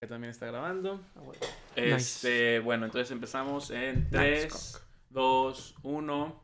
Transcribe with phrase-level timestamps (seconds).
[0.00, 0.98] que también está grabando.
[1.14, 1.20] Ah.
[1.76, 4.82] Este, bueno, entonces empezamos en Nice, 3, cock.
[5.10, 6.42] 2, 1.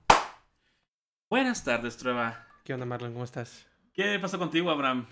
[1.31, 2.47] Buenas tardes, Trueba.
[2.65, 3.13] ¿Qué onda, Marlon?
[3.15, 3.67] ¿Cómo estás?
[3.95, 5.07] ¿Qué pasó contigo, Abraham?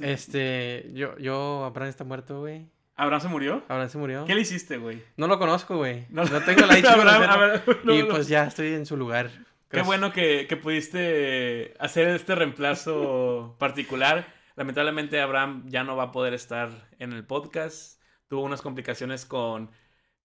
[0.00, 2.66] Este, yo, yo, Abraham está muerto, güey.
[2.96, 3.64] ¿Abraham se murió?
[3.66, 4.24] Abraham se murió.
[4.26, 5.02] ¿Qué le hiciste, güey?
[5.16, 6.04] No lo conozco, güey.
[6.10, 6.74] No- No, tengo la.
[6.92, 8.08] Abraham, no, Y no.
[8.08, 9.30] pues ya estoy en su lugar.
[9.30, 9.86] Qué Gracias.
[9.86, 14.35] bueno que, que pudiste hacer este reemplazo particular.
[14.56, 18.00] Lamentablemente Abraham ya no va a poder estar en el podcast.
[18.28, 19.70] Tuvo unas complicaciones con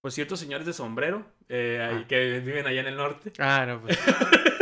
[0.01, 2.05] pues, ciertos señores de sombrero eh, Ah.
[2.07, 3.31] que viven allá en el norte.
[3.39, 3.99] Ah, no, pues.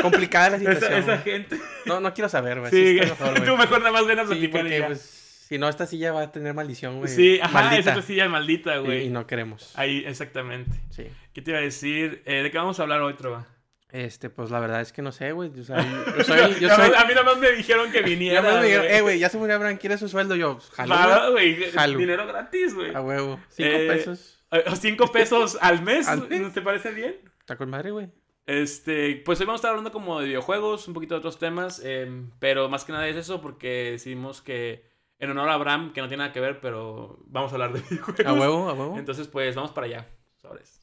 [0.01, 0.93] Complicada la situación.
[0.93, 1.57] Esa, esa gente.
[1.85, 2.71] No, no quiero saber, güey.
[2.71, 5.01] Sí, Sí, mejor, tú mejor nada más ven a Sí, porque, pues,
[5.47, 7.09] si no, esta silla va a tener maldición, güey.
[7.09, 7.91] Sí, ajá, Maldita.
[7.93, 9.05] esa silla es maldita, Y, güey.
[9.05, 9.71] y no queremos.
[9.77, 10.71] Ahí, exactamente.
[10.89, 11.05] Sí.
[11.33, 12.21] ¿Qué te iba a decir?
[12.25, 13.45] Eh, ¿De qué vamos a hablar hoy, Trova?
[13.91, 15.49] Este, pues la verdad es que no sé, güey.
[15.59, 15.77] O sea,
[16.17, 16.59] yo soy.
[16.59, 16.91] Yo soy.
[16.95, 18.41] A mí nada más me dijeron que viniera.
[18.41, 20.35] me dijeron, eh, güey, ya se murió Abraham, ¿quieres su sueldo?
[20.35, 21.71] Yo, jalo, Nada, güey.
[21.71, 21.97] Jalo.
[21.97, 22.93] Dinero gratis, güey.
[22.93, 23.39] A huevo.
[23.49, 24.43] Cinco Eh, pesos.
[24.51, 26.41] Eh, Cinco pesos al mes, Al mes.
[26.41, 27.15] ¿no te parece bien?
[27.39, 28.09] Está con madre, güey.
[28.45, 31.79] Este, pues hoy vamos a estar hablando como de videojuegos, un poquito de otros temas,
[31.85, 34.85] em, pero más que nada es eso porque decidimos que
[35.19, 37.81] en honor a Abraham, que no tiene nada que ver, pero vamos a hablar de
[37.89, 38.25] videojuegos.
[38.25, 38.97] A huevo, a huevo.
[38.97, 40.07] Entonces, pues vamos para allá.
[40.41, 40.78] Sobres.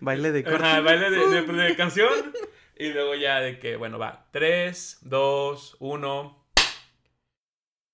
[0.00, 0.64] Baile de corte.
[0.64, 2.32] Ajá, baile de, de- de canción
[2.76, 4.28] y luego ya de que, bueno, va.
[4.32, 6.46] 3, 2, 1.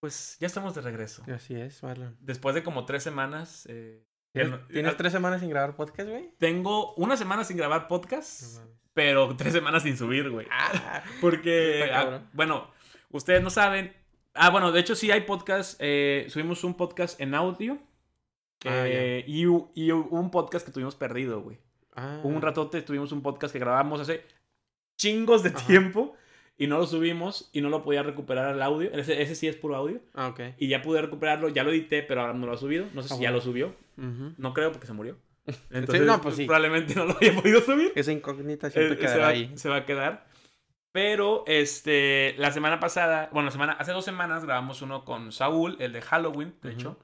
[0.00, 1.24] Pues ya estamos de regreso.
[1.34, 2.16] Así es, Marlon.
[2.20, 3.66] Después de como tres semanas.
[3.68, 6.30] eh, ¿Tienes, ah, tres semanas sin grabar podcast, güey?
[6.38, 8.58] Tengo una semana sin grabar podcast.
[8.58, 8.78] No.
[8.94, 10.46] Pero tres semanas sin subir, güey.
[10.50, 12.70] Ah, Porque, ah, bueno,
[13.10, 13.92] ustedes no saben.
[14.34, 15.76] Ah, bueno, de hecho sí hay podcast.
[15.80, 17.78] eh, subimos un podcast en audio.
[18.64, 21.58] Ah, eh, y, y un podcast que tuvimos perdido, güey.
[21.98, 22.20] Ah.
[22.22, 24.24] Un ratote, tuvimos un podcast que grabamos hace
[24.98, 25.66] chingos de Ajá.
[25.66, 26.14] tiempo.
[26.60, 28.90] Y no lo subimos y no lo podía recuperar el audio.
[28.92, 30.00] Ese, ese sí es puro audio.
[30.12, 30.40] Ah, ok.
[30.58, 32.86] Y ya pude recuperarlo, ya lo edité, pero ahora no lo ha subido.
[32.94, 33.76] No sé si ya lo subió.
[33.96, 34.34] Ujú.
[34.38, 35.16] No creo porque se murió.
[35.70, 36.46] Entonces, no, pues sí.
[36.46, 37.92] probablemente no lo haya podido subir.
[37.94, 39.52] Esa incógnita siempre Eh, se, quedará va, ahí.
[39.56, 40.26] se va a quedar.
[40.90, 45.76] Pero, este, la semana pasada, bueno, la semana, hace dos semanas grabamos uno con Saúl,
[45.78, 46.76] el de Halloween, de Ujú.
[46.80, 46.98] hecho.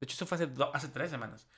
[0.00, 1.48] De hecho, eso fue hace, do- hace tres semanas.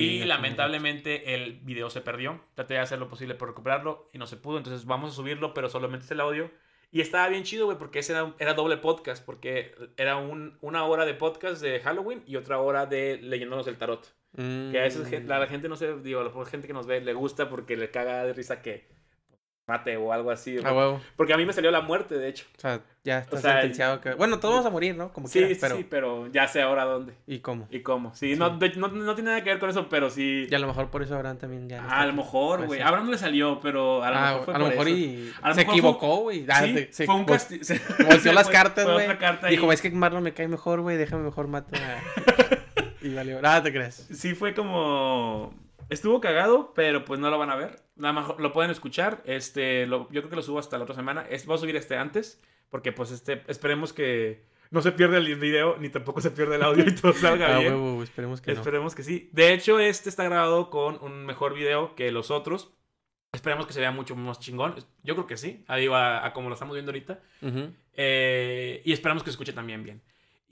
[0.00, 2.40] Sí, y lamentablemente el video se perdió.
[2.54, 4.58] Traté de hacer lo posible por recuperarlo y no se pudo.
[4.58, 6.50] Entonces vamos a subirlo, pero solamente es el audio.
[6.92, 9.24] Y estaba bien chido, güey, porque ese era, era doble podcast.
[9.24, 13.76] Porque era un- una hora de podcast de Halloween y otra hora de leyéndonos el
[13.78, 14.12] tarot.
[14.36, 15.10] Que a veces Mm.
[15.10, 17.76] gen- la, la gente no sé, digo, la gente que nos ve le gusta porque
[17.76, 18.88] le caga de risa que
[19.70, 20.58] mate o algo así.
[20.64, 21.00] A huevo.
[21.16, 22.44] Porque a mí me salió la muerte, de hecho.
[22.56, 24.00] O sea, ya está O sea, sentenciado.
[24.00, 24.12] Que...
[24.14, 25.12] Bueno, todos vamos a morir, ¿no?
[25.12, 25.76] Como Sí, quieras, sí, pero...
[25.76, 27.66] sí, pero ya sé ahora dónde ¿Y cómo?
[27.70, 28.14] y cómo.
[28.14, 28.38] Sí, Sí.
[28.38, 30.46] No, de- no, no tiene nada que ver con eso, pero sí.
[30.50, 31.82] Y a lo mejor por eso Abraham también ya...
[31.88, 32.80] Ah, a lo mejor, güey.
[32.82, 34.96] Abraham no le salió, pero a lo Ah, mejor fue a lo por mejor eso.
[34.96, 35.32] y...
[35.40, 36.44] A lo se mejor equivocó, güey.
[36.48, 37.62] Ah, Sí, se fue un castigo.
[38.08, 39.06] volteó las cartas, güey.
[39.48, 40.96] Dijo, es que Marlon me cae mejor, güey.
[40.96, 42.00] Déjame mejor mato a...
[43.06, 43.40] y valió.
[43.40, 44.06] Nada, te crees.
[44.12, 45.54] Sí, fue como.
[45.90, 47.82] Estuvo cagado, pero pues no lo van a ver.
[47.96, 49.22] Nada más lo pueden escuchar.
[49.26, 51.26] Este, lo- yo creo que lo subo hasta la otra semana.
[51.28, 52.40] Es, voy a subir este antes,
[52.70, 56.62] porque pues este, esperemos que no se pierda el video, ni tampoco se pierda el
[56.62, 57.74] audio y todo salga Ah, bien.
[57.74, 58.58] huevo, esperemos que no.
[58.60, 59.28] Esperemos que sí.
[59.32, 62.72] De hecho, este está grabado con un mejor video que los otros.
[63.32, 64.74] Esperemos que se vea mucho más chingón.
[65.04, 65.64] Yo creo que sí.
[65.68, 67.20] Ahí va a como lo estamos viendo ahorita.
[67.94, 70.02] Eh, y esperamos que se escuche también bien.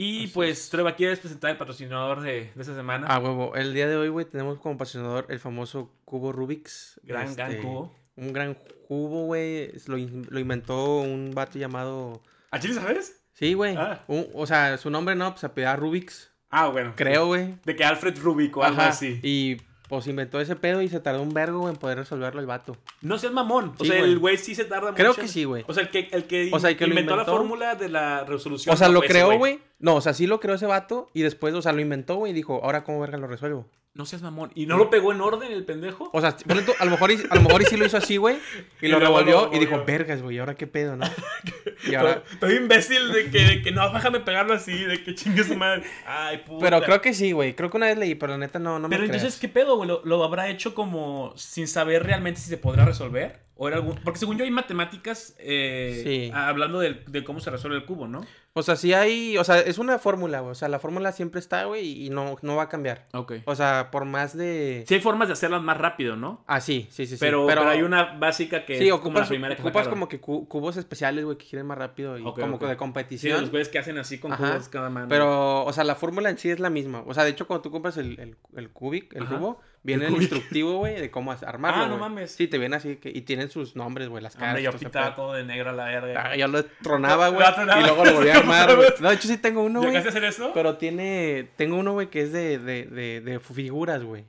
[0.01, 0.71] Y Así pues, es.
[0.71, 3.09] Treva, ¿quieres presentar el patrocinador de, de esta semana?
[3.11, 3.57] Ah, huevo.
[3.57, 7.01] El día de hoy, güey, tenemos como patrocinador el famoso cubo Rubik's.
[7.03, 7.95] gran, gran Este, cubo.
[8.15, 8.57] Un gran
[8.87, 9.73] cubo, güey.
[9.87, 12.23] Lo, lo inventó un vato llamado...
[12.53, 13.25] ¿A Chile sabes?
[13.33, 13.75] Sí, güey.
[13.77, 14.05] Ah.
[14.07, 16.31] O sea, su nombre no, pues se apellida Rubik's.
[16.49, 16.95] Ah, bueno.
[16.97, 17.57] Creo, güey.
[17.65, 18.91] De que Alfred Rubik o algo Ajá.
[18.91, 19.19] así.
[19.23, 19.57] Y
[19.89, 22.77] pues inventó ese pedo y se tardó un vergo en poder resolverlo el vato.
[23.01, 23.73] No seas mamón.
[23.79, 24.11] O Sí, sea, güey.
[24.13, 24.97] el güey sí se tarda mucho.
[24.97, 25.65] Creo que sí, güey.
[25.67, 28.25] O sea, el que, el que, O sea, el que inventó, la fórmula de la
[28.25, 28.75] resolución.
[28.75, 29.61] O sea, no lo creó, güey.
[29.79, 32.33] No, o sea, sí lo creó ese vato y después, o sea, lo inventó, güey,
[32.33, 33.67] y dijo, ahora cómo verga lo resuelvo.
[33.99, 34.53] No seas mamón.
[34.55, 36.09] ¿Y no lo pegó en orden el pendejo?
[36.13, 36.37] O sea,
[36.79, 38.37] a lo mejor, y- a lo mejor y sí lo hizo así, güey,
[38.81, 41.05] y, Y lo revolvió y dijo, vergas, güey, ¿ahora qué pedo, no?
[41.85, 42.23] Y ahora...
[42.31, 45.83] Estoy imbécil de que, de que no, déjame pegarlo así, de que chingue su madre.
[46.07, 46.65] Ay, puta.
[46.65, 47.55] Pero creo que sí, güey.
[47.55, 49.37] Creo que una vez leí, pero la neta no, no me Pero entonces.
[49.39, 49.89] ¿qué pedo, güey?
[49.89, 53.48] ¿Lo, lo habrá hecho como sin saber realmente si se podrá resolver?
[53.61, 53.97] ¿O era algún...?
[54.05, 56.31] Porque según yo hay matemáticas eh, Sí.
[56.33, 58.25] hablando de, cómo se resuelve el cubo, ¿no?
[58.55, 59.37] O sea, sí hay...
[59.37, 60.43] O sea, es una fórmula.
[60.43, 63.07] O sea, la fórmula siempre está, güey, y no, no va a cambiar.
[63.13, 63.33] Ok.
[63.45, 64.85] O sea, por más de...
[64.87, 66.45] Sí hay formas de hacerlas más rápido, ¿no?
[66.47, 67.17] Ah, sí, sí, sí.
[67.17, 67.21] sí.
[67.21, 69.91] pero, pero hay una básica que Sí, es como la ocupas, primera que ocupas sacaron.
[70.01, 72.61] como que cu- cubos especiales, güey, que giren más rápido y como ok.
[72.61, 73.41] que de Sí, competición.
[73.41, 74.53] los güeyes que hacen así con Ajá.
[74.53, 75.09] cubos cada mano.
[75.09, 77.03] Pero, o sea, la fórmula en sí es la misma.
[77.07, 79.37] O sea, de hecho, cuando tú compras el, el, el cubic, el Ajá.
[79.37, 81.83] cubo, Viene el instructivo, güey, de cómo armarlo.
[81.83, 82.01] Ah, no güey.
[82.11, 82.33] mames.
[82.33, 84.51] Sí, te viene así que, y tienen sus nombres, güey, las caras.
[84.51, 86.31] Hombre, yo pintaba todo de negro a la verga.
[86.31, 87.47] Ah, yo lo tronaba, güey.
[87.79, 88.89] Y luego lo volví a armar, güey.
[89.01, 89.91] No, de hecho sí tengo uno, güey.
[89.91, 90.53] ¿Llegaste a hacer eso?
[90.55, 91.49] Pero tiene.
[91.57, 94.25] Tengo uno, güey, que es de, de, de, de figuras, güey.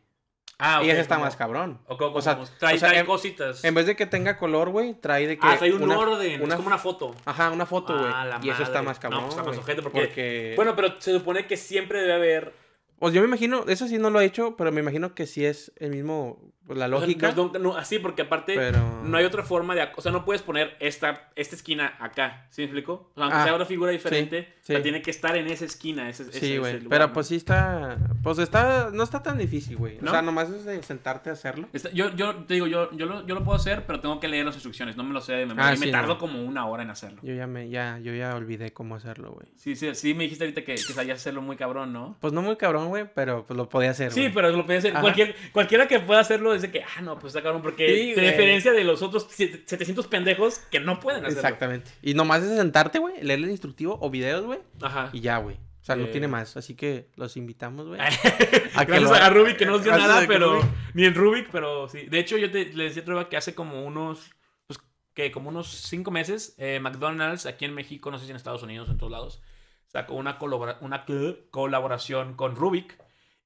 [0.59, 1.79] ah, y ok, ese está como- más cabrón.
[1.88, 3.63] O, sea, trae, o sea, trae en- cositas.
[3.63, 5.47] En vez de que tenga color, güey, trae de que.
[5.47, 6.41] ah, trae un una- orden.
[6.41, 7.15] una- Es como una foto.
[7.25, 8.11] Ajá, una foto, güey.
[8.13, 9.21] Ah, la y eso está más cabrón.
[9.21, 9.75] No, pues está más güey.
[9.81, 10.53] porque- porque...
[10.56, 12.69] Bueno, pero se supone que siempre debe haber.
[12.99, 15.45] Pues yo me imagino, eso sí no lo he hecho, pero me imagino que sí
[15.45, 17.31] es el mismo, pues, la lógica.
[17.36, 19.01] No, no, no, así, porque aparte pero...
[19.04, 19.89] no hay otra forma de.
[19.95, 22.45] O sea, no puedes poner esta, esta esquina acá.
[22.51, 23.10] ¿Sí me explico?
[23.13, 24.74] O sea, aunque Ah, sea una figura diferente, sí.
[24.74, 26.07] sea, tiene que estar en esa esquina.
[26.07, 27.98] Ese, Sí, ese lugar, Pero pues sí está.
[28.21, 28.92] Pues está.
[28.94, 29.98] No está tan difícil, güey.
[30.06, 31.68] O sea, nomás es de sentarte a hacerlo.
[31.74, 34.27] Está- yo, yo te digo, yo, yo, lo, yo lo puedo hacer, pero tengo que
[34.27, 34.95] leer las instrucciones.
[34.95, 35.69] No me lo sé de memoria.
[35.71, 37.19] Ah, y me tardo como una hora en hacerlo.
[37.24, 39.48] Yo ya me, ya, yo ya olvidé cómo hacerlo, güey.
[39.56, 42.16] Sí, sí, sí, me dijiste ahorita que, que sabías hacerlo muy cabrón, ¿no?
[42.19, 44.12] Pues no muy cabrón, güey, pero pues lo podía hacer.
[44.12, 44.94] Sí, pero lo puede hacer.
[44.94, 48.21] Cualquier, cualquiera que pueda hacerlo dice que, ah, no, pues está cabrón, porque Sí, te
[48.21, 51.39] diferencia de los otros siete- 700 pendejos que no pueden hacerlo.
[51.41, 51.91] Exactamente.
[52.01, 55.09] Y nomás es sentarte, güey, leer el instructivo o videos, güey, Ajá.
[55.13, 55.56] y ya, güey.
[55.81, 56.09] O sea, no Eh.
[56.11, 56.56] tiene más.
[56.57, 58.00] Así que los invitamos, güey.
[58.88, 61.15] Que lo- a Rubik que no nos dio Gracias nada, a pero Rubik- ni en
[61.15, 62.06] Rubik, pero sí.
[62.07, 64.29] De hecho, yo te, le decía a Treva que hace como unos,
[64.67, 64.77] pues,
[65.13, 68.61] que como unos cinco meses, eh, McDonald's aquí en México, no sé si en Estados
[68.61, 69.41] Unidos o en todos lados,
[69.88, 71.06] sacó una, colabora- una
[71.50, 72.97] colaboración con Rubik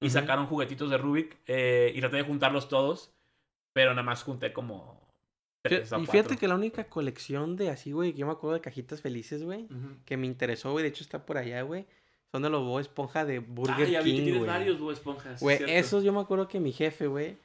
[0.03, 3.11] y sacaron juguetitos de Rubik eh, y traté de juntarlos todos,
[3.73, 5.01] pero nada más junté como
[5.61, 6.11] tres o y cuatro.
[6.11, 9.43] fíjate que la única colección de así, güey, que yo me acuerdo de cajitas felices,
[9.43, 9.67] güey,
[10.05, 11.85] que me interesó, güey, de hecho está por allá, güey,
[12.31, 14.91] son de los Bob Esponja de Burger Ah, ya vi que King, tienes varios Bob
[14.91, 15.39] Esponjas.
[15.41, 17.37] Güey, esos yo me acuerdo que mi jefe, güey,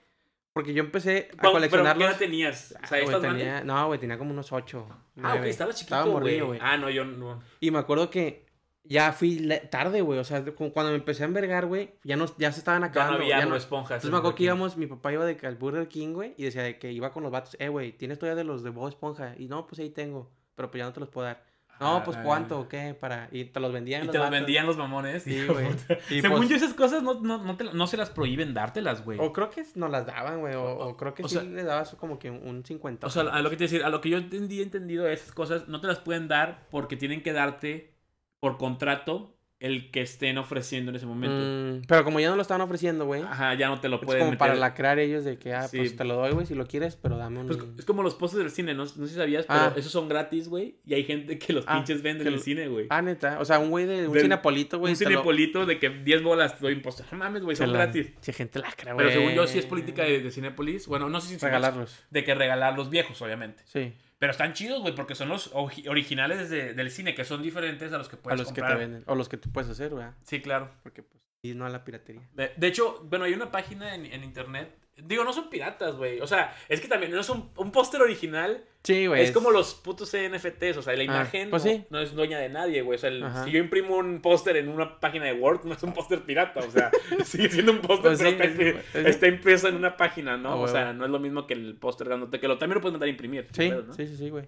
[0.53, 2.03] porque yo empecé a ¿Cuándo- pero coleccionarlos.
[2.05, 2.75] ¿Qué edad tenías?
[2.83, 4.89] O sea, Ah, no, güey, tenía como unos ocho.
[5.23, 6.59] Ah, ok, estaba chiquito, Estaba güey.
[6.61, 7.41] Ah, no, yo no.
[7.61, 8.48] Y me acuerdo que
[8.89, 10.19] ya fui tarde, güey.
[10.19, 12.87] O sea, como cuando me empecé a envergar, güey, ya, no, ya se estaban Ya
[12.87, 13.17] no acabando.
[13.23, 13.97] había ya no- Esponjas.
[13.97, 16.45] Entonces en me acuerdo que íbamos, mi papá iba de al Burger King, güey, y
[16.45, 18.89] decía de que iba con los vatos, eh, güey, ¿tienes todavía de los de Bob
[18.89, 19.35] Esponja?
[19.39, 21.47] Y no, pues ahí tengo, pero pues ya no te los puedo dar.
[21.81, 23.29] No, pues Ah, cuánto, o qué, para.
[23.31, 24.03] Y te los vendían.
[24.03, 25.23] Y los te los vendían los mamones.
[25.23, 25.69] Sí, güey.
[26.09, 29.17] Según pues- yo, esas cosas no, no, no, te no se las prohíben dártelas, güey.
[29.21, 31.63] O creo que nos las daban, güey, o, o creo que o sí sea- le
[31.63, 33.07] dabas como que un 50.
[33.07, 35.69] O sea, a lo que te decir, a lo que yo entendí, entendido esas cosas,
[35.69, 37.95] no te las pueden dar porque tienen que darte
[38.41, 41.35] por contrato el que estén ofreciendo en ese momento.
[41.37, 43.23] Mm, pero como ya no lo estaban ofreciendo, güey.
[43.23, 44.39] Ajá, ya no te lo Es pueden como meter.
[44.39, 45.79] para lacrar ellos de que, ah, Sí.
[45.79, 47.49] pues te lo doy, güey, si lo quieres, pero dame un...
[47.49, 49.73] Pues, es como los postes del cine, no, no sé si sabías, pero Ah.
[49.77, 50.77] esos son gratis, güey.
[50.87, 52.87] Y hay gente que los Ah, pinches vende que en el cine, güey.
[52.89, 53.41] Ah, neta.
[53.41, 54.93] O sea, un güey de un cinepolito, güey.
[54.93, 57.07] un lo- cinepolito de que 10 bolas te doy un póster.
[57.11, 58.13] No mames, güey, son la- gratis.
[58.21, 59.09] Sí, gente lacra, güey.
[59.09, 60.87] Pero según yo, sí es política de, de Cinépolis.
[60.87, 62.05] Bueno, no sé si Regalarlos.
[62.11, 63.65] De que regalar los viejos, obviamente.
[63.67, 67.93] Sí, Pero están chidos, güey, porque son los originales de- del cine, que son diferentes
[67.93, 68.79] a los que a puedes los que comprar.
[68.79, 69.05] te venden.
[69.07, 70.07] O los que tú puedes hacer, güey.
[70.23, 70.71] Sí, claro.
[70.83, 72.29] Porque, pues, y no a la piratería.
[72.35, 74.77] De, de hecho, bueno, hay una página en, en internet.
[75.03, 76.21] Digo, no son piratas, güey.
[76.21, 78.65] O sea, es que también no es un, un póster original.
[78.83, 79.23] Sí, güey.
[79.23, 80.77] es como los putos NFTs.
[80.77, 81.85] O sea, la imagen pues no, sí.
[81.91, 82.97] no es dueña de nadie, güey.
[82.97, 85.83] O sea, el- si yo imprimo un póster en una página de Word, no es
[85.83, 86.61] un póster pirata.
[86.61, 86.91] O sea,
[87.25, 90.51] sigue siendo un póster, Pues pero sí, está, está impreso en una página, ¿no?
[90.51, 92.81] Ah, o sea, no es lo mismo que el póster grandote, que lo, también lo
[92.81, 93.47] puedes mandar a imprimir.
[93.53, 93.93] Sí, ¿no?
[93.95, 94.47] sí, sí, sí, güey.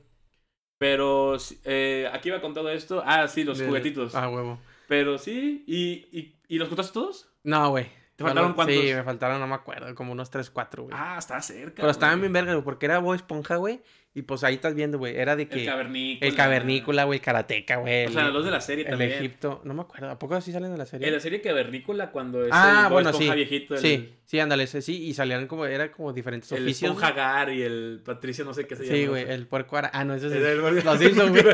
[0.78, 3.02] Pero eh, aquí iba con todo esto.
[3.04, 4.14] Ah, sí, los juguetitos.
[4.14, 4.58] Ah, huevo.
[4.88, 7.28] Pero sí, ¿y, y, y los juntaste todos?
[7.44, 7.86] No, güey.
[8.20, 8.76] ¿Te faltaron cuántos?
[8.76, 10.94] Sí, me faltaron, no me acuerdo, como unos 3, 4, güey.
[10.98, 11.76] Ah, está cerca.
[11.76, 12.22] Pero estaban güey.
[12.30, 13.80] bien verga, güey, porque era Bob Esponja, güey.
[14.12, 15.16] Y pues ahí estás viendo, güey.
[15.16, 15.60] Era de que.
[15.60, 16.28] El cavernícola.
[16.28, 18.06] El cavernícola, güey, el karateca, güey.
[18.06, 19.12] O sea, el- los de la serie El también.
[19.12, 19.60] Egipto.
[19.64, 20.10] No me acuerdo.
[20.10, 21.06] ¿A poco así salen de la serie?
[21.06, 23.36] En la serie cavernícola, cuando es Ah, el Bob bueno, Esponja sí.
[23.36, 23.74] viejito.
[23.76, 25.00] El, Sí, sí, ándale, ese sí.
[25.04, 26.90] Y salían como, era como diferentes el oficios.
[26.90, 28.96] Esponja Gar y el Patricio, no sé qué se llama.
[28.96, 29.90] Sí, güey, el puerco ara...
[29.94, 31.44] Ah, no, eso es El- el- los Simpsons, güey.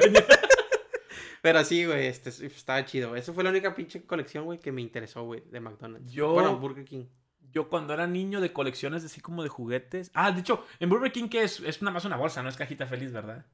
[1.46, 3.14] Pero sí, güey, este, estaba chido.
[3.14, 6.10] Esa fue la única pinche colección, güey, que me interesó, güey, de McDonald's.
[6.10, 7.04] Yo- Bueno, Burger King.
[7.52, 10.10] Yo cuando era niño de colecciones así como de juguetes.
[10.12, 12.56] Ah, de hecho, en Burger King que es, es nada más una bolsa, no es
[12.56, 13.46] cajita feliz, ¿verdad?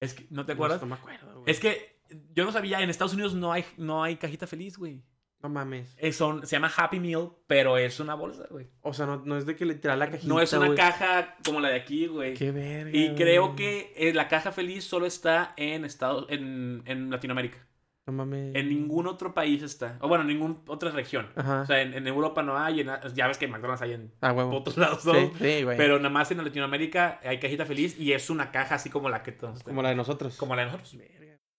[0.00, 0.80] Es que, ¿no te acuerdas?
[0.80, 1.44] No me acuerdo, güey.
[1.52, 2.00] Es que
[2.34, 5.04] yo no sabía, en Estados Unidos no hay, no hay cajita feliz, güey.
[5.42, 5.94] No mames.
[5.98, 8.66] Es son- se llama Happy Meal, pero es una bolsa, güey.
[8.82, 10.76] O sea, no, no es de que literal la cajita, No es una güey.
[10.76, 12.34] caja como la de aquí, güey.
[12.34, 13.56] Qué verga, Y creo güey.
[13.56, 17.56] que eh, la caja feliz solo está en Estados, en, en Latinoamérica.
[18.06, 18.54] No mames.
[18.56, 19.96] En ningún otro país está.
[20.00, 21.28] O bueno, en ninguna otra región.
[21.36, 21.60] Aja.
[21.62, 22.80] O sea, en, en Europa no hay.
[22.80, 25.02] en- ya ves que McDonald's hay en ah, otros lados.
[25.02, 25.32] Sí, ¿no?
[25.38, 25.76] sí, güey.
[25.76, 29.22] Pero nada más en Latinoamérica hay cajita feliz y es una caja así como la
[29.22, 30.36] que todos Como la de nosotros.
[30.36, 30.96] como la de nosotros.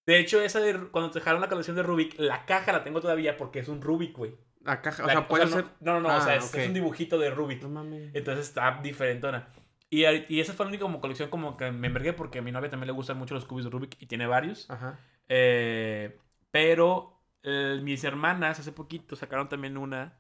[0.06, 3.02] De hecho, esa de cuando te dejaron la colección de Rubik, la caja la tengo
[3.02, 4.36] todavía porque es un Rubik, güey.
[4.64, 5.66] La caja, o La- sea, puede no, ser...
[5.80, 6.56] No, no, no, o Ah, sea, es, ok.
[6.56, 7.62] es un dibujito de Rubik.
[7.64, 8.14] No mames.
[8.14, 9.48] Entonces está diferentona.
[9.90, 12.52] Y, y esa fue la única como colección como que me envergué porque a mi
[12.52, 14.70] novia también le gustan mucho los cubos de Rubik y tiene varios.
[14.70, 15.00] Ajá.
[15.30, 16.18] Eh,
[16.52, 20.18] pero eh, mis hermanas hace poquito sacaron también una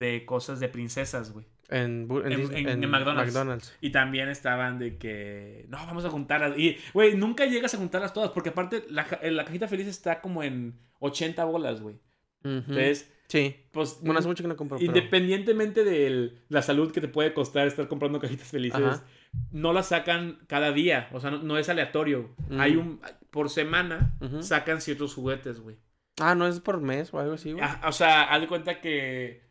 [0.00, 1.46] de cosas de princesas, güey.
[1.68, 3.26] En, McDonald's.
[3.34, 3.76] McDonald's.
[3.80, 6.56] Y también estaban de que, no, vamos a juntarlas.
[6.58, 10.20] Y, güey, nunca llegas a juntarlas todas, porque aparte la, ja- la cajita feliz está
[10.20, 11.96] como en 80 bolas, güey.
[12.44, 13.56] Entonces, Sí.
[13.72, 14.78] pues, Bueno, hace mucho que no compro.
[14.78, 19.02] pero- independientemente de la salud que te puede costar estar comprando cajitas felices, Ajá.
[19.50, 21.08] no las sacan cada día.
[21.12, 22.30] O sea, no, no es aleatorio.
[22.48, 22.60] Mm.
[22.60, 25.76] Hay un, por semana, sacan ciertos juguetes, güey.
[26.20, 27.64] Ah, no es por mes o algo así, güey.
[27.64, 29.42] Ah, O sea, haz de cuenta que,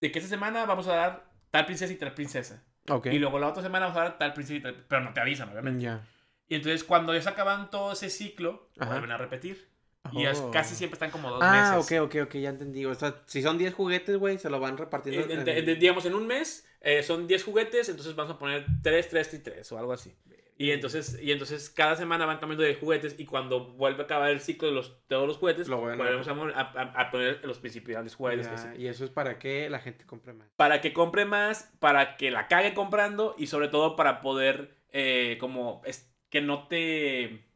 [0.00, 2.62] de que esta semana vamos a dar tal princesa y tal princesa.
[2.88, 3.06] ok.
[3.06, 4.84] Y luego la otra semana vamos a dar tal princesa y tal.
[4.88, 5.82] Pero no te avisan, obviamente.
[5.82, 6.06] Ya.
[6.48, 8.90] Y entonces cuando ya se acaban todo ese ciclo, Ajá.
[8.92, 9.68] vuelven a repetir.
[10.12, 10.50] Y Oh.
[10.50, 11.92] casi siempre están como dos Ah, meses.
[12.00, 12.84] ok, ok, ok, ya entendí.
[12.86, 15.22] O sea, si son 10 juguetes, güey, se lo van repartiendo.
[15.24, 18.38] En- en- en- en- digamos, en un mes eh, son 10 juguetes, entonces vamos a
[18.38, 20.16] poner 3, 3 y 3 o algo así.
[20.60, 24.28] Y entonces, y entonces cada semana van cambiando de juguetes y cuando vuelve a acabar
[24.30, 28.68] el ciclo de los, todos los juguetes, Lo volvemos a, a- poner los principales juguetes.
[28.76, 30.50] y eso es para que la gente compre más.
[30.56, 35.38] Para que compre más, para que la cague comprando y sobre todo para poder, eh,
[35.40, 37.46] como, es, que no te...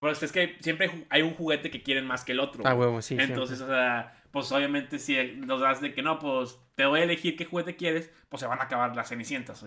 [0.00, 2.64] Pues es que siempre hay un juguete que quieren más que el otro.
[2.66, 3.16] Ah, huevo, sí.
[3.16, 7.04] Entonces, o sea, pues obviamente si los das de que no, pues te voy a
[7.04, 9.62] elegir qué juguete quieres, pues se van a acabar las cenicientas.
[9.62, 9.66] O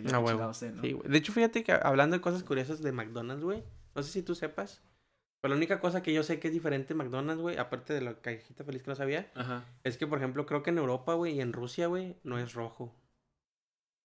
[0.53, 0.82] sé, ¿no?
[0.82, 1.10] Sí, güey.
[1.10, 3.63] De hecho, fíjate que hablando de cosas curiosas de McDonald's, güey.
[3.96, 4.84] No sé si tú sepas.
[5.41, 8.00] Pero la única cosa que yo sé que es diferente de McDonald's, güey, aparte de
[8.00, 9.65] la cajita feliz que no sabía, Ajá.
[9.84, 12.53] es que, por ejemplo, creo que en Europa, güey, y en Rusia, güey, no es
[12.53, 12.96] rojo.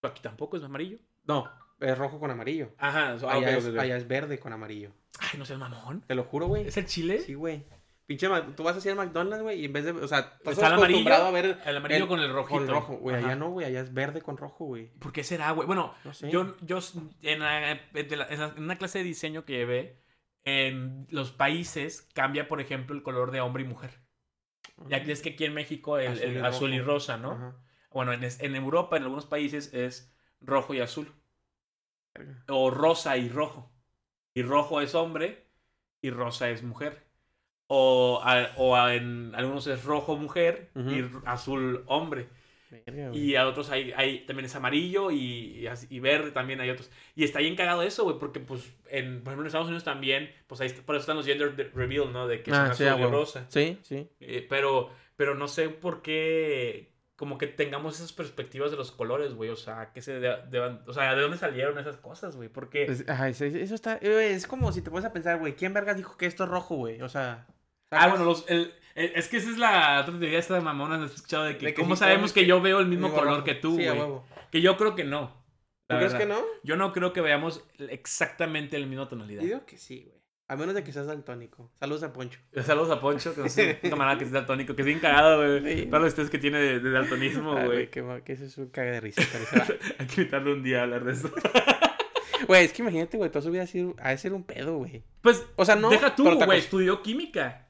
[0.01, 0.97] Pero aquí tampoco es amarillo.
[1.23, 1.49] No,
[1.79, 2.73] es rojo con amarillo.
[2.77, 3.13] Ajá.
[3.13, 4.91] Allá, es, allá es verde con amarillo.
[5.19, 6.01] Ay, no seas mamón.
[6.01, 6.67] Te lo juro, güey.
[6.67, 7.19] ¿Es el chile?
[7.19, 7.65] Sí, güey.
[8.09, 10.65] Pinche, tú vas así al McDonald's, güey, y en vez de, o sea, estás Está
[10.69, 12.57] el amarillo, acostumbrado a ver El amarillo el- con el rojito.
[12.57, 14.87] con rojo, güey, allá no, güey, allá es verde con rojo, güey.
[14.97, 15.67] ¿Por qué será, güey?
[15.67, 16.31] Bueno, No sé.
[16.31, 16.79] yo, yo
[17.21, 17.79] en, la-
[18.57, 20.01] una clase de diseño que llevé,
[20.43, 23.91] en los países cambia, por ejemplo, el color de hombre y mujer.
[24.87, 26.91] Ya que es que aquí en México el Azul el y azul y rojo.
[26.93, 27.31] rosa, ¿no?
[27.33, 27.55] Ajá.
[27.91, 30.11] Bueno, en, Europa, en algunos países, es
[30.41, 31.13] rojo y azul.
[32.47, 33.71] O rosa y rojo.
[34.33, 35.47] Y rojo es hombre
[36.01, 37.08] y rosa es mujer.
[37.71, 42.27] O, a- o a- en algunos es rojo mujer y azul hombre.
[42.71, 43.11] Verga.
[43.15, 46.89] Y a otros hay, hay también es amarillo y, y verde también hay otros.
[47.15, 50.31] Y está bien cagado eso, güey, porque pues en, por ejemplo, en Estados Unidos también,
[50.47, 52.27] pues ahí está- por eso están los gender de- reveal, ¿no?
[52.27, 53.45] De que son Ah, sí, azul y rosa.
[53.49, 54.07] Sí, sí.
[54.19, 59.33] Eh, pero, pero no sé por qué como que tengamos esas perspectivas de los colores,
[59.33, 59.49] güey.
[59.51, 62.49] O sea, que se de- o sea, ¿de dónde salieron esas cosas, güey?
[62.49, 63.97] Porque Es, ajá, eso, eso está.
[64.01, 66.49] eh, Es como si te puedes a pensar, güey, ¿quién verga dijo que esto es
[66.49, 67.01] rojo, güey?
[67.01, 67.45] O sea.
[67.91, 71.03] Ah, bueno, los, el- el- es que esa es la otra teoría esta de mamona,
[71.03, 71.43] ¿has escuchado?
[71.45, 73.43] De que, De que ¿cómo sabemos que que- yo veo el mismo color rojo.
[73.43, 73.97] que tú, Sí, güey?
[73.97, 74.25] huevo.
[74.51, 75.37] que yo creo que no.
[75.87, 76.39] ¿Tú crees que no?
[76.63, 79.41] Yo no creo que veamos exactamente la misma tonalidad.
[79.41, 80.19] Digo que sí, güey.
[80.47, 81.71] A menos de que seas daltónico.
[81.79, 82.39] Saludos a Poncho.
[82.63, 85.77] Saludos a Poncho, que es un camarada que es daltónico, que es bien cagado, güey.
[85.81, 85.85] Sí.
[85.87, 87.89] Para los ustedes que tiene de, de daltonismo, güey.
[87.89, 89.21] que, que eso es un caga de risa.
[89.99, 91.31] Hay que invitarle un día a hablar de eso.
[92.47, 94.77] Güey, es que imagínate, güey, toda su vida ha sido, ha de ser un pedo,
[94.77, 95.03] güey.
[95.21, 95.89] Pues, O sea, no.
[95.89, 97.67] deja tú, güey, estudió química.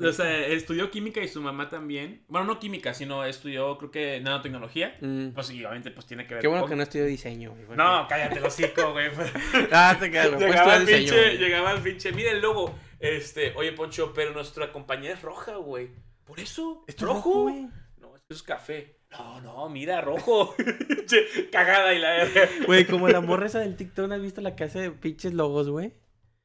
[0.00, 2.22] O sea, estudió química y su mamá también.
[2.28, 4.96] Bueno, no química, sino estudió, creo que nanotecnología.
[5.00, 7.64] Mm, Pues obviamente, pues tiene que ver Qué bueno con- que no estudió diseño, güey.
[7.66, 9.08] porque- No, cállate el hocico, güey.
[9.72, 10.98] Ah, te quedas, llegaba, el diseño.
[11.10, 11.38] pinche, güey.
[11.38, 12.12] llegaba el pinche.
[12.12, 12.74] Mira el logo.
[12.98, 15.88] Este, oye, Poncho, pero nuestra compañía es roja, güey.
[16.24, 17.42] Por eso, es rojo.
[17.44, 17.68] güey.
[17.98, 18.96] No, es que es café.
[19.10, 20.54] No, no, mira, rojo.
[21.06, 22.48] Che, Cagada y la verga.
[22.66, 25.68] Güey, como la morra esa del TikTok, ¿no has visto la que hace pinches logos,
[25.68, 25.92] güey?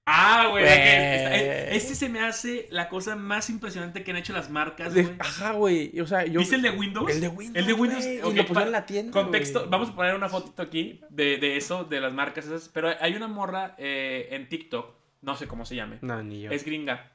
[0.08, 0.64] Ah, güey.
[0.66, 5.10] Este se me hace la cosa más impresionante que han hecho las marcas, güey.
[5.20, 6.00] Ajá, güey.
[6.00, 6.40] O sea, yo.
[6.40, 7.10] ¿Viste el de Windows?
[7.12, 7.56] El de Windows.
[7.58, 8.04] El de Windows.
[8.06, 9.12] güey, ok, y lo pusieron pa- en la tienda.
[9.12, 12.70] Contexto, vamos a poner una fotito aquí de, de eso, de las marcas esas.
[12.70, 16.52] Pero hay una morra eh, en TikTok, no sé cómo se llame, No, ni yo.
[16.52, 17.12] es gringa,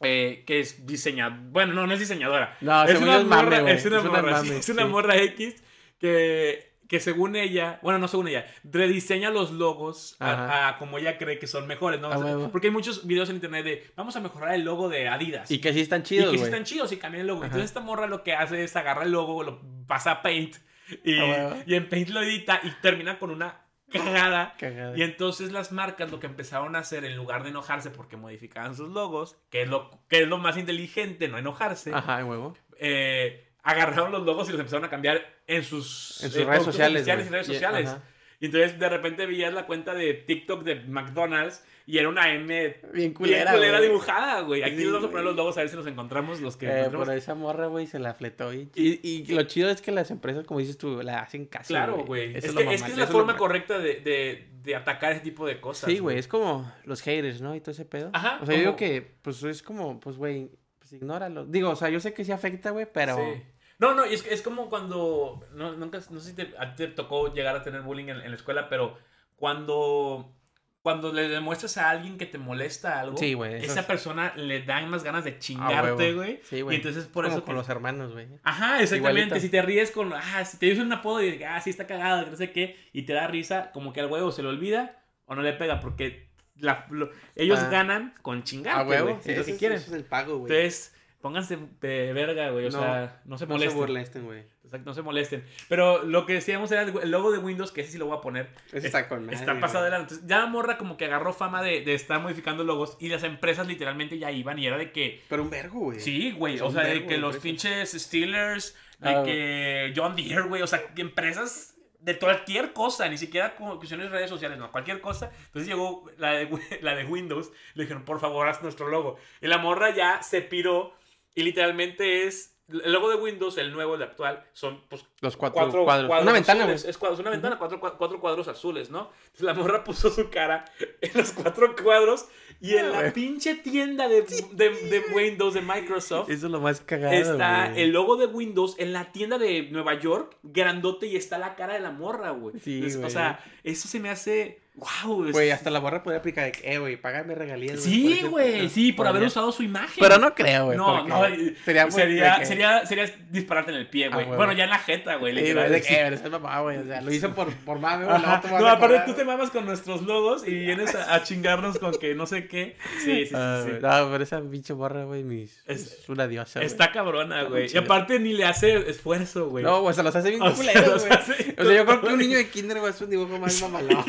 [0.00, 1.40] eh, que es diseñadora.
[1.50, 2.56] Bueno, no, no es diseñadora.
[2.60, 4.88] No, es, una mame, morra, es una morra, sí, mame, es una sí.
[4.88, 5.62] morra X
[5.98, 11.38] que, que según ella, bueno, no según ella, rediseña los logos a, como ella cree
[11.38, 12.08] que son mejores, ¿no?
[12.08, 15.06] O sea, porque hay muchos videos en internet de vamos a mejorar el logo de
[15.08, 15.48] Adidas.
[15.52, 16.50] Y que sí están Y chidos, que sí güey.
[16.50, 17.38] están chidos y cambian el logo.
[17.42, 17.46] Ajá.
[17.46, 20.56] Entonces esta morra lo que hace es agarra el logo, lo pasa a Paint
[21.04, 23.60] y, y en Paint lo edita y termina con una
[23.92, 24.54] cagada.
[24.58, 24.98] Cagada.
[24.98, 28.74] Y entonces las marcas lo que empezaron a hacer en lugar de enojarse porque modificaban
[28.74, 32.56] sus logos, que es lo, que es lo más inteligente, no enojarse, Ajá, huevo.
[32.80, 36.64] eh, agarraron los logos y los empezaron a cambiar en sus, En sus eh, redes
[36.64, 37.06] sociales.
[37.06, 37.96] y redes sociales.
[38.42, 42.46] Y entonces de repente veías la cuenta de TikTok de McDonald's y era una M
[42.46, 43.88] Bien bien culera, culera güey.
[43.90, 44.62] dibujada, güey.
[44.62, 46.66] Aquí Sí, les vamos a poner los logos a ver si los encontramos, los que
[46.66, 48.54] Eh, por esa morra, güey, se la fletó.
[48.54, 51.68] Y, y, y lo chido es que las empresas, como dices tú, la hacen caso.
[51.68, 52.34] Claro, güey.
[52.36, 55.20] Es, que, es que es la eso forma ma- correcta de, de, de atacar ese
[55.20, 55.90] tipo de cosas.
[55.90, 57.54] Sí, güey, es como los haters, ¿no?
[57.54, 58.08] Y todo ese pedo.
[58.14, 61.44] Ajá, O sea, yo digo que, pues, es como, pues, güey, pues, ignóralo.
[61.44, 63.16] Digo, o sea, yo sé que sí afecta, güey, pero...
[63.16, 63.42] Sí.
[63.80, 65.44] No, no, y es, es como cuando.
[65.54, 68.20] No, nunca, no sé si te, a ti te tocó llegar a tener bullying en,
[68.20, 68.96] en la escuela, pero
[69.36, 70.36] cuando.
[70.82, 74.62] Cuando le demuestras a alguien que te molesta algo, Sí, eso esa es- persona le
[74.62, 76.40] dan más ganas de Ah, chingarte, güey.
[76.42, 76.76] Sí, y güey.
[76.76, 77.44] entonces por Como eso.
[77.44, 78.28] con que- los hermanos, güey.
[78.44, 78.96] Ajá, exactamente.
[79.20, 79.40] Igualito.
[79.40, 80.10] Si te ríes con.
[80.14, 83.02] Ah, si te dicen un apodo y ah, sí está cagado, no sé qué, y
[83.02, 86.30] te da risa, como que al huevo se le olvida o no le pega, porque
[86.56, 87.68] la- lo- ellos Ah.
[87.68, 89.08] ganan con chingarte, A huevo.
[89.10, 89.22] güey.
[89.22, 89.76] Si es lo que quieren.
[89.76, 90.50] ese es el pago, güey.
[90.50, 92.66] Entonces, pónganse de verga, güey.
[92.66, 93.78] O No, sea, no se no se molesten.
[93.78, 94.44] burlesten, güey.
[94.64, 95.44] Exacto, no se molesten.
[95.68, 98.20] Pero lo que decíamos era el logo de Windows, que ese sí lo voy a
[98.20, 98.50] poner.
[98.72, 100.14] Ese está con madre, Está pasado adelante.
[100.14, 103.24] Entonces, ya la morra como que agarró fama de, de estar modificando logos y las
[103.24, 105.22] empresas literalmente ya iban y era de que...
[105.28, 106.00] Pero un vergo, güey.
[106.00, 106.60] Sí, güey.
[106.60, 110.62] O sea, de que de los pinches Steelers, de Ah, que John Deere, güey.
[110.62, 114.70] O sea, que empresas de cualquier cosa, ni siquiera como cuestiones de redes sociales, no,
[114.70, 115.30] cualquier cosa.
[115.46, 116.48] Entonces llegó la de,
[116.82, 119.16] la de Windows, le dijeron, por favor, haz nuestro logo.
[119.42, 120.94] Y la morra ya se piró
[121.34, 122.56] y literalmente es...
[122.84, 126.06] El logo de Windows, el nuevo, el actual, son pues Los cuatro, cuatro cuadros.
[126.06, 126.84] cuadros Una ventana, azules.
[126.84, 129.10] Es, cuadros, una ventana, cuatro, cua- cuatro cuadros azules, ¿no?
[129.24, 130.64] Entonces la morra puso su cara
[131.00, 132.26] en los cuatro cuadros
[132.60, 134.22] y en Ah, la pinche tienda de,
[134.52, 138.76] de, de Windows de Microsoft Eso es lo más cagado, está el logo de Windows
[138.78, 142.60] en la tienda de Nueva York, grandote, y está la cara de la morra, güey.
[142.60, 144.60] Sí, o sea, eso se me hace.
[145.04, 145.30] ¡Wow!
[145.32, 147.74] Güey, hasta la borra podría aplicar de que, eh, güey, págame regalías.
[147.74, 149.96] por Sí, ese- güey, sí, por haber usado su imagen.
[150.00, 150.78] Pero no creo, güey.
[150.78, 151.22] No, no,
[151.64, 154.26] sería, muy- sería, que- sería, sería dispararte en el pie, Ah, güey.
[154.36, 155.34] bueno, ya en la jeta, güey.
[155.34, 156.78] Sí, literal, que, eh, es mamá, güey.
[156.78, 158.18] O sea, lo hizo por, por mame, güey.
[158.22, 162.14] No, aparte tú te mamas con nuestros logos y vienes a, a chingarnos con que
[162.14, 162.76] no sé qué.
[163.04, 163.34] Sí, sí, sí.
[163.34, 163.72] Ah, sí.
[163.82, 166.62] No, pero esa pinche borra, güey, mis- Es- es una diosa.
[166.62, 167.70] Está cabrona, güey.
[167.72, 169.62] Y aparte ni le hace esfuerzo, güey.
[169.62, 171.18] No, güey, se los hace bien O sea, culeros, los güey.
[171.58, 174.04] O sea, yo creo que un niño de kinder, güey, es un dibujo más mamalón.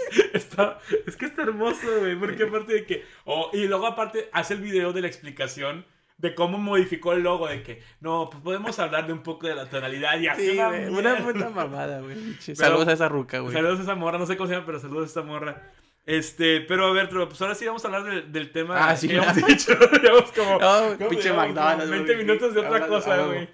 [0.32, 2.16] Está, es que está hermoso, güey.
[2.18, 3.04] Porque aparte de que.
[3.24, 5.84] oh, y luego, aparte, hace el video de la explicación
[6.16, 7.46] de cómo modificó el logo.
[7.48, 10.46] De que, no, pues podemos hablar de un poco de la tonalidad y así.
[10.50, 12.16] Sí, una güey, una puta mamada, güey.
[12.40, 13.52] Saludos a esa ruca, güey.
[13.54, 15.70] Saludos a esa morra, no sé cómo se llama, pero saludos a esa morra.
[16.06, 19.08] Este, pero a ver, pues ahora sí vamos a hablar del, del tema Ah, sí,
[19.08, 19.72] que hemos dicho.
[20.02, 22.24] Llevamos como, No, güey, ¿cómo pinche McDonald's, 20 güey.
[22.24, 23.48] minutos de otra cosa, ah, güey.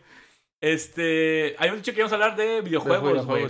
[0.60, 3.48] Este, habíamos dicho que íbamos a hablar de De videojuegos, güey.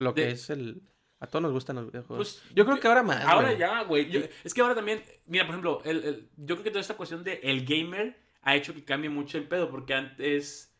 [0.00, 0.82] Lo que De- es el...
[1.20, 2.40] A todos nos gustan los videojuegos.
[2.42, 3.58] Pues, yo creo que ahora más, Ahora güey.
[3.58, 4.08] ya, güey.
[4.10, 6.96] Yo- Es que ahora también, mira, por ejemplo, el, el- yo creo que toda esta
[6.96, 10.72] cuestión de el gamer ha hecho que cambie mucho el pedo, porque antes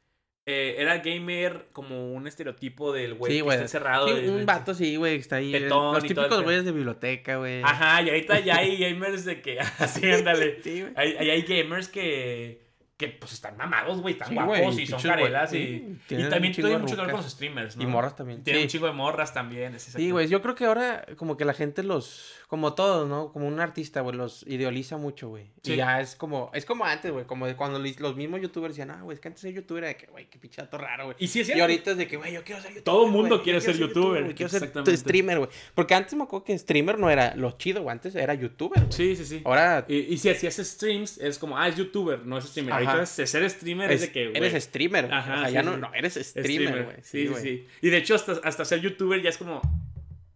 [0.47, 3.55] eh, era gamer como un estereotipo del güey Sí, que güey.
[3.57, 4.09] está encerrado.
[4.09, 5.51] Sí, de- un vato, sí, güey, que está ahí.
[5.53, 7.61] Los y todo el típicos güeyes de biblioteca, güey.
[7.63, 10.61] Ajá, y ahorita ya hay gamers de que, así, ándale.
[10.65, 10.93] Sí, güey.
[10.97, 12.68] Hay, hay gamers que,
[12.99, 15.55] que pues están mamados, güey, están Sí, guapos y son carelas.
[15.55, 17.83] Y, y también tiene mucho que ver con los streamers, ¿no?
[17.85, 18.43] Y morras también.
[18.43, 18.65] Tiene Sí.
[18.65, 19.75] un chingo de morras también.
[19.77, 23.31] es Sí, güey, yo creo que ahora como que la gente los, como todos, ¿no?
[23.31, 25.51] Como un artista, güey, los idealiza mucho, güey.
[25.63, 25.75] Sí.
[25.75, 28.91] Y ya es como, es como antes, güey, como de cuando los mismos youtubers decían,
[28.91, 31.17] ah, güey, es que antes ser youtuber era de que, güey, qué pinchato raro, güey.
[31.21, 32.85] Y sí es Y ahorita es de que, güey, yo quiero ser youtuber.
[32.85, 35.51] Todo mundo güey, quiere ser youtuber, güey, Quiero ser streamer, güey.
[35.75, 37.93] Porque antes me acuerdo que streamer no era lo chido, güey.
[37.93, 38.93] Antes era youtuber, güey.
[38.93, 39.43] Sí, sí, sí.
[39.45, 42.73] Ahora Y, y si hacías streams, es como, ah, es youtuber, no es streamer.
[42.73, 42.91] Ajá.
[42.93, 44.37] Ahorita ser streamer es, es- de que, güey.
[44.39, 45.13] eres streamer.
[45.13, 45.67] Ajá, o sea, sí, ya sí.
[45.67, 46.97] no, no, eres streamer, güey.
[47.03, 47.67] Sí, sí, sí.
[47.83, 49.61] Y de hecho, hasta, hasta ser youtuber ya es como,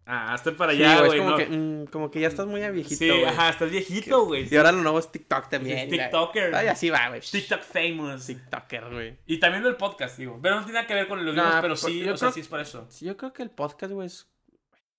[0.05, 1.37] ah, hasta para allá, güey, como, no.
[1.37, 3.25] que, mm, como que ya estás muy viejito, sí, güey.
[3.25, 4.47] ajá, estás viejito, güey.
[4.51, 5.77] Y ahora lo nuevo es TikTok también.
[5.79, 6.55] Es la- TikToker.
[6.55, 7.21] Ay, así va, güey.
[7.21, 8.25] TikTok famous.
[8.27, 9.17] TikToker, güey.
[9.25, 10.39] Y también el podcast, digo.
[10.41, 12.17] Pero no tiene nada que ver con los Nah, videos, pero pues, sí, yo o
[12.17, 12.85] sea, sí es por eso.
[12.89, 14.27] Sí, yo creo que el podcast, güey, es...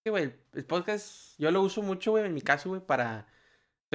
[0.07, 3.27] Güey, el podcast yo lo uso mucho, güey, en mi caso, güey, para...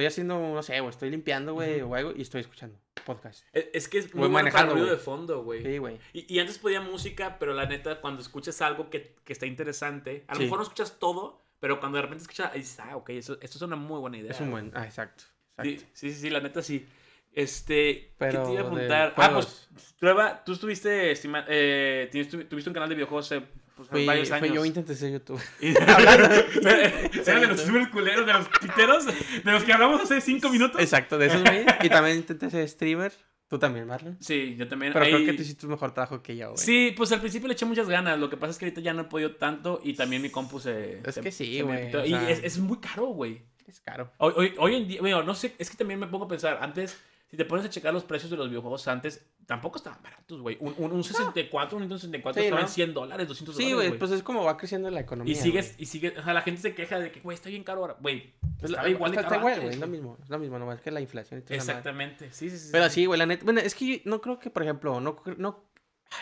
[0.00, 3.44] Estoy haciendo, no sé, güey, estoy limpiando, güey, o algo, y estoy escuchando podcast.
[3.52, 5.62] Es, es que es muy bueno para manejando, ruido de fondo, güey.
[5.62, 5.98] Sí, güey.
[6.12, 10.24] Y, y antes podía música, pero la neta, cuando escuchas algo que, que está interesante,
[10.28, 10.44] a lo Sí.
[10.44, 13.62] mejor no escuchas todo, pero cuando de repente escuchas, dices, ah, ok, eso, esto es
[13.62, 14.30] una muy buena idea.
[14.30, 14.64] Es un güey".
[14.64, 14.76] buen...
[14.76, 15.24] Ah, exacto.
[15.62, 15.90] Sí, exacto.
[15.94, 16.86] sí, sí, sí, la neta sí.
[17.32, 19.14] Este, Pero ¿qué te iba a de preguntar?
[19.16, 22.08] Ah, pues, prueba, tú estuviste, estima- eh,
[22.48, 23.44] tuviste un canal de videojuegos hace
[23.88, 24.54] pues, varios años.
[24.54, 25.42] yo intenté ser youtuber.
[25.60, 30.80] Eran de los super culeros, de los piteros, de los que hablamos hace cinco minutos.
[30.80, 31.64] Exacto, de esos, güey.
[31.82, 33.12] Y también intenté ser streamer.
[33.48, 34.16] Tú también, Marlon.
[34.20, 34.92] Sí, yo también.
[34.92, 36.58] Pero ahí- creo que tú hiciste un mejor trabajo que yo, güey.
[36.64, 38.16] Sí, pues al principio le eché muchas ganas.
[38.16, 40.60] Lo que pasa es que ahorita ya no he podido tanto y también mi compu
[40.60, 41.00] se.
[41.04, 43.42] Es se- que sí, güey, Y es, es muy caro, güey.
[43.66, 44.12] Es caro.
[44.18, 46.58] Hoy, hoy, hoy en día, bueno, no sé, es que también me pongo a pensar.
[46.62, 46.96] Antes,
[47.30, 50.56] si te pones a checar los precios de los videojuegos antes, tampoco estaban baratos, güey.
[50.60, 52.66] Un, un, un 64, un Nintendo 64 Sí, estaba ¿no?
[52.66, 53.88] en 100 dólares, 200 Sí, dólares.
[53.90, 55.32] güey, pues es como va creciendo la economía.
[55.32, 55.82] Y sigues, güey.
[55.82, 57.96] y sigues, o sea, la gente se queja de que, güey, está bien caro ahora.
[58.00, 60.38] Güey, Pues la- igual de está- caro está igual, güey, es lo mismo, es lo
[60.38, 61.52] mismo, nomás que la inflación y.
[61.54, 62.68] Exactamente, sí, sí, sí.
[62.72, 62.94] Pero sí.
[62.96, 65.64] sí, güey, la neta, bueno, es que yo no creo que, por ejemplo, no, no,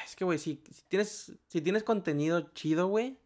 [0.04, 3.18] es que, güey, si, si tienes, si tienes contenido chido, güey,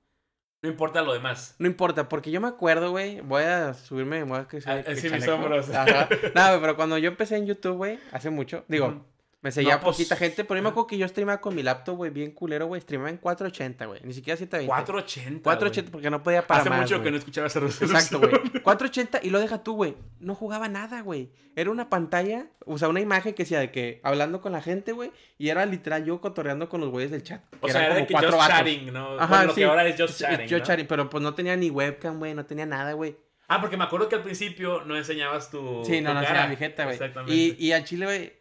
[0.62, 1.56] No importa lo demás.
[1.58, 4.94] no importa, porque yo me acuerdo, güey, voy a subirme, me voy a crecer Ah,
[4.94, 5.68] sí, mis hombros.
[5.70, 6.08] Ajá.
[6.34, 9.04] No, pero cuando yo empecé en YouTube, güey, hace mucho, digo.
[9.42, 11.64] Me seguía No, pues- poquita gente, pero yo me acuerdo que yo streamaba con mi
[11.64, 12.80] laptop, güey, bien culero, güey.
[12.80, 14.00] Streamaba en 480, güey.
[14.04, 14.68] Ni siquiera 720.
[14.68, 15.42] 480.
[15.42, 15.92] 480 güey.
[15.92, 17.04] porque no podía parar Hace más, mucho güey.
[17.04, 17.90] que no escuchaba esa resolución.
[18.00, 18.62] Exacto, güey.
[18.62, 19.96] 480 y lo deja tú, güey.
[20.20, 21.32] No jugaba nada, güey.
[21.56, 24.92] Era una pantalla, o sea, una imagen que decía de que hablando con la gente,
[24.92, 27.42] güey, y era literal yo cotorreando con los güeyes del chat.
[27.60, 29.14] O sea, era de que just chatting, ¿no?
[29.18, 29.60] Ajá, Bueno, lo sí.
[29.60, 30.46] que ahora es just chatting.
[30.46, 30.64] yo ¿no?
[30.64, 33.16] chatting, pero pues no tenía ni webcam, güey, no tenía nada, güey.
[33.48, 35.84] Ah, porque me acuerdo que al principio no enseñabas tu.
[35.84, 36.38] Sí, no, tu no, cara.
[36.38, 36.94] era mi jeta, güey.
[36.94, 37.34] Exactamente.
[37.34, 38.32] Y, y al chile, güey,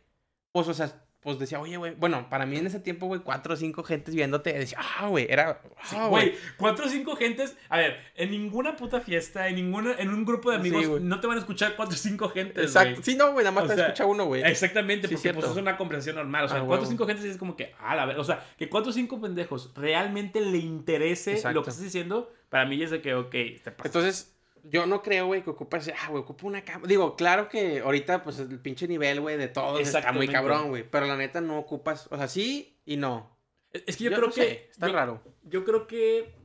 [0.52, 3.54] pues, o sea, pues decía, oye, güey, bueno, para mí en ese tiempo, güey, cuatro
[3.54, 5.62] o cinco gentes viéndote, decía, ah, güey, era,
[5.92, 7.56] ah, Güey, cuatro o cinco gentes.
[7.70, 11.28] A ver, en ninguna puta fiesta, en ninguna, en un grupo de amigos, no te
[11.28, 12.64] van a escuchar cuatro o cinco gentes.
[12.64, 12.94] Exacto.
[12.94, 13.04] güey.
[13.04, 14.42] Sí, no, güey, nada más O te sea, escucha uno, güey.
[14.42, 15.42] Exactamente, Sí, porque cierto.
[15.42, 16.46] pues, es una conversación normal.
[16.46, 18.44] O sea, Ah, cuatro o cinco gentes es como que, ah, la ver, o sea,
[18.58, 21.54] que cuatro o cinco pendejos realmente le interese Exacto.
[21.60, 23.30] lo que estás diciendo, para mí es de que, ok,
[23.64, 23.88] te pasa.
[23.88, 26.88] Entonces, yo no creo, güey, que ocupas, ah, güey, ocupo una cámara.
[26.88, 30.84] Digo, claro que ahorita, pues, el pinche nivel, güey, de todo está muy cabrón, güey.
[30.90, 33.38] Pero la neta no ocupas, o sea, sí y no.
[33.72, 34.42] Es es que yo, Yo creo no que.
[34.42, 35.24] sé, está yo- raro.
[35.44, 36.36] Yo creo que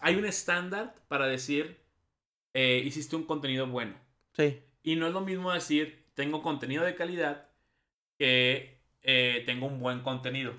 [0.00, 1.80] hay un estándar para decir,
[2.52, 3.94] eh, hiciste un contenido bueno.
[4.32, 4.60] Sí.
[4.82, 7.48] Y no es lo mismo decir, tengo contenido de calidad
[8.18, 8.74] que
[9.06, 10.54] eh, tengo un buen contenido.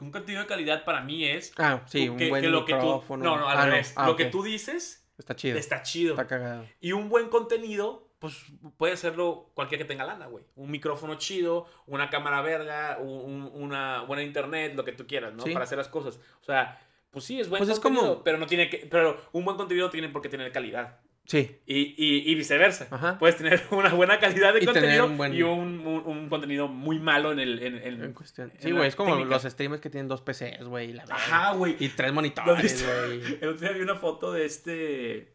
[0.00, 2.64] Un contenido de calidad para mí es Ah, sí, tú- un que- buen que lo
[2.66, 3.92] que tú- no, no, al Ah, revés.
[3.96, 5.58] Ah, lo que tú dices Está chido.
[5.58, 6.12] está chido.
[6.14, 6.66] Está cagado.
[6.80, 8.34] Y un buen contenido, pues
[8.76, 10.44] puede serlo cualquier que tenga lana, güey.
[10.56, 13.08] Un micrófono chido, una cámara verga, un-
[13.44, 15.42] un- una buena internet, lo que tú quieras, ¿no?
[15.42, 15.52] Sí.
[15.52, 16.18] Para hacer las cosas.
[16.40, 16.78] O sea,
[17.10, 19.56] pues sí, es buen Pues es contenido, como- pero no tiene que, pero un buen
[19.56, 20.98] contenido tiene por qué tener calidad.
[21.26, 21.56] Sí.
[21.66, 22.86] Y, y, y viceversa.
[22.90, 23.18] Ajá.
[23.18, 26.68] Puedes tener una buena calidad de Y contenido un buen- y un, un- un contenido
[26.68, 27.60] muy malo en el...
[27.62, 28.52] En, en- En cuestión.
[28.54, 29.34] en Sí, güey, es como técnica.
[29.34, 30.96] los streamers que tienen dos PCs, güey.
[31.10, 31.76] Ajá, güey.
[31.80, 33.38] Y tres ¿Lo monitores, güey.
[33.42, 35.32] El otro día vi una foto de este...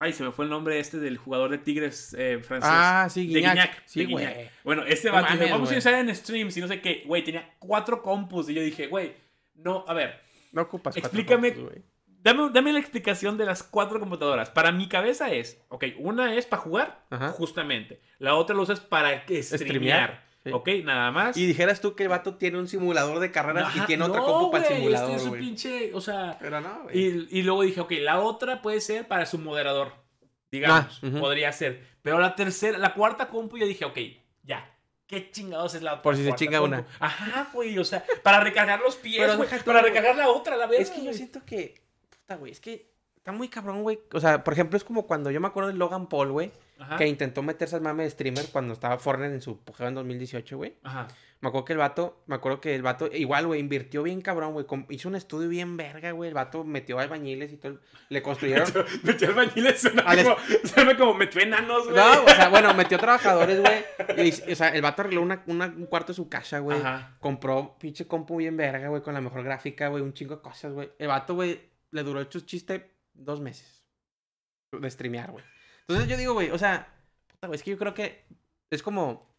[0.00, 2.68] Ay, se me fue el nombre este del jugador de Tigres eh, francés.
[2.70, 3.54] Ah, sí, de Guiñac.
[3.54, 3.82] Guiñac.
[3.86, 4.50] Sí, de güey.
[4.62, 7.04] Bueno, este dijo, mames, vamos a usar en streams y no sé qué.
[7.06, 8.50] Güey, tenía cuatro compus.
[8.50, 9.14] Y yo dije, güey,
[9.54, 10.20] no, a ver,
[10.52, 11.74] No ocupas cuatro Explícame- compus.
[12.24, 14.50] Dame, dame la explicación de las cuatro computadoras.
[14.50, 17.28] Para mi cabeza es, ok, una es para jugar, Ajá.
[17.28, 18.00] justamente.
[18.18, 20.24] La otra lo usas para streamear.
[20.42, 20.50] Sí.
[20.52, 21.36] Ok, nada más.
[21.38, 24.20] Y dijeras tú que el vato tiene un simulador de carreras Ajá, y tiene otra
[24.20, 26.36] no, compu para el güey, simulador, este es un pinche, o sea...
[26.38, 26.86] Pero no.
[26.92, 29.92] Y, y luego dije, ok, la otra puede ser para su moderador.
[30.50, 31.86] Digamos, Ah, podría ser.
[32.02, 33.98] Pero la tercera, la cuarta compu, yo dije, ok,
[34.42, 34.70] ya.
[35.06, 36.02] ¿Qué chingados es la otra?
[36.02, 36.76] Por si se chinga compu?
[36.76, 36.86] una.
[37.00, 40.82] Ajá, güey, o sea, para recargar los pies, güey, para recargar la otra, la verdad.
[40.82, 41.82] Es que yo siento que.
[42.26, 42.52] Puta, güey.
[42.52, 44.00] Es que está muy cabrón, güey.
[44.12, 46.52] O sea, por ejemplo, es como cuando yo me acuerdo de Logan Paul, güey.
[46.78, 46.96] Ajá.
[46.96, 50.56] Que intentó meterse al mame de streamer cuando estaba Fortnite en su apogeo en 2018,
[50.56, 50.74] güey.
[50.82, 51.06] Ajá.
[51.40, 54.54] Me acuerdo que el vato, me acuerdo que el vato, igual, güey, invirtió bien cabrón,
[54.54, 54.64] güey.
[54.88, 56.28] Hizo un estudio bien verga, güey.
[56.28, 57.78] El vato metió albañiles y todo.
[58.08, 58.66] Le construyeron.
[59.02, 61.96] Metió albañiles, suena, Al como, suena como metió enanos, güey.
[61.96, 64.32] no, o sea, bueno, metió trabajadores, güey.
[64.50, 66.78] O sea, el vato arregló una, una- un cuarto de su casa, güey.
[66.78, 67.16] Ajá.
[67.20, 70.72] Compró pinche compu bien verga, güey, con la mejor gráfica, güey, un chingo de cosas,
[70.72, 70.90] güey.
[70.98, 71.60] El vato, güey,
[71.94, 73.82] le duró hecho chiste dos meses
[74.72, 75.44] de streamear, güey.
[75.86, 76.92] Entonces yo digo, güey, o sea,
[77.28, 78.24] puta, güey, es que yo creo que
[78.70, 79.32] es como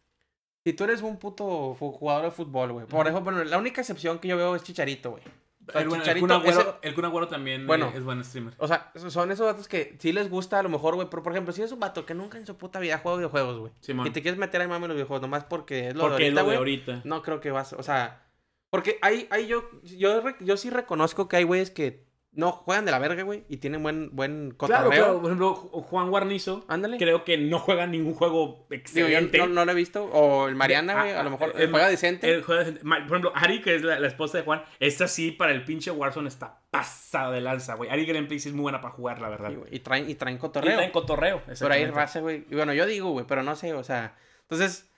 [0.64, 2.86] si tú eres un puto jugador de fútbol, güey.
[2.86, 5.22] Por ejemplo, bueno, la única excepción que yo veo es Chicharito, güey.
[5.68, 7.86] O sea, El, buen- el Kun Agüero, ese- el Kun Agüero también Bueno.
[7.88, 8.54] eh, es buen streamer.
[8.58, 11.08] O sea, son esos vatos que sí les gusta a lo mejor, güey.
[11.10, 13.58] Pero, por ejemplo, si eres un vato que nunca en su puta vida jugado videojuegos,
[13.58, 13.72] güey.
[14.06, 16.28] Y te quieres meter ahí mame en los videojuegos nomás porque es lo Porque de
[16.28, 17.00] es lo ahorita, de ahorita.
[17.04, 18.22] No creo que vas, o sea,
[18.70, 22.05] porque hay, hay yo, yo, re- yo sí reconozco que hay güeyes que
[22.36, 24.90] no juegan de la verga, güey, y tienen buen, buen cotorreo.
[24.90, 25.14] Claro, claro.
[25.20, 26.98] Por ejemplo, Ju- Juan Guarnizo, Ándale.
[26.98, 29.38] creo que no juega ningún juego Digo, excelente.
[29.38, 30.04] no, no lo he visto.
[30.04, 32.30] O el Mariana, Ah, güey, a lo mejor ah, juega decente.
[32.30, 32.80] Él juega decente.
[32.84, 35.90] Por ejemplo, Ari, que es la, la esposa de Juan, esta sí para el pinche
[35.90, 37.88] Warzone está pasada de lanza, güey.
[37.90, 39.48] Ari Gameplay sí es muy buena para jugar, la verdad.
[39.50, 40.72] Sí, y, traen, y traen Y cotorreo.
[40.72, 41.42] está en cotorreo.
[41.58, 42.44] Pero hay raza, güey.
[42.50, 44.14] Y bueno, yo digo, güey, pero no sé, o sea.
[44.42, 44.90] Entonces,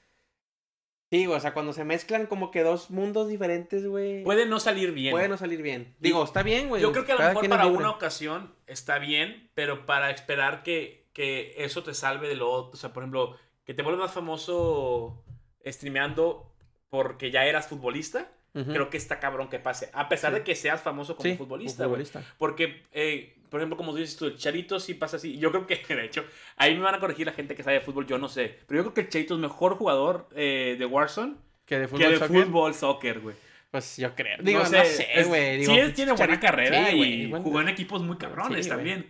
[1.11, 4.23] sí, güey, o sea, cuando se mezclan como que dos mundos diferentes, güey.
[4.25, 5.13] Puede no salir bien.
[5.13, 5.95] Puede no salir bien.
[6.01, 6.83] Digo, está bien, güey.
[6.83, 10.63] Yo creo que a lo cada mejor para una ocasión está bien, pero para esperar
[10.63, 12.73] que, que eso te salve de lo otro.
[12.75, 15.25] O sea, por ejemplo, que te vuelvas más famoso
[15.67, 16.53] streameando
[16.91, 18.31] porque ya eras futbolista.
[18.55, 19.89] Creo que está cabrón que pase.
[19.93, 20.39] A pesar Sí.
[20.39, 22.05] de que seas famoso como Sí, futbolista, güey.
[22.39, 25.39] Porque, eh, por ejemplo, como dices tú, el Charito sí pasa así.
[25.39, 26.25] Yo creo que, de hecho,
[26.57, 28.59] ahí me van a corregir la gente que sabe de fútbol, yo no sé.
[28.67, 31.89] Pero yo creo que el Charito es mejor jugador eh, de Warzone Que de que
[31.89, 33.37] fútbol, de soccer, fútbol soccer, güey.
[33.71, 34.39] Pues yo creo.
[34.41, 35.65] Digo, no sé, güey.
[35.65, 39.07] sí, él tiene buena carrera sí, y jugó en equipos muy cabrones Sí, también.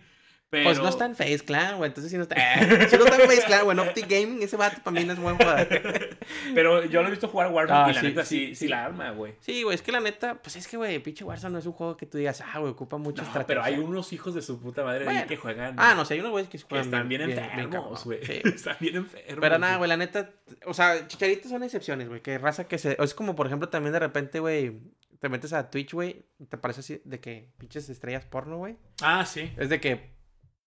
[0.49, 0.63] Pero...
[0.63, 1.89] Pues no está en Face Clan, güey.
[1.89, 2.35] Entonces si no está.
[2.89, 3.77] si no está en Face Clan, güey.
[3.77, 5.67] En Optic Gaming, ese vato para mí no es buen jugador.
[6.55, 8.55] Pero yo lo he visto jugar Warzone Ah, y la sí, neta sí, sí, sí,
[8.55, 8.67] sí.
[8.67, 9.33] la arma, güey.
[9.41, 9.75] Sí, güey.
[9.75, 12.05] Es que la neta, pues es que, güey, pinche Warzone no es un juego que
[12.07, 13.47] tú digas, ah, güey, ocupa mucha No, estrategia.
[13.47, 15.27] pero hay unos hijos de su puta madre ahí Bueno.
[15.27, 15.75] que juegan.
[15.77, 18.25] Ah, no sé, hay unos güeyes que, Que juegan están bien, enfermos, güey.
[18.25, 18.41] Sí.
[18.43, 19.37] Están bien enfermos.
[19.41, 19.87] Pero nada, güey.
[19.87, 20.31] la neta,
[20.65, 23.93] o sea, chicharitos son excepciones, güey, que raza que se, es como por ejemplo también
[23.93, 24.79] de repente, güey,
[25.19, 28.77] te metes a Twitch, güey, y te parece así de que pinches estrellas porno, güey.
[29.01, 29.51] Ah, sí.
[29.57, 30.17] Es de que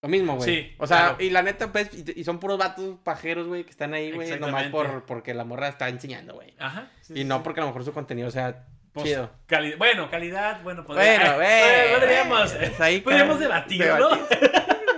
[0.03, 0.49] lo mismo, güey.
[0.63, 1.17] Sí, O sea, claro.
[1.21, 4.39] y la neta, pues, y, y son puros vatos pajeros, güey, que están ahí, güey,
[4.39, 6.55] nomás por, porque la morra está enseñando, güey.
[6.59, 6.89] Ajá.
[7.03, 9.31] sí, Y sí, no porque a lo mejor su contenido sea Pues, chido.
[9.47, 11.47] cali- bueno, calidad, bueno, Bueno, podría- güey.
[11.49, 14.11] eh, podríamos, ahí podríamos cada- debatirlo.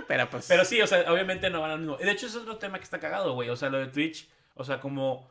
[0.09, 0.47] Pero pues.
[0.49, 1.97] Pero sí, o sea, obviamente no van a lo mismo.
[1.97, 3.49] De hecho, es otro tema que está cagado, güey.
[3.51, 5.29] O sea, lo de Twitch, o sea, como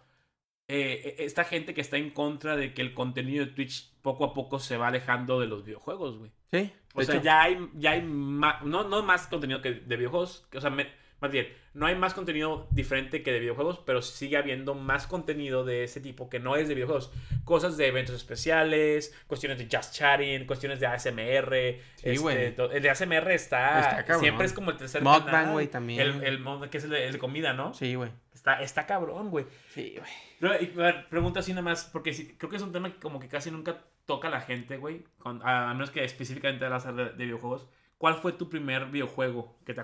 [0.68, 4.34] eh, esta gente que está en contra de que el contenido de Twitch poco a
[4.34, 6.32] poco se va alejando de los videojuegos, güey.
[6.52, 6.72] Sí.
[6.94, 7.24] O de sea, hecho.
[7.24, 11.02] ya hay, ya hay más, no, no más contenido que de videojuegos, o sea, me-
[11.20, 15.64] más bien, no hay más contenido diferente que de videojuegos, pero sigue habiendo más contenido
[15.64, 17.14] de ese tipo que no es de videojuegos.
[17.46, 21.80] Cosas de eventos especiales, cuestiones de just chatting, cuestiones de ASMR.
[21.96, 24.20] Sí, este, el de ASMR está, Está cabrón.
[24.20, 26.02] siempre es como el tercer Mukbang, güey, también.
[26.02, 27.74] El, el que es el de, el de comida, ¿no?
[27.74, 28.12] Sí, güey.
[28.34, 29.46] Está, está cabrón, güey.
[29.74, 29.96] Sí,
[30.42, 30.74] güey.
[31.10, 33.50] Pregunta así nada más, porque sí- creo que es un tema que como que casi
[33.50, 35.04] nunca toca a la gente, güey.
[35.24, 37.68] A, menos que específicamente de, de videojuegos.
[37.98, 39.82] ¿Cuál fue tu primer videojuego que te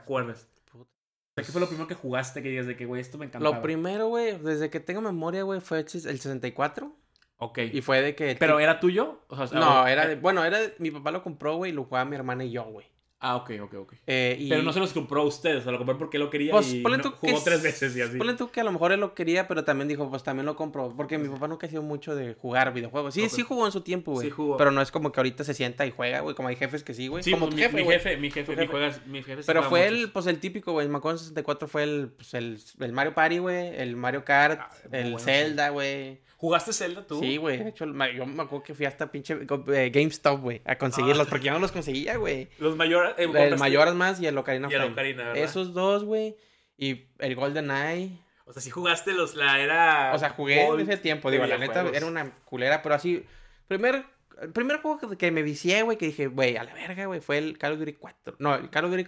[1.36, 3.56] sea, ¿Qué fue lo primero que jugaste que digas de que, güey, esto me encantaba?
[3.56, 6.94] Lo primero, güey, desde que tengo memoria, güey, fue el ses- el 64.
[7.38, 7.60] Ok.
[7.72, 8.36] Y fue de que.
[8.38, 9.22] ¿Pero era tuyo?
[9.30, 10.16] O sea, No, era de.
[10.18, 12.66] Bueno, era de- Mi papá lo compró, güey, y lo jugaba mi hermana y yo,
[12.66, 12.88] güey.
[13.22, 13.94] Ah, ok, ok, ok.
[14.08, 16.30] Eh, y- Pero no se los compró a ustedes, o sea, lo compró porque lo
[16.30, 18.18] quería Pues y no- tú jugó tres veces y así.
[18.18, 20.56] Ponle tú que a lo mejor él lo quería, pero también dijo, pues también lo
[20.56, 20.94] compró.
[20.96, 23.14] Porque mi papá nunca ha sido mucho de jugar videojuegos.
[23.14, 24.28] Sí, sí jugó en su tiempo, güey.
[24.28, 24.56] Sí jugó.
[24.56, 26.34] Pero no es como que ahorita se sienta y juega, güey.
[26.34, 27.22] Como hay jefes que sí, güey.
[27.22, 28.72] Sí, como pues, tu mi, jefe, mi jefe, mi jefe, Tu mi jefe.
[28.72, 29.98] juegas- mi jefe sí Pero fue muchos.
[30.06, 30.86] el, pues el típico, güey.
[30.86, 33.76] El Macon 64 fue el, pues el, el Mario Party, güey.
[33.76, 36.22] El Mario Kart, Ah, el bueno, Zelda, güey.
[36.42, 37.20] ¿Jugaste Zelda tú?
[37.20, 37.58] Sí, güey.
[37.58, 41.28] De hecho, el yo me acuerdo que fui hasta pinche eh, GameStop, güey, a conseguirlos.
[41.28, 41.30] Ah.
[41.30, 42.48] Porque yo no los conseguía, güey.
[42.60, 43.14] Los mayores...
[43.18, 44.94] eh, El Mayoras más y el Ocarina of Y el Time.
[44.94, 45.44] Ocarina, ¿verdad?
[45.44, 46.38] Esos dos, güey.
[46.78, 48.12] Y el Golden Eye.
[48.46, 50.14] O sea, si jugaste los, la era...
[50.16, 53.26] O sea, jugué Gold en ese tiempo, digo, la neta era una culera, pero así.
[53.68, 54.06] Primer,
[54.42, 57.20] el primer juego que, que me vicié, güey, que dije, güey, a la verga, güey,
[57.20, 58.38] fue el Call of Duty 4.
[58.40, 59.08] No, el Call of Duty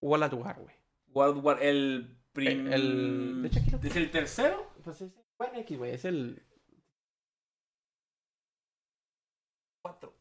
[0.00, 0.74] World at War, güey.
[1.08, 2.72] World War, el prim...
[2.72, 4.72] el- lo- ¿Es el tercero?
[4.82, 6.42] Pues es bueno, X, güey, es el.
[9.84, 10.14] Cuatro.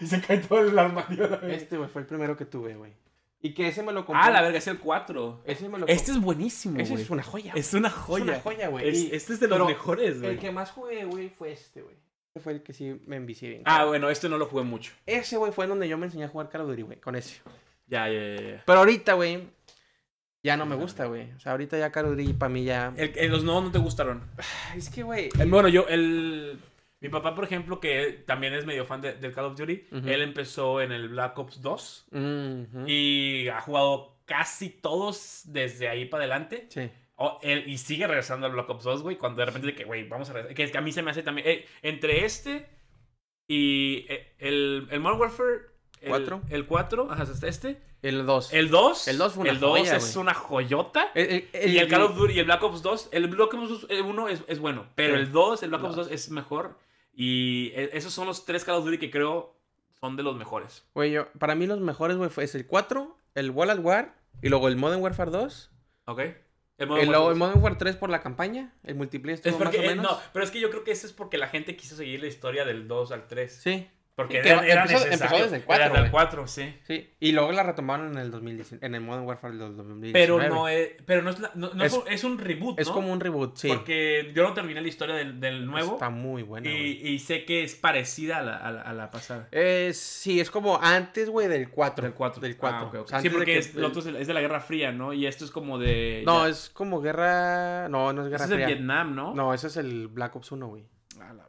[0.00, 1.40] Y se cae todo el armario.
[1.42, 2.92] Este, güey, fue el primero que tuve, güey.
[3.40, 4.22] Y que ese me lo compré.
[4.22, 5.42] Ah, la verga, es el 4.
[5.46, 7.02] Ese me lo Este es buenísimo, Ese güey.
[7.04, 7.52] es una joya.
[7.56, 8.24] Es una Es joya.
[8.24, 8.88] una joya, güey.
[8.88, 10.32] Es- Y- este es de los pero mejores, güey.
[10.34, 11.96] El que más jugué, güey, fue este, güey.
[12.28, 13.62] Este fue el que sí me envicié bien.
[13.64, 14.92] Ah, bueno, este no lo jugué mucho.
[15.06, 17.40] Ese, güey, fue donde yo me enseñé a jugar Call of Duty, güey, con ese.
[17.86, 18.62] Ya, ya, ya, ya.
[18.66, 19.48] Pero ahorita, güey,
[20.44, 21.32] ya no me gusta, güey.
[21.32, 22.92] O sea, ahorita ya Call of Duty para mí ya...
[22.96, 24.22] El- el- los nuevos no te gustaron.
[24.76, 25.30] Es que, güey...
[25.38, 26.60] Eh, Bueno, yo, el...
[27.02, 30.08] Mi papá, por ejemplo, que también es medio fan de- del Call of Duty, Ujú.
[30.08, 32.84] él empezó en el Black Ops 2 Mhm.
[32.86, 36.66] y ha jugado casi todos desde ahí para adelante.
[36.70, 36.88] Sí.
[37.16, 39.84] O- él- y sigue regresando al Black Ops 2, güey, cuando de repente de que,
[39.84, 40.54] güey, vamos a regresar.
[40.56, 41.46] Que, que a mí se me hace también...
[41.48, 42.66] eh, entre este
[43.48, 45.72] y eh, el, el Modern Warfare...
[46.00, 46.42] El, ¿Cuatro?
[46.50, 47.80] El 4, ajá, hasta este.
[48.02, 48.52] El 2.
[48.52, 49.06] El 2.
[49.06, 50.22] El dos fue una El 2 joya, es güey.
[50.22, 51.12] una joyota.
[51.14, 53.10] El, y el Call of Duty y el Black Ops 2.
[53.12, 54.88] El Black Ops 1 es, es bueno.
[54.96, 56.06] Pero el 2, el Black Ops Dos.
[56.08, 56.76] 2 es mejor.
[57.14, 59.54] Y e- esos son los tres Call of Duty que creo
[60.00, 60.84] son de los mejores.
[60.94, 61.28] Güey, yo...
[61.38, 64.76] Para mí los mejores, güey, es el 4, el World at War, y luego el
[64.76, 65.70] Modern Warfare 2,
[66.06, 66.20] ¿Ok?
[66.78, 69.86] El Modern el Warfare Modern Warfare 3 por la campaña, el multiplayer Es porque, más
[69.86, 70.04] o eh, menos.
[70.10, 72.26] no, pero es que yo creo que eso es porque la gente quiso seguir la
[72.26, 73.54] historia del 2 al 3.
[73.62, 75.12] Sí, Porque Que era, era empezó- necesario.
[75.24, 76.10] empezó desde el 4, Era del güey.
[76.10, 76.74] 4, sí.
[76.86, 77.10] sí.
[77.18, 80.12] Y luego la retomaron en el 2019, en el Modern Warfare del 2019.
[80.12, 82.88] Pero no es, pero no es, la- no- no Es- es, un- es reboot, Es
[82.88, 82.92] ¿no?
[82.94, 83.68] como un reboot, sí.
[83.68, 85.94] Porque yo no terminé la historia del, del nuevo.
[85.94, 89.10] Está muy buena, y, y sé que es parecida a la, a la, a la
[89.10, 89.48] pasada.
[89.50, 92.04] Eh, sí, es como antes, güey, del 4.
[92.04, 92.42] Del 4.
[92.42, 92.78] Del 4.
[92.78, 93.04] Ah, ok, ok.
[93.06, 94.92] O sea, sí, porque que- es, lo otro es, el- es de la Guerra Fría,
[94.92, 95.14] ¿no?
[95.14, 96.22] Y esto es como de...
[96.26, 97.88] No, ya- es como guerra...
[97.88, 98.66] No, no es guerra Ese es de fría.
[98.76, 99.34] Vietnam, ¿no?
[99.34, 100.84] No, ese es el Black Ops 1, güey.
[101.18, 101.48] A la.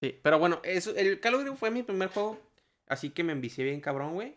[0.00, 2.38] Sí, pero bueno, eso, el Call of Duty fue mi primer juego,
[2.86, 4.36] así que me envicié bien cabrón, güey.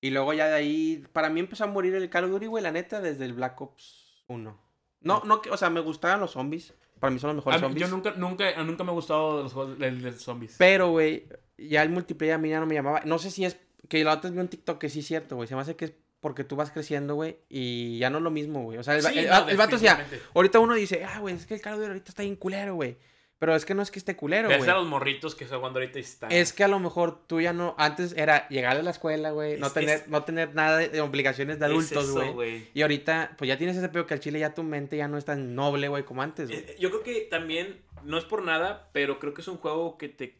[0.00, 2.62] Y luego ya de ahí, para mí empezó a morir el Call of Duty, güey,
[2.62, 4.60] la neta, desde el Black Ops 1.
[5.00, 6.74] No, no, que- o sea, me gustaban los zombies.
[7.00, 7.88] Para mí son los mejores mí- zombies.
[7.88, 10.56] yo nunca, nunca, nunca me ha gustado los juegos de, de zombies.
[10.58, 11.26] Pero, güey,
[11.58, 13.02] ya el multiplayer a mí ya no me llamaba.
[13.04, 13.56] No sé si es
[13.88, 15.46] que la otra vez vi un TikTok que sí es cierto, güey.
[15.48, 18.30] Se me hace que es porque tú vas creciendo, güey, y ya no es lo
[18.30, 18.78] mismo, güey.
[18.78, 21.44] O sea, el, Sí, el, no, el vato decía, ahorita uno dice, ah, güey, es
[21.44, 22.96] que el Call of Duty ahorita está bien culero, güey.
[23.38, 24.68] Pero es que no es que esté culero, güey.
[24.70, 26.30] a los morritos que son cuando ahorita están.
[26.32, 27.74] Es que a lo mejor tú ya no.
[27.78, 29.58] Antes era llegar a la escuela, güey.
[29.58, 32.68] No Es- tener, es- no tener nada de, de obligaciones de Es adultos, güey.
[32.72, 35.18] Y ahorita, pues ya tienes ese pedo que al chile ya tu mente ya no
[35.18, 36.60] es tan noble, güey, como antes, güey.
[36.60, 39.98] Eh, Yo creo que también, no es por nada, pero creo que es un juego
[39.98, 40.38] que te,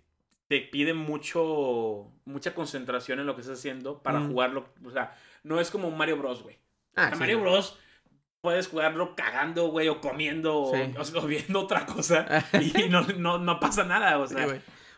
[0.48, 4.28] te pide mucho, mucha concentración en lo que estás haciendo para Mm.
[4.30, 4.68] jugarlo.
[4.85, 6.59] O sea, no es como Mario Bros, güey.
[6.96, 7.40] Ah, sí, Mario.
[7.40, 7.78] Bros
[8.44, 10.83] puedes jugarlo cagando, güey, o comiendo, o- Sí.
[11.16, 12.26] o, o viendo otra cosa
[12.61, 14.46] y no, no, no pasa nada, o Sí, sea.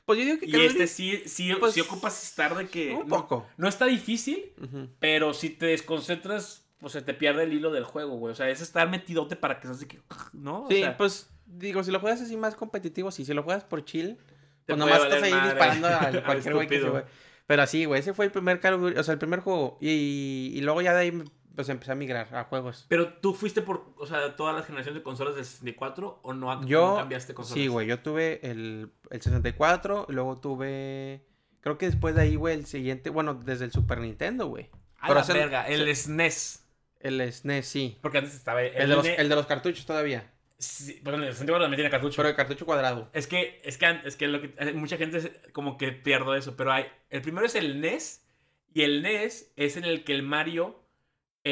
[0.04, 2.92] Pues yo digo que y este Duty- sí, sí, pues, sí ocupas estar de que...
[2.94, 3.46] Un poco.
[3.56, 4.52] No, está difícil,
[5.00, 8.32] pero si te desconcentras, pues se te pierde el hilo del juego, güey.
[8.32, 10.00] O sea, es estar metidote para que seas de que...
[10.32, 10.64] ¿No?
[10.64, 13.24] O Sí, sea, pues digo, si lo juegas así más competitivo, sí.
[13.24, 14.18] Si lo juegas por chill,
[14.66, 17.04] pues nomás estás ahí madre disparando a al cualquier güey que se güey.
[17.48, 19.78] Pero así, güey, ese fue el primer Call of Duty, o sea, el primer juego.
[19.80, 21.24] Y, y luego ya de ahí,
[21.56, 22.86] pues empecé a migrar a juegos.
[22.88, 26.64] Pero tú fuiste por, o sea, todas las generaciones de consolas de 64 o no,
[26.66, 27.54] Yo, no cambiaste consolas?
[27.60, 31.24] sí, güey, yo tuve el, el 64, luego tuve,
[31.60, 34.70] creo que después de ahí, güey, el siguiente, bueno, desde el Super Nintendo, güey.
[34.98, 36.62] A Pero la ese- verga, el SNES.
[37.00, 37.98] El SNES, sí.
[38.02, 39.18] Porque antes estaba el, El de, los, NES.
[39.18, 40.32] el de los cartuchos todavía.
[40.58, 42.16] Sí, bueno, el 64 también tiene cartucho.
[42.16, 43.10] Pero el cartucho cuadrado.
[43.12, 46.72] Es que, es que, es que, lo que mucha gente como que pierdo eso, pero
[46.72, 48.24] hay, el primero es el NES
[48.72, 50.82] y el NES es en el que el Mario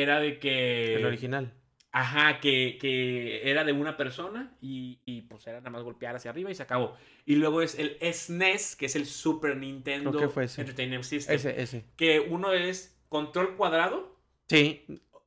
[0.02, 0.96] era de que...
[0.96, 1.52] El original.
[1.92, 6.32] Ajá, que, que era de una persona y, y, pues era nada más golpear hacia
[6.32, 6.96] arriba y se acabó.
[7.24, 10.62] Y luego es el SNES, que es el Super Nintendo Creo que fue ese.
[10.62, 11.36] Entertainment System.
[11.36, 11.84] Ese, ese.
[11.96, 14.14] Que uno es control cuadrado
[14.48, 14.84] Sí.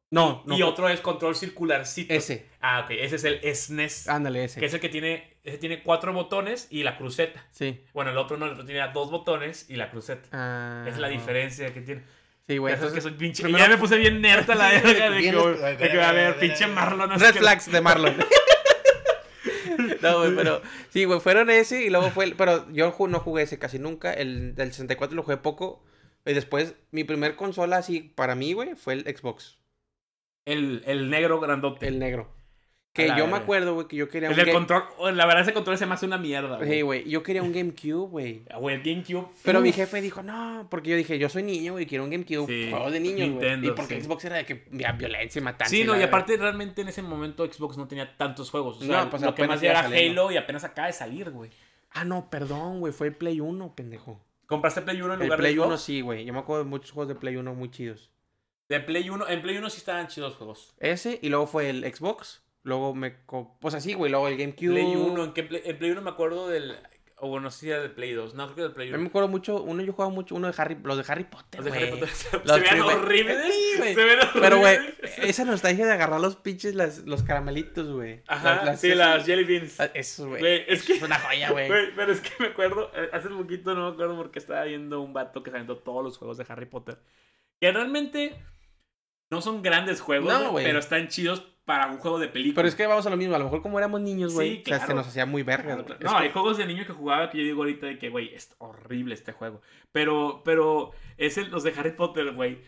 [0.10, 0.58] No, no.
[0.58, 2.13] y otro es control circularcito.
[2.13, 2.47] Ese.
[2.62, 4.08] Ah, ok, ese es el SNES.
[4.08, 4.60] Ándale, ese.
[4.60, 7.45] Que es el que tiene, ese tiene cuatro botones y la cruceta.
[7.51, 7.82] Sí.
[7.93, 10.30] Bueno, el otro no, el otro tiene dos botones y la cruceta.
[10.32, 12.03] Ah, Esa es la diferencia que tiene.
[12.47, 12.73] Sí, güey.
[12.73, 13.43] Eso es que soy pinche.
[13.43, 16.39] primero- Ya me puse bien nerd a la verga de que, de que, a ver,
[16.39, 17.10] pinche Marlon.
[17.19, 18.15] Red que- flags de Marlon.
[20.01, 23.43] no, güey, pero sí, güey, fueron ese y luego fue el, pero yo no jugué
[23.43, 25.83] ese casi nunca, el del 64 lo jugué poco
[26.25, 29.57] y después mi primer consola así para mí, güey, fue el Xbox,
[30.45, 31.88] El, el negro grandote.
[31.88, 32.33] el negro.
[33.03, 34.83] Que la yo me acuerdo, güey, que yo quería El un del Game- control.
[34.97, 36.57] oh, La verdad, ese control se me hace una mierda.
[36.60, 36.81] Sí, güey.
[36.81, 38.43] güey, yo quería un GameCube, güey.
[38.49, 39.27] Ah, güey, el GameCube.
[39.43, 42.45] Pero mi jefe dijo, no, porque yo dije, yo soy niño, güey, quiero un GameCube,
[42.47, 43.65] Sí, juegos de niños, güey.
[43.67, 44.01] Y porque sí.
[44.01, 45.69] Xbox era de que había violencia y matanza.
[45.69, 48.77] Sí, no, y aparte realmente en ese momento Xbox no tenía tantos juegos.
[48.77, 50.23] O sea, No, pues lo que más era saliendo.
[50.23, 51.49] Halo y apenas acaba de salir, güey.
[51.91, 54.21] Ah, no, perdón, güey, fue el Play 1, pendejo.
[54.45, 55.81] ¿Compraste Play 1 en El lugar Play de 1 Xbox?
[55.81, 56.25] sí, güey.
[56.25, 58.12] Yo me acuerdo de muchos juegos de Play 1 muy chidos.
[58.69, 60.75] De Play 1, en Play 1 sí estaban chidos los juegos.
[60.79, 62.43] Ese y luego fue el Xbox.
[62.67, 63.12] Luego me...
[63.62, 64.12] Pues así, güey.
[64.12, 64.71] Luego el GameCube.
[64.73, 66.75] Play 1, ¿en qué Play, en Play 1 me acuerdo del...
[67.19, 68.36] O bueno, no sé si era del Play 2.
[68.36, 69.01] No, creo que del Play Yo 1.
[69.03, 69.63] me acuerdo mucho...
[69.63, 70.36] Uno yo jugaba mucho...
[70.36, 70.77] Uno de Harry...
[70.84, 71.91] Los de Harry Potter, Los de Harry.
[71.91, 73.56] Potter se, Los se veían primer- horribles.
[73.56, 73.93] Sí.
[73.95, 75.17] Se ven Pero, güey, horribles.
[75.19, 78.21] esa nostalgia de agarrar los pinches, las, los caramelitos, güey.
[78.27, 79.80] Ajá, Las- sí, las Jelly Beans.
[79.80, 80.65] Ah, Esos, güey.
[80.67, 80.93] Es que...
[80.95, 81.69] Es una joya, güey.
[81.95, 85.13] Pero es que me acuerdo, eh, hace poquito no me acuerdo porque estaba viendo un
[85.13, 86.99] vato que se aventó todos los juegos de Harry Potter.
[87.62, 88.36] Que realmente
[89.32, 92.56] no son grandes juegos, No, pero están chidos para un juego de película.
[92.56, 93.36] Pero es que vamos a lo mismo.
[93.36, 94.56] A lo mejor como éramos niños, güey.
[94.56, 95.97] Sí, o sea, se nos hacía muy vergas, güey.
[95.99, 98.56] No, hay juegos de niño que jugaba que yo digo ahorita de que, güey, es
[98.60, 99.62] horrible este juego.
[99.91, 102.62] Pero, pero, es el- los de Harry Potter, güey,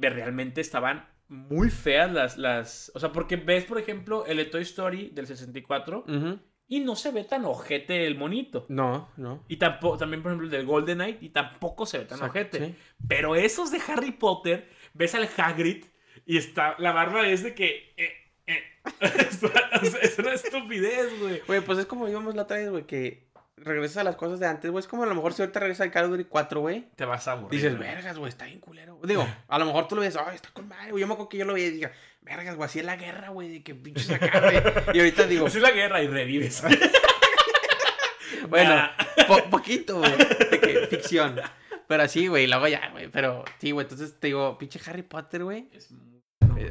[0.00, 2.90] realmente estaban muy feas las, las...
[2.94, 6.38] O sea, porque ves, por ejemplo, el de Toy Story del 64 Ujú.
[6.68, 8.64] y no se ve tan ojete el monito.
[8.68, 9.44] No, no.
[9.48, 12.38] Y tampoco, también, por ejemplo, el del Golden Knight, y tampoco se ve tan Exacto,
[12.38, 12.66] ojete.
[12.66, 12.74] sí.
[13.08, 15.84] Pero esos de Harry Potter, ves al Hagrid
[16.26, 17.94] y está, la barba es de que...
[17.96, 18.12] eh,
[18.46, 18.62] eh.
[20.02, 21.40] Es una estupidez, güey.
[21.46, 24.46] Güey, pues es como íbamos la otra vez, güey, que regresas a las cosas de
[24.46, 24.80] antes, güey.
[24.80, 26.84] Es como a lo mejor si ahorita regresa al Call of Duty 4, güey.
[26.94, 27.60] Te vas a aburrir.
[27.60, 29.00] Dices, vergas, güey, está bien culero.
[29.02, 31.00] Digo, a lo mejor tú lo ves, ay, está con madre, güey.
[31.00, 31.90] Yo me acuerdo que yo lo veía y dije,
[32.22, 34.56] vergas, güey, así es la guerra, güey, de que pinches acá, güey.
[34.94, 36.62] Y ahorita digo, Así es la guerra y revives.
[38.48, 38.88] bueno,
[39.26, 41.40] po- poquito, güey, de que ficción.
[41.88, 43.08] Pero así, güey, luego ya, güey.
[43.08, 45.68] Pero sí, güey, entonces te digo, pinche Harry Potter, güey.
[45.72, 46.15] Es muy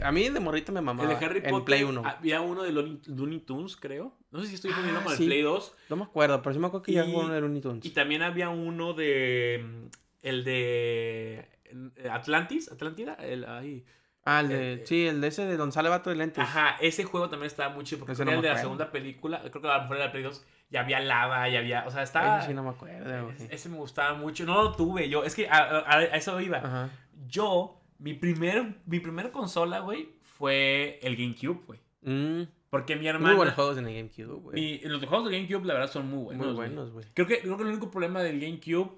[0.03, 1.11] A mí de morrito me mamaba.
[1.11, 1.65] El de Harry en Potter.
[1.65, 2.01] Play 1.
[2.05, 4.13] Había uno de Looney, Tunes, creo.
[4.31, 5.19] No sé si estoy poniendo Ah, con el.
[5.25, 5.75] Play 2.
[5.89, 7.85] No me acuerdo, pero sí me acuerdo que ya Y- jugó uno de Looney Tunes.
[7.85, 9.63] Y también había uno de.
[9.63, 9.85] mm,
[10.23, 11.47] El de.
[11.65, 12.71] eh, Atlantis.
[12.71, 13.13] Atlántida.
[13.15, 13.85] El, ay.
[14.23, 14.73] Ah, el de.
[14.73, 16.43] eh, sí, el de ese de Don Sale Vato de Lentes.
[16.43, 17.99] Ajá, ese juego también estaba muy chido.
[17.99, 19.39] Porque Ese era no el de la segunda película.
[19.41, 20.43] Creo que a lo mejor era el Play 2.
[20.71, 21.85] Ya había lava, ya había.
[21.85, 22.39] O sea, estaba.
[22.39, 23.35] Ese sí no me acuerdo, güey.
[23.35, 24.45] ese, ese me gustaba mucho.
[24.45, 25.23] No lo tuve yo.
[25.23, 26.57] Es que a, a- a eso iba.
[26.57, 26.89] Ajá.
[27.27, 31.79] Yo, mi primer, mi primer consola, güey, fue el GameCube, güey.
[32.01, 33.27] Mm, Porque mi hermana.
[33.29, 34.79] muy buenos juegos en el GameCube, güey.
[34.81, 36.45] los juegos de GameCube, la verdad, son muy buenos.
[36.47, 36.67] muy güey.
[36.69, 37.05] buenos, güey.
[37.13, 38.91] Creo que, creo que el único problema del GameCube.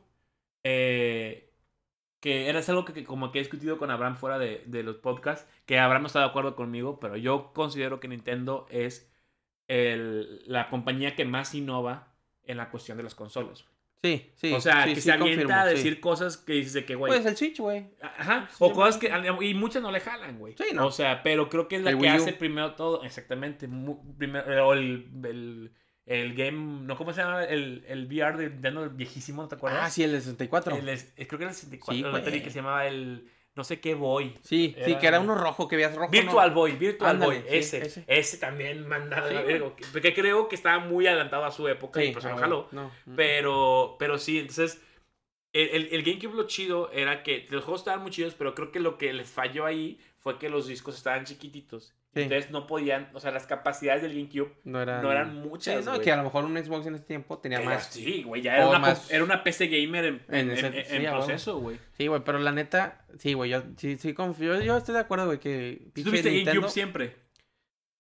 [0.64, 1.44] eh,
[2.20, 4.96] que era algo que, que como que he discutido con Abraham fuera de, de los
[4.98, 5.48] podcasts.
[5.68, 7.00] Que Abraham no está de acuerdo conmigo.
[7.00, 9.10] Pero yo considero que Nintendo es
[9.68, 12.12] el- la compañía que más innova
[12.44, 13.66] en la cuestión de las consolas.
[14.04, 14.54] Sí, sí.
[14.54, 15.76] o sea, sí, que sí, se avienta confirmo, a sí.
[15.76, 17.12] decir cosas que dices de que, güey.
[17.12, 17.88] Pues el Switch, güey.
[18.02, 18.48] Ajá.
[18.60, 19.12] O cosas que.
[19.42, 20.56] Y muchas no le jalan, güey.
[20.58, 20.88] Sí, no.
[20.88, 23.04] O sea, pero creo que es la El que hace primero todo.
[23.04, 23.68] Exactamente.
[24.18, 25.72] primero, o el, el,
[26.06, 26.86] el game.
[26.86, 26.96] ¿No?
[26.96, 27.44] ¿Cómo se llama?
[27.44, 29.82] El, el VR de Nintendo viejísimo, ¿no te acuerdas?
[29.84, 30.76] Ah, sí, el de 64.
[30.78, 32.24] El creo que era el 64.
[32.24, 33.30] Sí, el que se llamaba el.
[33.58, 34.36] No sé qué Boy.
[34.44, 36.12] Sí, sí, que era uno rojo, que veías rojo.
[36.12, 36.56] Virtual ¿no?
[36.56, 38.04] Boy, Virtual Ándale, Boy, sí, ese, ese.
[38.08, 38.38] ese.
[38.38, 39.46] también mandaba Sí, güey.
[39.46, 42.68] verga, Porque creo que estaba muy adelantado a su época y pues jaló.
[42.72, 42.92] No.
[43.06, 43.16] mm.
[43.16, 44.80] Pero, pero sí, entonces,
[45.54, 48.72] el, el, el GameCube lo chido era que los juegos estaban muy chidos, pero creo
[48.72, 51.94] que lo que les falló ahí fue que los discos estaban chiquititos.
[52.14, 52.24] Sí.
[52.24, 55.86] Entonces no podían, o sea, las capacidades del GameCube No eran, no eran Sí, muchas.
[55.86, 56.04] no, güey.
[56.04, 57.86] que a lo mejor un Xbox en ese tiempo tenía Era- más.
[57.88, 60.74] Sí, güey, ya era una, más- era una PC gamer en, En en, ese- en-
[60.86, 61.26] sí, en a huevo.
[61.26, 61.80] proceso, güey.
[61.94, 64.60] Sí, güey, pero la neta, sí, güey, yo sí, sí confío.
[64.62, 65.80] Yo estoy de acuerdo, güey, que.
[65.88, 67.16] ¿Tú pinche tuviste Nintendo- GameCube siempre?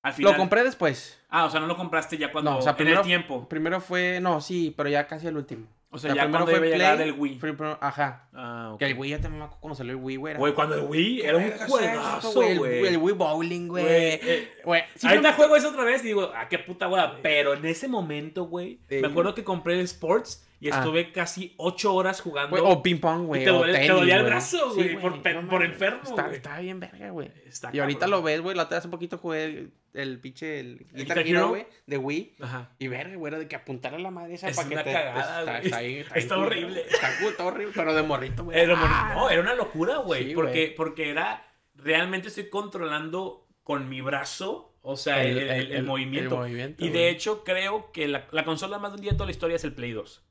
[0.02, 0.32] Al final.
[0.32, 1.22] Lo compré después.
[1.30, 2.52] Ah, o sea, no lo compraste ya cuando.
[2.52, 3.48] No, o sea, en el tiempo.
[3.50, 4.20] Primero fue.
[4.22, 5.68] No, sí, pero ya casi el último.
[5.90, 7.40] O sea, ya primero cuando iba a fue llegar Play, el Wii.
[7.40, 8.28] fue primero- ajá.
[8.34, 8.76] Ah.
[8.78, 10.36] Que el Wii ya también me acuerdo cuando salió el Wii, güey.
[10.36, 12.86] Güey, cuando el Wii era un juegazo, el- güey.
[12.88, 13.84] El Wii Bowling, güey.
[13.86, 17.20] Güey, eh, Güey, Ahorita me- juego eso otra vez y digo, ah, qué puta hueá.
[17.22, 20.80] Pero en ese momento, güey, me acuerdo que compré el Sports y Ah.
[20.80, 22.58] estuve casi ocho horas jugando.
[22.58, 23.46] güey, O ping pong, güey.
[23.46, 24.24] Te o dolía el güey.
[24.26, 26.36] brazo, Sí, güey, por por enfermo, Está, güey.
[26.36, 27.32] está bien verga, güey.
[27.72, 28.56] Y ahorita lo ves, güey.
[28.58, 29.70] La otra vez un poquito jugué
[30.02, 32.36] el, pinche el Guitar Guitar Hero, güey, de Wii.
[32.42, 32.76] Ajá.
[32.80, 34.84] Y verga, güey, era de que apuntar a la madre esa Es para que una
[34.84, 34.94] te...
[34.94, 35.66] cagada, está, güey.
[35.66, 36.48] está ahí- está Está güey.
[36.48, 36.82] horrible.
[36.90, 38.60] Está, está horrible, pero de morrito, güey.
[38.60, 39.14] Era, Ah.
[39.16, 40.30] no, era una locura, güey.
[40.30, 41.44] Sí, porque, porque era.
[41.76, 44.76] Realmente estoy controlando con mi brazo.
[44.82, 46.36] O sea, el, el- el movimiento.
[46.36, 49.32] el movimiento, y de hecho, creo que la, la consola más vendida de toda la
[49.32, 50.24] historia es el Play 2.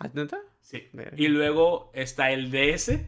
[0.00, 0.38] ¿Ah, ¿Neta?
[0.62, 0.88] Sí.
[0.94, 1.14] Verga.
[1.18, 3.00] Y luego está el DS.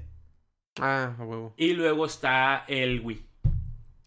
[0.81, 1.55] Ah, a huevo.
[1.57, 3.25] Y luego está el Wii.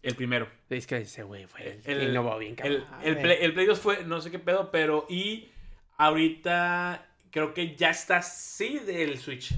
[0.04, 0.48] El primero.
[0.70, 3.02] Es que ese güey fue el, El- innovó bien, El, cabrón.
[3.04, 5.06] el, Play, el Play 2 fue no sé qué pedo, pero.
[5.08, 5.48] Y
[5.96, 9.54] ahorita creo que ya está sí del Switch.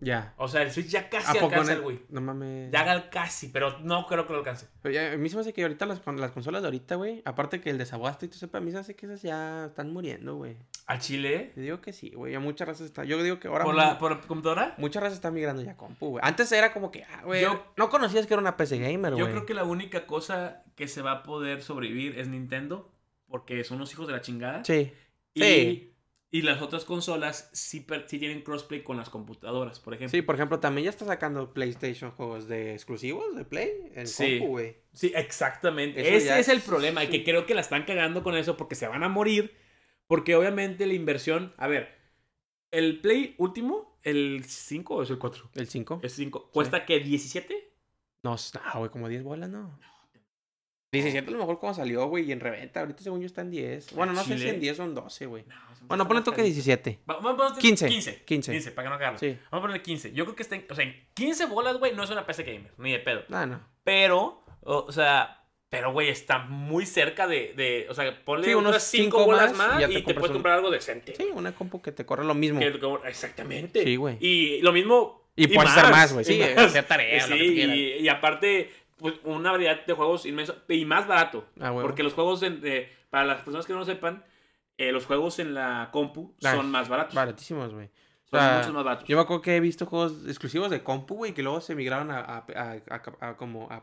[0.00, 0.34] Ya.
[0.36, 2.06] O sea, el Switch ya ¿A casi alcanza el Wii.
[2.10, 2.70] No mames.
[2.70, 4.66] Ya haga casi, pero no creo que lo alcance.
[4.84, 7.60] Ya, a mí se me hace que ahorita las, las consolas de ahorita, güey, aparte
[7.60, 9.92] que el desaguaste y todo eso, a mí se me hace que esas ya están
[9.92, 10.56] muriendo, güey.
[10.86, 11.52] ¿A Chile?
[11.56, 13.06] Yo digo que sí, güey, ya muchas razas están...
[13.06, 13.64] Yo digo que ahora...
[13.64, 14.74] ¿Por, la, ¿Por computadora?
[14.78, 16.20] Muchas razas están migrando ya a compu, güey.
[16.24, 19.24] Antes era como que, ah, güey, Yo- no conocías que era una PC gamer, güey.
[19.24, 22.90] Yo creo que la única cosa que se va a poder sobrevivir es Nintendo,
[23.26, 24.64] porque son los hijos de la chingada.
[24.64, 24.92] Sí.
[25.34, 25.94] Y, Sí.
[26.30, 30.10] Y las otras consolas sí, sí tienen crossplay con las computadoras, por ejemplo.
[30.10, 34.38] Sí, por ejemplo, también ya está sacando PlayStation juegos de exclusivos de Play en Sí.
[34.38, 34.76] güey.
[34.92, 36.00] Sí, exactamente.
[36.00, 37.02] Eso Ese es el problema.
[37.02, 37.24] Y que sí.
[37.24, 39.56] creo que la están cagando con eso porque se van a morir.
[40.06, 41.54] Porque obviamente la inversión.
[41.56, 41.96] A ver,
[42.70, 45.50] el Play último, el 5 o es el 4?
[45.54, 46.00] ¿El 5?
[46.02, 46.50] Es 5.
[46.52, 47.72] ¿Cuesta que 17?
[48.22, 49.78] No, no, güey, como 10 bolas, no.
[50.90, 52.80] 17 a lo mejor cuando salió, güey, y en reventa.
[52.80, 53.92] Ahorita según yo está en 10.
[53.94, 54.50] Bueno, no sé si Chile.
[54.50, 55.44] en 10 o en 12, güey.
[55.46, 55.54] No,
[55.86, 56.54] Bueno, ponle más tú que carito.
[56.54, 56.98] 17.
[57.08, 57.88] Va- Vamos a poner 15.
[57.88, 58.22] 15.
[58.24, 58.52] 15.
[58.52, 59.18] 15, para que no agarre.
[59.18, 59.26] Sí.
[59.50, 60.12] Vamos a ponerle 15.
[60.12, 62.42] Yo creo que está en, o sea, en 15 bolas, güey, no es una PC
[62.44, 63.22] gamer, ni de pedo.
[63.28, 63.60] No, no.
[63.84, 68.54] Pero, o, o sea, pero, güey, está muy cerca de, de o sea, ponle Sí,
[68.54, 70.70] unas unos 5 cinco bolas más más y y te, te compras puedes comprar algo
[70.70, 71.14] decente.
[71.14, 72.60] Sí, una compu que te corre lo mismo.
[72.60, 73.82] Que- exactamente.
[73.84, 74.16] Sí, güey.
[74.20, 75.28] Y lo mismo.
[75.36, 76.22] Y puedes hacer más, güey.
[76.22, 76.64] y Sí, más.
[76.64, 80.84] hacer tarea, Sí, lo que y, y aparte, pues, una variedad de juegos inmenso y
[80.84, 81.44] más barato.
[81.60, 81.86] Ah, güey.
[81.86, 84.24] Porque los juegos, en- de- para las personas que no lo sepan,
[84.76, 87.14] eh, los juegos en la compu son más baratos.
[87.14, 87.88] Baratísimos, güey.
[88.30, 89.08] Son o sea, más baratos.
[89.08, 92.10] Yo me acuerdo que he visto juegos exclusivos de compu, güey, que luego se migraron
[92.10, 93.82] a, a, a- a- a como a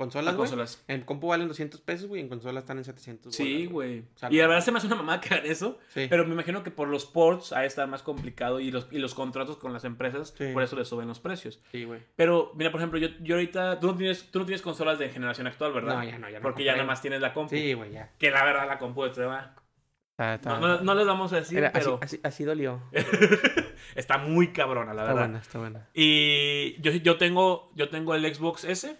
[0.00, 0.48] consolas, Las güey.
[0.48, 0.82] consolas.
[0.88, 4.00] En compu valen 200 pesos, güey, en consolas están en 700 Sí, güey.
[4.00, 5.78] O sea, y la verdad se me hace una mamá que hagan eso.
[5.88, 6.06] Sí.
[6.10, 8.98] Pero me imagino que por los ports ha de estar más complicado y los, y
[8.98, 10.48] los contratos con las empresas, Sí.
[10.52, 11.60] por eso le suben los precios.
[11.70, 12.00] Sí, güey.
[12.16, 15.08] Pero, mira, por ejemplo, yo, yo ahorita, tú no, tienes, tú no tienes consolas de
[15.10, 15.98] generación actual, ¿verdad?
[15.98, 17.54] No, ya no, ya no Porque ya nada más tienes la compu.
[17.54, 18.10] Sí, güey, ya.
[18.18, 21.58] Que la verdad la compu de Está, está- No, no, no les vamos a decir,
[21.58, 22.82] Era- pero así, así dolió.
[23.94, 25.26] está muy cabrona, la Está verdad.
[25.28, 25.88] buena, está buena.
[25.94, 28.96] Y yo, yo, tengo, yo tengo el Xbox S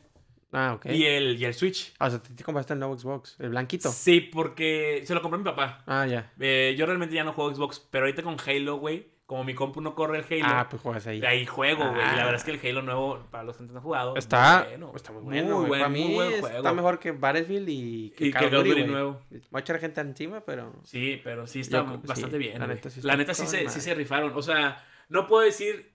[0.52, 0.86] Ah, ok.
[0.86, 1.92] y, el, y el Switch.
[1.98, 3.90] Ah, o sea, te, te compraste el nuevo Xbox, el blanquito.
[3.90, 5.82] Sí, porque se lo compró mi papá.
[5.86, 6.32] Ah, ya.
[6.40, 9.80] Eh, yo realmente ya no juego Xbox, pero ahorita con Halo, güey, como mi compu
[9.80, 11.22] no corre el Halo, Ah, pues juegas ahí.
[11.24, 12.00] ahí juego, güey.
[12.00, 12.16] Y Ah.
[12.16, 14.68] la verdad es que el Halo nuevo, para los que no han jugado, Está, muy
[14.70, 14.92] bueno.
[14.96, 15.56] está muy Muy bueno.
[15.56, 15.68] güey.
[15.68, 16.74] buen- Para mí muy buen está juego.
[16.74, 19.22] mejor que Battlefield y que Y Call of Duty, nuevo.
[19.54, 20.72] Va a echar gente encima, pero...
[20.82, 22.58] Sí, pero sí está Yo bastante sí, bien.
[22.58, 24.32] la neta sí la está neta sí se, sí se rifaron.
[24.34, 25.92] O sea, no puedo decir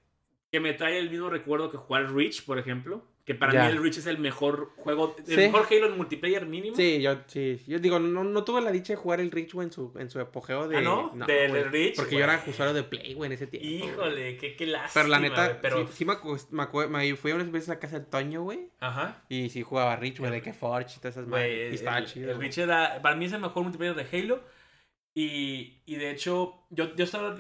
[0.49, 3.03] que me trae el mismo recuerdo que jugar Reach, por ejemplo.
[3.26, 3.63] Que para Ya.
[3.65, 5.36] mí el Reach es el mejor juego, el Sí.
[5.36, 6.76] mejor Halo en multiplayer mínimo.
[6.76, 7.59] Sí, yo, sí.
[7.65, 10.11] Yo digo, no, no tuve la dicha de jugar el Reach, güey, en su, en
[10.11, 10.78] su apogeo de...
[10.78, 11.11] Ah, ¿no?
[11.26, 13.67] Del güey, Reach, Porque yo era usuario de Play, güey, en ese tiempo.
[13.67, 14.93] Híjole, qué, qué lástima.
[14.93, 15.88] Pero la neta, pero...
[15.88, 16.13] sí, sí me,
[16.51, 18.69] me, me fui unas veces a casa del Toño, güey.
[18.80, 19.23] Ajá.
[19.28, 21.71] Y sí jugaba Reach, güey, de que Forge y todas esas madres.
[21.71, 22.32] Y estaba el, chido.
[22.32, 22.38] el.
[22.38, 24.43] Reach era, para mí es el mejor multiplayer de Halo.
[25.15, 27.34] Y, y de hecho, yo, yo estaba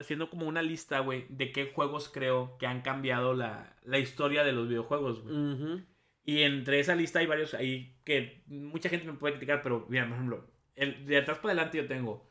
[0.00, 4.44] haciendo como una lista, güey, de qué juegos creo que han cambiado la, la historia
[4.44, 5.34] de los videojuegos, güey.
[5.34, 5.82] Ujú.
[6.24, 10.04] Y entre esa lista hay varios ahí que mucha gente me puede criticar, pero mira,
[10.06, 12.28] por ejemplo, el, de atrás para adelante yo tengo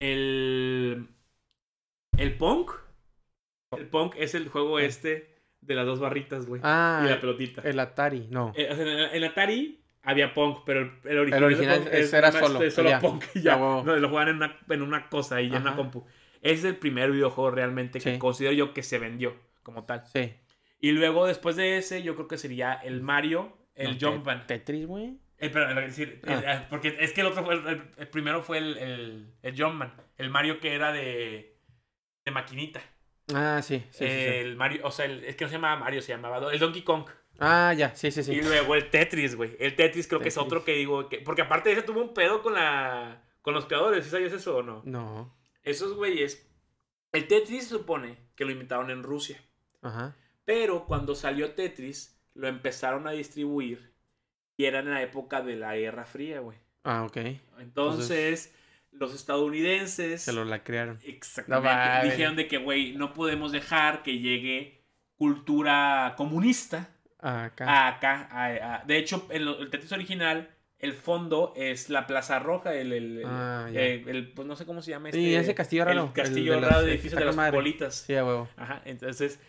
[0.00, 1.06] el,
[2.18, 2.72] el Punk.
[3.76, 6.60] El Punk es el juego este de las dos barritas, güey.
[6.64, 7.62] Ah, y la pelotita.
[7.62, 8.52] el Atari, no.
[8.56, 12.98] Eh, el- en Atari había Punk, pero el, el original, El era solo, solo ya.
[13.00, 13.54] Punk y ya.
[13.54, 13.82] Ah.
[13.86, 16.04] No, lo jugaban en una, en una cosa y ya en una compu.
[16.42, 18.18] Ese es el primer videojuego realmente que Sí.
[18.18, 20.04] considero yo que se vendió como tal.
[20.06, 20.34] Sí.
[20.80, 24.40] Y luego, después de ese, yo creo que sería el Mario, el No, Jumpman.
[24.46, 25.18] Te- Tetris, güey.
[25.38, 26.32] Eh, pero, es decir, Ah.
[26.34, 29.94] eh, eh, porque es que el otro fue, el, primero fue el, el, el Jumpman.
[30.18, 31.56] El Mario que era de,
[32.24, 32.80] de maquinita.
[33.34, 34.10] Ah, sí, sí, sí, sí.
[34.10, 36.82] El Mario, o sea, el- es que no se llamaba Mario, se llamaba el Donkey
[36.82, 37.06] Kong.
[37.38, 38.32] Ah, ya, sí, sí, sí.
[38.32, 39.56] Y luego el Tetris, güey.
[39.58, 42.12] El Tetris creo que es otro que digo, que, porque aparte de ese tuvo un
[42.14, 44.82] pedo con la con los creadores, ¿sí sabías eso o no?
[44.84, 45.34] No.
[45.62, 46.48] Esos güeyes,
[47.12, 49.40] el Tetris se supone que lo inventaron en Rusia.
[49.82, 50.14] Ajá.
[50.44, 53.92] Pero cuando salió Tetris, lo empezaron a distribuir
[54.56, 56.58] y era en la época de la Guerra Fría, güey.
[56.84, 57.16] Ah, ok.
[57.58, 58.52] Entonces,
[58.90, 60.98] los estadounidenses Se lo la crearon.
[61.04, 61.70] exactamente
[62.06, 64.82] No dijeron de que, güey, no podemos dejar que llegue
[65.16, 66.88] cultura comunista
[67.20, 67.64] Ah, acá.
[67.70, 68.28] a acá.
[68.32, 70.50] a- a- de hecho, en lo- el Tetris original,
[70.82, 74.82] el fondo es la Plaza Roja, el, el, Ah, eh, el- pues no sé cómo
[74.82, 75.20] se llama este.
[75.20, 77.56] Sí, ese castillo raro, El castillo de raro de edificio de las madre.
[77.56, 77.94] bolitas.
[78.06, 78.48] Sí, a huevo.
[78.56, 79.40] Ajá, entonces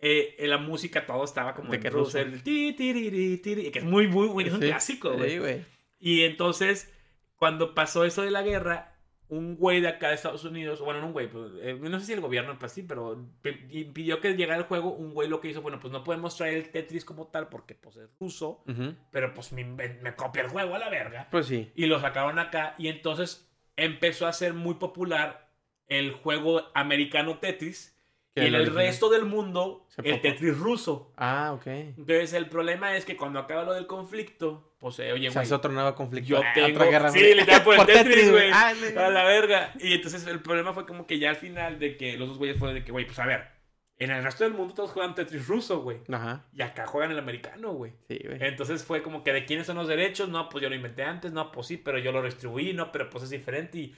[0.00, 3.78] eh, la música todo estaba como De en que ruso, el ti, tiri, tiri, que
[3.80, 5.30] es muy, muy, muy, es un Sí, clásico, güey.
[5.30, 5.64] Sí, güey.
[5.98, 6.92] Y entonces,
[7.36, 8.91] cuando pasó eso de la guerra,
[9.32, 12.04] un güey de acá de Estados Unidos, bueno, no un güey, pues, eh, no sé
[12.04, 15.40] si el gobierno, pues sí, pero pe- impidió que llegara el juego, un güey lo
[15.40, 18.62] que hizo, bueno, pues no podemos traer el Tetris como tal porque pues es ruso,
[19.10, 21.28] pero pues me, me copia el juego a la verga.
[21.30, 21.72] Pues sí.
[21.74, 25.50] Y lo sacaron acá y entonces empezó a ser muy popular
[25.88, 27.91] el juego americano Tetris
[28.34, 31.12] y en el resto del mundo Se el Tetris ruso.
[31.16, 31.66] Ah, ok.
[31.66, 35.40] Entonces el problema es que cuando acaba lo del conflicto, pues eh, oye, O sea,
[35.40, 36.28] güey, es otro nuevo conflicto.
[36.30, 36.76] yo Ah, tengo...
[36.78, 37.34] Otra guerra, sí, güey.
[37.34, 38.50] literal por el Tetris, güey.
[38.52, 38.72] Ah.
[38.96, 39.72] A la verga.
[39.78, 42.58] Y entonces el problema fue como que ya al final de que los dos güeyes
[42.58, 43.46] fue de que, güey, pues a ver,
[43.98, 45.98] en el resto del mundo todos juegan Tetris ruso, güey.
[46.10, 46.46] Ajá.
[46.54, 47.92] Y acá juegan el americano, güey.
[48.08, 48.38] Sí, güey.
[48.40, 51.32] Entonces fue como que de quiénes son los derechos, no, pues yo lo inventé antes,
[51.32, 53.94] no, pues sí, pero yo lo distribuí, no, pero pues es diferente y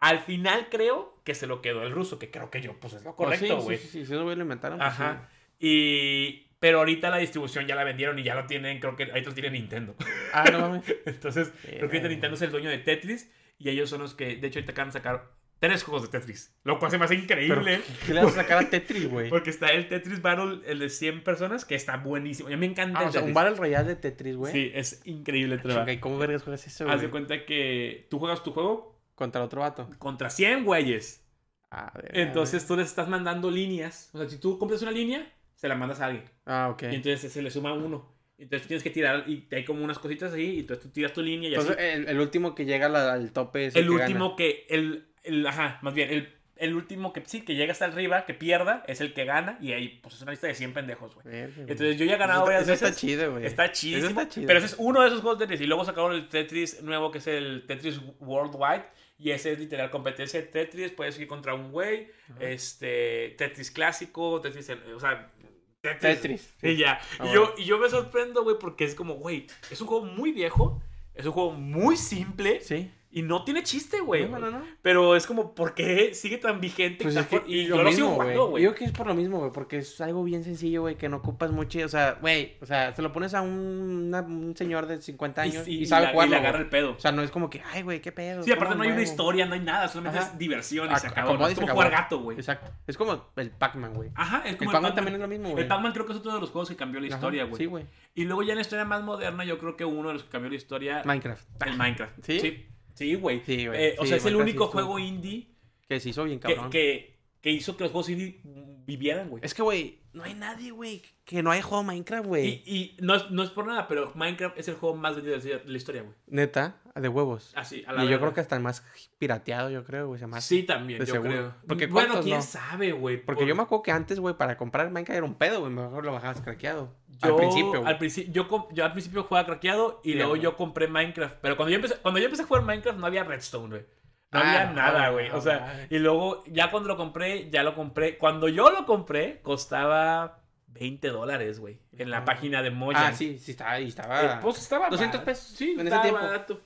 [0.00, 3.04] al final creo que se lo quedó el ruso, que creo que yo, pues es
[3.04, 3.76] lo Pues sí, correcto, sí, güey.
[3.78, 4.78] Sí, sí, sí, si esos güeyes lo inventaron.
[4.78, 5.28] pues Ajá.
[5.58, 9.22] Y pero ahorita la distribución ya la vendieron y ya lo tienen, creo que ahí
[9.24, 9.94] lo tiene Nintendo.
[9.98, 10.04] sí.
[10.32, 10.82] Ah, no mames.
[11.06, 12.00] Entonces, creo que.
[12.00, 14.88] Nintendo es el dueño de Tetris y ellos son los que, de hecho, ahorita acaban
[14.88, 15.30] de sacar
[15.60, 17.80] tres juegos de Tetris, lo cual se me hace Pero, increíble.
[18.06, 19.28] ¿Qué le vas a sacar a Tetris, güey?
[19.28, 22.48] Porque está el Tetris Battle, el de 100 personas, que está buenísimo.
[22.48, 23.34] A mí me encanta Ah, el o sea, un Tetris.
[23.34, 24.52] Battle Royale de Tetris, güey.
[24.52, 25.58] Sí, es increíble.
[25.58, 25.74] te va.
[25.80, 27.10] Chinga, ¿y cómo vergas juegas eso, Haz de güey?
[27.10, 29.88] cuenta que tú juegas tu juego Contra otro vato.
[29.98, 31.24] contra 100 güeyes.
[31.72, 34.10] Ah, verga, Entonces tú les estás mandando líneas.
[34.14, 36.24] O sea, si tú compras una línea, se la mandas a alguien.
[36.46, 36.84] Ah, ok.
[36.84, 38.16] Y entonces se le suma uno.
[38.38, 40.50] Entonces tú tienes que tirar y hay como unas cositas ahí.
[40.50, 41.84] Y entonces tú tiras tu línea y Entonces, así.
[41.84, 44.66] el, el último que llega a la- al tope es El que último que.
[44.70, 46.10] El, el- ajá, más bien.
[46.10, 49.58] El, el último que sí, que llega hasta arriba, que pierda, es el que gana.
[49.60, 51.26] Y ahí, pues es una lista de 100 pendejos, güey.
[51.26, 51.52] gana.
[51.58, 52.88] Entonces yo ya he ganado varias eso veces.
[52.88, 53.44] Está chido, güey.
[53.46, 54.08] Está Eso chidísimo.
[54.20, 54.46] está chido.
[54.46, 55.60] Pero ese es uno de esos juegos de Tetris.
[55.60, 58.84] Y luego sacaron el Tetris nuevo, que es el Tetris Worldwide.
[59.18, 60.92] Y ese es literal competencia de Tetris.
[60.92, 62.08] Puedes ir contra un güey.
[62.38, 63.34] Este.
[63.36, 64.40] Tetris clásico.
[64.40, 64.70] Tetris.
[64.94, 65.32] O sea.
[65.80, 66.00] Tetris.
[66.00, 66.54] Tetris.
[66.62, 67.00] Y ya.
[67.18, 67.34] Ah, y, bueno.
[67.34, 70.80] yo, y yo me sorprendo, güey, porque es como, güey, es un juego muy viejo.
[71.14, 72.60] Es un juego muy simple.
[72.60, 72.90] Sí.
[73.10, 74.28] Y no tiene chiste, güey.
[74.28, 74.62] No, no, no.
[74.82, 77.04] Pero es como, ¿por qué sigue tan vigente?
[77.04, 78.62] Pues es que y lo yo lo mismo, sigo jugando, güey.
[78.64, 81.08] Yo creo que es por lo mismo, güey, porque es algo bien sencillo, güey, que
[81.08, 84.54] no ocupas mucho, o sea, güey, o sea, se lo pones a un, una- un
[84.54, 86.92] señor de 50 años y, sabe jugarlo, le agarra el pedo.
[86.92, 88.42] O sea, no es como que, ay, güey, qué pedo.
[88.42, 90.28] Sí, aparte ¿cómo no hay una historia, no hay nada, solamente Ajá.
[90.32, 91.48] es diversión y Ac- se acabó.
[91.48, 92.36] y Es como jugar gato, güey.
[92.36, 92.70] Exacto.
[92.86, 94.10] Es como el Pac-Man, güey.
[94.14, 95.62] Ajá, es El como Pac-Man también es lo mismo, güey.
[95.62, 97.56] El Pac-Man creo que es otro de los juegos que cambió la historia, güey.
[97.56, 97.86] Sí, güey.
[98.14, 100.28] Y luego ya en la historia más moderna, yo creo que uno de los que
[100.30, 101.44] cambió la historia, Minecraft.
[101.64, 102.14] el Minecraft.
[102.22, 102.66] ¿Sí?
[102.98, 103.40] Sí, güey.
[103.46, 103.66] Sí.
[103.72, 105.46] Eh, o Sí, sea, es el único juego indie
[105.88, 106.70] Que se hizo bien que, cabrón.
[106.70, 108.40] que, que hizo que los juegos indie
[108.88, 109.44] vivieran, güey.
[109.44, 112.46] Es que, güey, no hay nadie, güey, que no haya jugado Minecraft, Y, güey.
[112.64, 115.62] y no, es, no es por nada, pero Minecraft es el juego más vendido de
[115.66, 116.14] la historia, güey.
[116.26, 117.52] Neta, de huevos.
[117.54, 118.82] Así, a la Y yo creo que hasta el más
[119.18, 120.20] pirateado, yo creo, güey.
[120.40, 121.30] Sí, también, yo seguro.
[121.30, 121.54] creo.
[121.68, 122.42] Porque bueno, ¿cuántos quién no?
[122.42, 123.18] sabe, güey.
[123.22, 125.70] Porque por- yo me acuerdo que antes, güey, para comprar Minecraft era un pedo, güey,
[125.70, 126.96] mejor lo bajabas craqueado.
[127.22, 127.86] Yo, Al principio, güey.
[127.92, 127.98] al
[128.32, 131.36] yo, yo al principio jugaba craqueado y Sí, luego yo compré Minecraft.
[131.42, 133.86] Pero cuando yo empecé, cuando yo empecé a jugar Minecraft no había Redstone, güey.
[134.30, 135.30] No Ah, había no, nada, güey.
[135.30, 138.18] O sea, y luego ya cuando lo compré, ya lo compré.
[138.18, 141.78] Cuando yo lo compré, costaba 20 dólares, güey.
[141.96, 142.24] En la Ah.
[142.24, 142.96] página de Mojang.
[143.12, 144.22] Ah, sí, sí, estaba, y estaba...
[144.22, 145.24] Eh, pues estaba 200 barato.
[145.24, 146.20] pesos Sí, en ese tiempo.
[146.20, 146.60] barato.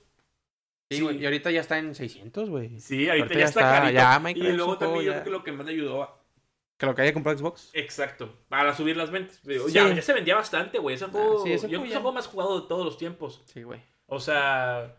[0.90, 1.02] Sí, sí.
[1.04, 2.80] güey, y ahorita ya está en 600, güey.
[2.80, 3.92] Sí, ahorita Ahorita ya ya está, está, carito.
[3.94, 6.18] ya Minecraft y luego también yo ya- creo que lo que más me ayudó a-
[6.76, 7.70] Que lo que haya comprado Xbox.
[7.74, 9.40] Exacto, para subir las ventas.
[9.44, 9.74] Digo, Sí.
[9.74, 10.96] Ya, ya se vendía bastante, güey.
[10.96, 12.00] Ese juego, sí, ese yo creo juego ya.
[12.00, 13.40] juego más jugado de todos los tiempos.
[13.46, 13.80] Sí, güey.
[14.06, 14.96] O sea,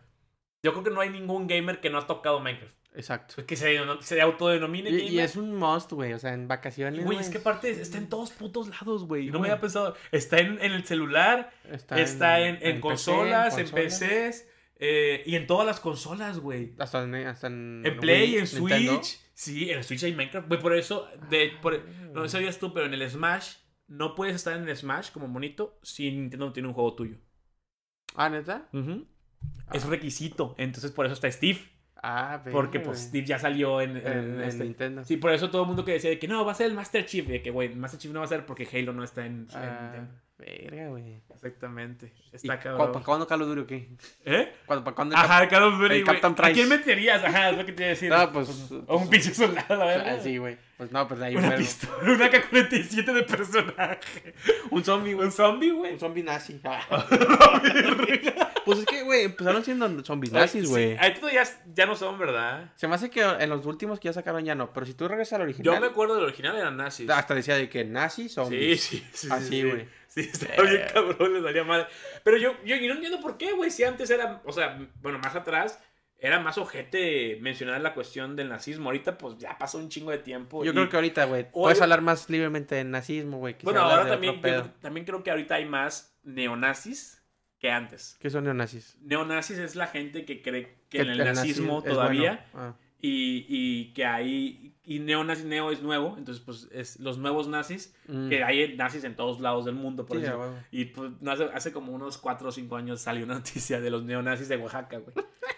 [0.64, 2.74] yo creo que no hay ningún gamer que no ha tocado Minecraft.
[2.96, 3.44] Exacto.
[3.44, 5.12] Que se, se autodenomine Y, gamer.
[5.12, 6.12] y es un must, güey.
[6.12, 7.04] O sea, en vacaciones.
[7.04, 9.30] Güey, es que aparte está en todos putos lados, güey.
[9.30, 9.94] No me había pensado.
[10.10, 15.46] Está en, en el celular, está, en, en, consolas, en, consolas, PCs eh, y en
[15.46, 16.74] todas las consolas, güey.
[16.78, 18.72] Hasta en, hasta en, En Play, Wii, en Switch.
[18.72, 19.02] Nintendo.
[19.34, 20.46] Sí, en el Switch hay Minecraft.
[20.48, 23.56] Güey, por eso, de, por- no sabías tú, pero en el Smash
[23.88, 27.16] no puedes estar en el Smash como monito si Nintendo no tiene un juego tuyo.
[28.14, 28.68] Ah, ¿neta?
[29.72, 29.88] Es Ah.
[29.90, 30.54] requisito.
[30.58, 31.60] Entonces por eso está Steve.
[32.06, 33.04] Ah, Porque verga, pues.
[33.04, 35.04] Steve ya salió en, en En, en este- Nintendo.
[35.04, 36.74] Sí, por eso todo el mundo que decía de que no, va a ser el
[36.74, 37.26] Master Chief.
[37.26, 39.80] De que, güey, Master Chief no va a ser porque Halo no está en, Ah,
[39.94, 40.12] Nintendo.
[40.36, 41.22] verga, güey.
[41.32, 42.12] Exactamente.
[42.30, 42.92] ¿Y Está cabrón.
[42.92, 43.88] ¿Para cuándo Call of Duty o qué?
[44.26, 44.52] ¿Eh?
[44.66, 45.16] ¿Cuándo, ¿Para cuándo?
[45.16, 47.24] Ajá, Call of Duty, ¿A quién meterías?
[47.24, 48.10] Ajá, es lo que te iba a decir.
[48.14, 48.70] No, pues...
[48.86, 50.16] O un pinche soldado, la verdad.
[50.18, 50.58] Ah, sí, güey.
[50.76, 54.34] Pues no, pues ahí Una pistola, una K-47 de personaje.
[54.70, 55.24] un zombie, güey.
[55.26, 55.94] Un zombie, güey.
[55.94, 56.60] Un zombie nazi.
[58.64, 60.92] pues es que, güey, empezaron siendo zombies nazis, güey.
[60.92, 61.44] Sí, ahí ya,
[61.74, 62.72] ya no son, ¿verdad?
[62.76, 64.72] Se me hace que en los últimos que ya sacaron ya no.
[64.72, 65.74] Pero si tú regresas al original...
[65.74, 67.08] Yo me acuerdo del original, eran nazis.
[67.10, 68.82] Hasta decía de que nazis Sí, zombies.
[68.82, 69.28] sí, sí.
[69.30, 69.88] Así, sí, güey.
[70.08, 71.88] Sí, estaba bien cabrón, les daría mal.
[72.22, 73.70] Pero yo, yo, yo no entiendo por qué, güey.
[73.70, 75.80] Si antes era, o sea, bueno, más atrás,
[76.16, 78.86] era más ojete mencionar la cuestión del nazismo.
[78.90, 80.64] Ahorita, pues ya pasó un chingo de tiempo.
[80.64, 83.56] Yo y- creo que ahorita, güey, Hoy- puedes hablar más libremente de nazismo, güey.
[83.62, 87.23] Bueno, ahora también, yo también creo que ahorita hay más neonazis
[87.64, 88.18] que antes.
[88.20, 88.98] ¿Qué son neonazis?
[89.00, 92.68] Neonazis es la gente que cree que, Que en el, nazi nazismo es todavía bueno.
[92.68, 92.74] Ah.
[93.00, 94.74] y, y que hay.
[94.84, 98.28] Y neonazi, neo es nuevo, entonces, pues es los nuevos nazis, Mm.
[98.28, 100.34] que hay nazis en todos lados del mundo, por Sí, eso.
[100.34, 100.54] a huevo.
[100.72, 104.04] Y pues hace, hace como unos 4 o 5 años salió una noticia de los
[104.04, 105.14] neonazis de Oaxaca, güey.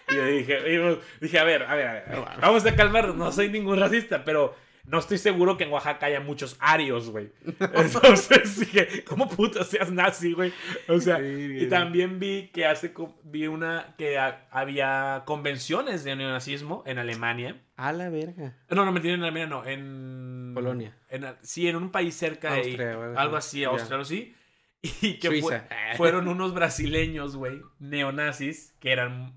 [0.09, 2.65] Y yo dije, y yo dije, a ver, a ver, a ver, a ver, vamos
[2.65, 4.55] a calmarnos, no soy ningún racista, pero
[4.87, 7.29] no estoy seguro que en Oaxaca haya muchos arios, güey.
[7.59, 10.51] Entonces dije, ¿cómo puto seas nazi, güey?
[10.87, 16.15] O sea, Sí, y también vi que hace, vi una, que ha- había convenciones de
[16.15, 17.61] neonazismo en Alemania.
[17.75, 18.55] A la verga.
[18.69, 20.51] No, no, mentira, en Alemania no, en...
[20.55, 20.97] Polonia.
[21.09, 23.63] En, sí, en un país cerca de Algo así.
[23.65, 24.33] Austria, algo así.
[24.81, 25.61] Y que fue-
[25.97, 29.33] fueron unos brasileños, güey, neonazis, que eran,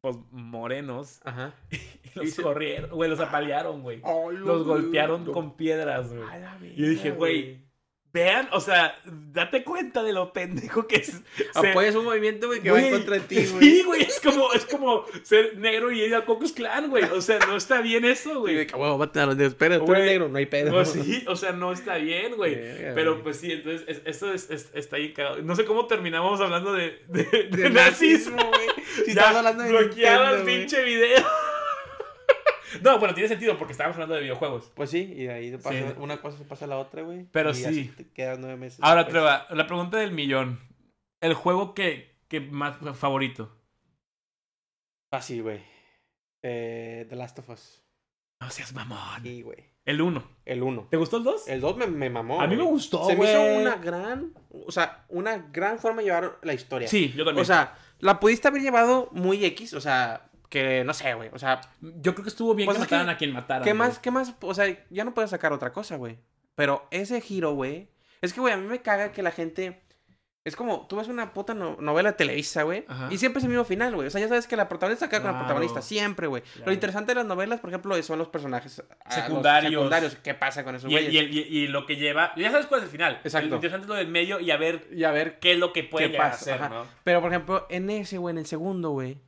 [0.00, 1.20] pues, morenos.
[1.24, 1.54] Ajá.
[2.22, 4.00] Y los se- corrieron, güey, los apalearon, güey.
[4.02, 6.22] Oh, Los lo- golpearon lo- con piedras, güey.
[6.74, 7.66] Y yo dije, güey,
[8.10, 11.20] vean, o sea, date cuenta de lo pendejo que es.
[11.54, 13.62] Apoyas un movimiento, güey, que va en contra de ti, güey.
[13.62, 17.04] Sí, güey, es como, es como ser negro y ir al Ku Klux Klan, güey.
[17.04, 18.66] O sea, no está bien eso, Y de güey.
[18.66, 19.52] que, huevo, mate a los negros.
[19.52, 20.72] Espera, tú eres negro, no hay pedo.
[20.72, 22.54] No, sí, o sea, no está bien, güey.
[22.94, 25.42] Pero pues sí, entonces, es- eso es, es- está ahí cagado.
[25.42, 28.38] No sé cómo terminamos hablando de, de, de De nazismo.
[28.42, 28.68] güey.
[29.04, 31.24] Si Ya estás hablando de bloqueado el pinche video.
[32.82, 34.70] no, bueno, tiene sentido porque estábamos hablando de videojuegos.
[34.74, 35.84] Pues sí, y de ahí pasa- Sí.
[35.98, 37.24] una cosa se pasa a la otra, güey.
[37.32, 37.64] Pero y sí.
[37.64, 38.78] así te quedas nueve meses.
[38.82, 39.12] Ahora, después.
[39.14, 40.60] Treva, la pregunta del millón.
[41.20, 43.54] El juego que, que más favorito.
[45.12, 45.60] Fácil, güey.
[46.42, 47.82] Eh, The Last of Us.
[48.40, 49.22] No seas mamón.
[49.22, 49.64] Sí, güey.
[49.84, 50.22] El 1.
[50.44, 50.88] El 1.
[50.90, 51.48] ¿Te gustó el 2?
[51.48, 52.40] El 2 me, me mamó.
[52.40, 52.74] A mí me güey.
[52.74, 53.56] gustó, Se me hizo güey.
[53.62, 54.34] una gran.
[54.66, 56.86] O sea, una gran forma de llevar la historia.
[56.86, 57.42] Sí, yo también.
[57.42, 59.72] O sea, la pudiste haber llevado muy X.
[59.74, 61.30] O sea, que no sé, güey.
[61.32, 63.64] O sea, yo creo que estuvo bien Pues que mataran a quien mataran.
[63.64, 63.98] ¿qué más?
[63.98, 64.34] ¿Qué más?
[64.40, 66.18] O sea, ya no puedes sacar otra cosa, güey.
[66.54, 67.88] Pero ese giro, güey.
[68.20, 69.82] Es que, güey, a mí me caga que la gente.
[70.44, 72.86] Es como, tú ves una puta no- novela de Televisa, güey.
[73.10, 74.06] Y siempre es el mismo final, güey.
[74.08, 75.44] O sea, ya sabes que la protagonista queda con la Claro.
[75.46, 76.40] protagonista, siempre, güey.
[76.42, 76.62] Claro.
[76.66, 80.16] Lo interesante de las novelas, por ejemplo, son los personajes ah, los Secundarios.
[80.22, 81.12] ¿Qué pasa con esos güeyes?
[81.12, 82.32] y, el- y- y lo que lleva.
[82.36, 83.20] Ya sabes cuál es el final.
[83.24, 83.48] Exacto.
[83.50, 85.74] Lo interesante es lo del medio y a ver Y a ver qué es lo
[85.74, 86.54] que puede ¿Qué pasa?
[86.54, 86.70] hacer.
[86.70, 86.86] ¿no?
[87.04, 89.18] Pero, por ejemplo, en ese, güey, en el segundo, güey.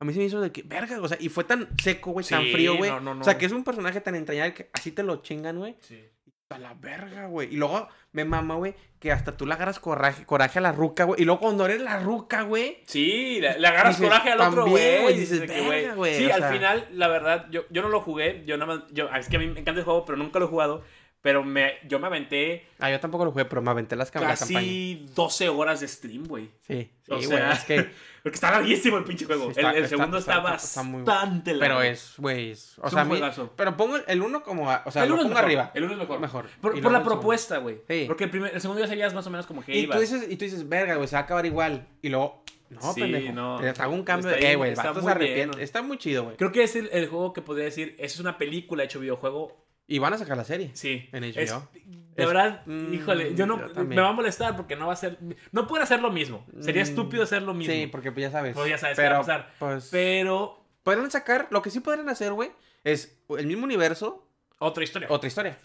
[0.00, 2.24] A mí se me hizo de que, verga, o sea, y fue tan seco, güey,
[2.24, 2.90] tan frío, güey.
[2.90, 3.20] no, no, no.
[3.20, 5.76] O sea, que es un personaje tan entrañable que así te lo chingan, güey.
[5.80, 6.04] Sí.
[6.50, 7.52] A la verga, güey.
[7.52, 11.04] Y luego me mama, güey, que hasta tú le agarras coraje, coraje a la ruca,
[11.04, 11.20] güey.
[11.20, 12.78] Y luego cuando eres la ruca, güey.
[12.86, 15.12] Sí, le, agarras Dices, coraje al otro güey.
[15.14, 16.52] y dices, de que, "Verga, güey", Sí, al sea.
[16.52, 18.44] final, la verdad, yo, yo no lo jugué.
[18.46, 18.84] Yo nada más.
[18.92, 20.84] Yo, es que a mí me encanta el juego, pero nunca lo he jugado.
[21.20, 24.20] Pero me, yo me aventé Ah, yo tampoco lo jugué, pero me aventé las cam-
[24.20, 24.60] la campaña.
[24.60, 26.48] casi 12 horas de stream, güey.
[26.60, 27.26] Sí, sí, O güey.
[27.26, 27.90] sea, es que.
[28.22, 29.44] Porque está larguísimo el pinche juego.
[29.46, 31.60] Sí, está- el, el está- segundo está, bastante largo.
[31.60, 32.52] Pero es, güey.
[32.52, 33.20] es- O Es sea, un mí.
[33.56, 34.70] Pero pongo el uno como.
[34.70, 35.44] a- O sea, el lo uno es pongo mejor.
[35.44, 35.70] arriba.
[35.74, 36.20] El uno es mejor.
[36.20, 36.46] Mejor.
[36.60, 37.80] Por, la propuesta, güey.
[37.88, 38.04] Sí.
[38.06, 39.96] Porque el, primer, el segundo ya sabías más o menos como que Y ibas.
[39.96, 41.86] tú, dices, y tú dices, verga, güey, se va a acabar igual.
[42.00, 42.44] Y luego.
[42.70, 43.32] No, Sí, pendejo.
[43.32, 43.56] no.
[43.58, 44.52] Hago un cambio Está de.
[44.52, 45.12] Eh, güey, está muy.
[45.58, 46.36] Está muy chido, güey.
[46.36, 49.66] Creo que es el, el juego que podría decir, esa es una película hecho videojuego.
[49.90, 50.70] Y van a sacar la serie.
[50.74, 51.08] Sí.
[51.12, 51.66] En Es- HBO.
[51.72, 54.92] de Es- verdad, mm, híjole, yo no yo me va a molestar porque no va
[54.92, 55.18] a ser
[55.50, 56.44] no pueden hacer lo mismo.
[56.60, 57.72] Sería Mm, estúpido hacer lo mismo.
[57.72, 58.54] Sí, porque pues ya sabes.
[58.54, 59.52] Pues ya sabes qué pero, va a pasar.
[59.58, 59.88] Pues.
[59.90, 61.48] Pero Podrían sacar.
[61.50, 62.50] Lo que sí podrían hacer, güey,
[62.82, 64.26] es el mismo universo,
[64.58, 65.08] otra historia.
[65.10, 65.58] otra historia.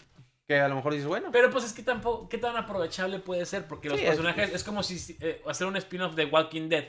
[0.46, 1.30] Que a lo mejor dices, bueno.
[1.32, 3.66] Pero pues es que tampoco, ¿qué tan aprovechable puede ser?
[3.66, 6.84] Porque los Sí, es- personajes es, como si eh, hacer un spin-off de Walking Dead.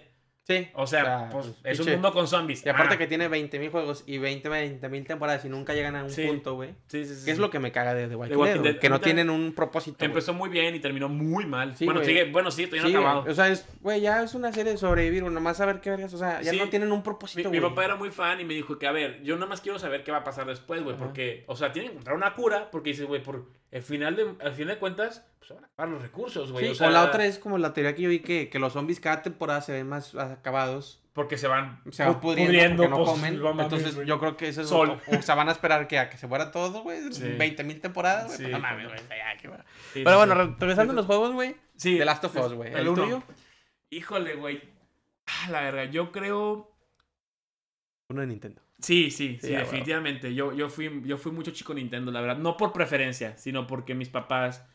[0.48, 0.70] Sí.
[0.76, 2.64] O sea, pues, es un mundo con zombies.
[2.64, 4.48] Y aparte Ah, que tiene 20.000 juegos y 20
[4.90, 6.24] mil temporadas y nunca llegan a un Sí.
[6.28, 6.70] punto, güey.
[6.88, 7.26] Sí, sí, sí.
[7.26, 8.78] ¿Qué es lo que me caga de The Walking, Walking Dead.
[8.78, 10.06] Que no tienen un propósito.
[10.06, 11.76] Empezó muy bien y terminó muy mal.
[11.76, 13.10] Sí, bueno, sigue, bueno, sí, todavía no Sí, ha güey.
[13.10, 13.32] acabado.
[13.32, 15.34] O sea, es, güey, ya es una serie de sobrevivir, güey.
[15.34, 16.14] Nomás saber qué vergas.
[16.14, 17.70] O sea, ya no tienen un Mi, propósito, mi güey.
[17.72, 20.04] papá era muy fan y me dijo que, a ver, yo nada más quiero saber
[20.04, 22.92] qué va a pasar después, güey, porque, o sea, tienen que encontrar una cura, porque
[22.92, 25.90] dice, güey, por el final de, al final de cuentas, pues se van a acabar
[25.90, 26.66] los recursos, güey.
[26.66, 28.74] Sí, o sea, la otra es como la teoría que yo vi que, que los
[28.74, 31.02] zombies cada temporada se ven más acabados.
[31.14, 33.42] Porque se van, Se van pu- pudriendo, porque no pues, comen.
[33.42, 34.68] mames, Entonces yo creo que eso es...
[34.68, 35.00] Sol.
[35.08, 37.00] O, o sea, van a esperar que a que se mueran todos, güey.
[37.14, 37.24] Sí.
[37.24, 38.38] 20.000 temporadas, güey.
[38.38, 38.90] Sí, pues no mames, no.
[38.90, 39.02] güey.
[39.08, 41.56] Pero sí, bueno, regresando a los juegos, güey.
[41.78, 42.72] Sí, The Last of Us, güey.
[42.74, 43.24] El, ¿El uno.
[43.90, 44.62] Híjole, güey.
[45.28, 46.72] Ah, la verga, yo creo...
[48.10, 48.62] Uno de Nintendo.
[48.80, 50.34] Sí, sí, sí, Sí, definitivamente.
[50.36, 52.38] Yo, yo, fui, yo fui mucho chico Nintendo, la verdad.
[52.38, 54.66] No por preferencia, sino porque mis papás,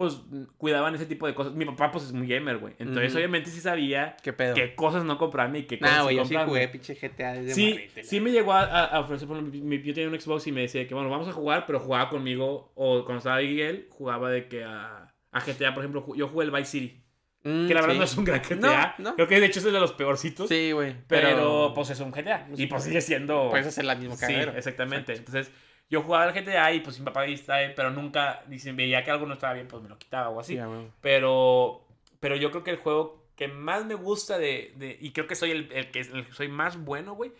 [0.00, 0.18] pues,
[0.56, 1.52] cuidaban ese tipo de cosas.
[1.52, 2.72] Mi papá, pues, es muy gamer, güey.
[2.78, 4.54] Entonces, obviamente, sí sabía ¿Qué pedo?
[4.54, 7.34] qué cosas no comprarme y qué cosas Nah, sí güey, yo sí jugué pinche GTA
[7.34, 10.46] desde Sí, morrito, sí me llegó a, ofrecer, por ejemplo, mi- yo tenía un Xbox
[10.46, 13.88] y me decía que, bueno, vamos a jugar, pero jugaba conmigo, o cuando estaba Miguel,
[13.90, 17.04] jugaba de que a, a GTA, por ejemplo, yo jugué el Vice City,
[17.42, 17.98] Mm, que la verdad sí.
[17.98, 19.14] no es un gran GTA, No, no.
[19.16, 20.94] creo que de hecho es de los peorcitos, Sí, güey.
[21.08, 23.48] pero, pues es un GTA, y pues sigue siendo...
[23.50, 24.52] Puedes hacer la misma Sí, cagadero.
[24.56, 25.12] exactamente.
[25.14, 25.52] Entonces,
[25.90, 29.26] yo jugaba al GTA y pues mi papá distrae, pero nunca, si veía que algo
[29.26, 30.56] no estaba bien, pues me lo quitaba o así.
[31.00, 31.84] Pero,
[32.20, 35.34] pero yo creo que el juego que más me gusta de, de- y creo que
[35.34, 37.32] soy el, el que el que soy más bueno, güey,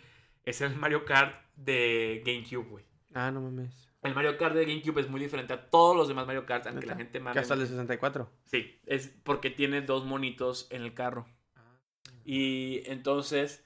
[0.43, 2.85] es el Mario Kart de GameCube, güey.
[3.13, 3.89] Ah, no mames.
[4.01, 6.87] El Mario Kart de GameCube es muy diferente a todos los demás Mario Kart, aunque
[6.87, 7.39] la gente Que mame.
[7.39, 8.29] hasta el de 64.
[8.45, 11.27] Sí, es porque tiene dos monitos en el carro.
[12.25, 13.63] Y entonces,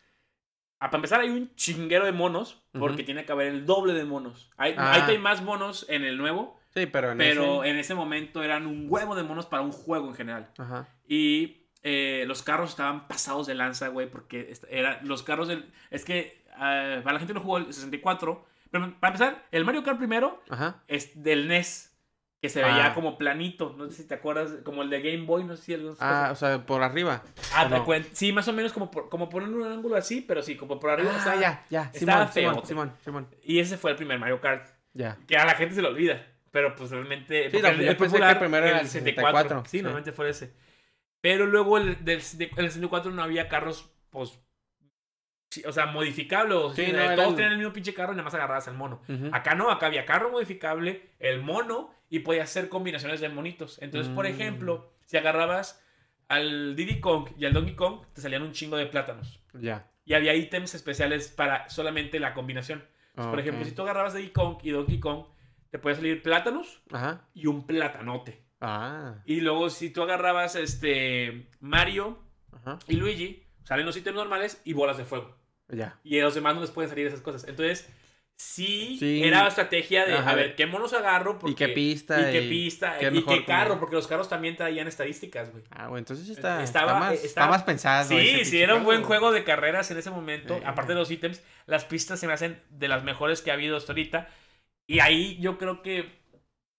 [0.80, 4.06] a para empezar, hay un chinguero de monos, porque tiene que haber el doble de
[4.06, 4.52] monos.
[4.58, 4.90] Hay, Ah.
[4.94, 8.44] ahorita hay más monos en el nuevo, Sí, pero en pero ese- en ese momento
[8.44, 10.50] eran un huevo de monos para un juego en general.
[10.58, 10.88] Ajá.
[11.08, 15.72] Y eh, los carros estaban pasados de lanza, güey, porque era, los carros del...
[15.92, 19.84] Es que ah, para la gente no jugó el 64, pero para empezar, el Mario
[19.84, 20.82] Kart primero Ajá.
[20.88, 21.95] es del NES,
[22.46, 22.94] que se veía Ah.
[22.94, 25.74] como planito, no sé si te acuerdas, como el de Game Boy, no sé si
[25.74, 25.98] algunos...
[26.02, 27.24] Ah, o sea, por arriba.
[27.54, 28.06] Ah, ¿o te no?
[28.14, 30.92] Sí, más o menos como por, como por un ángulo así, pero sí, como por
[30.92, 31.12] arriba.
[31.14, 31.92] Ah, estaba- ya, ya.
[31.94, 32.52] estaba Simón, feo.
[32.52, 33.28] Simón, Simón, Simón.
[33.44, 35.18] Y ese fue el primer Mario Kart, Ya.
[35.28, 36.26] que a la gente se le olvida.
[36.52, 37.50] Pero pues realmente...
[37.52, 39.82] Sí, no, yo pensé que primero era el 64, Sí, sí.
[39.82, 40.54] normalmente fue ese.
[41.22, 44.40] Pero luego el del el 64 no había carros, pues...
[45.66, 45.86] O sea,
[46.74, 49.02] Sí, no, todos tenían el mismo pinche carro y nada más agarrabas al mono.
[49.32, 53.82] Acá no, acá había carro modificable, el mono, y podías hacer combinaciones de monitos.
[53.82, 54.30] Entonces, por Mm.
[54.30, 55.82] ejemplo, si agarrabas
[56.28, 59.42] al Diddy Kong y al Donkey Kong, te salían un chingo de plátanos.
[59.54, 59.88] Ya.
[60.06, 62.84] Y había ítems especiales para solamente la combinación.
[63.10, 65.26] Entonces, Por ejemplo, si tú agarrabas Diddy Kong y Donkey Kong,
[65.72, 67.28] te puede salir plátanos Ajá.
[67.34, 68.44] y un platanote.
[68.62, 69.16] Ah.
[69.26, 72.20] Y luego, si tú agarrabas este Mario
[72.52, 72.80] Ajá.
[72.88, 75.36] y Luigi, salen los ítems normales y bolas de fuego.
[75.70, 76.00] Ya.
[76.04, 77.46] Y a los demás no les pueden salir esas cosas.
[77.48, 77.88] Entonces,
[78.38, 79.24] sí, Sí.
[79.24, 80.32] era la estrategia de, Ajá.
[80.32, 81.40] a ver, ¿qué monos agarro?
[81.46, 82.30] ¿Y qué Porque- pista?
[82.30, 85.64] Y qué pista, y mejor qué carro, como- porque los carros también traían estadísticas, güey.
[85.72, 88.10] Ah, güey, entonces está, Estaba- está, más, estaba- está más pensado.
[88.10, 90.58] Sí, sí, era un buen juego de carreras en ese momento.
[90.58, 90.64] Sí.
[90.66, 93.78] Aparte de los ítems, las pistas se me hacen de las mejores que ha habido
[93.78, 94.28] hasta ahorita.
[94.88, 96.24] Y ahí yo creo que.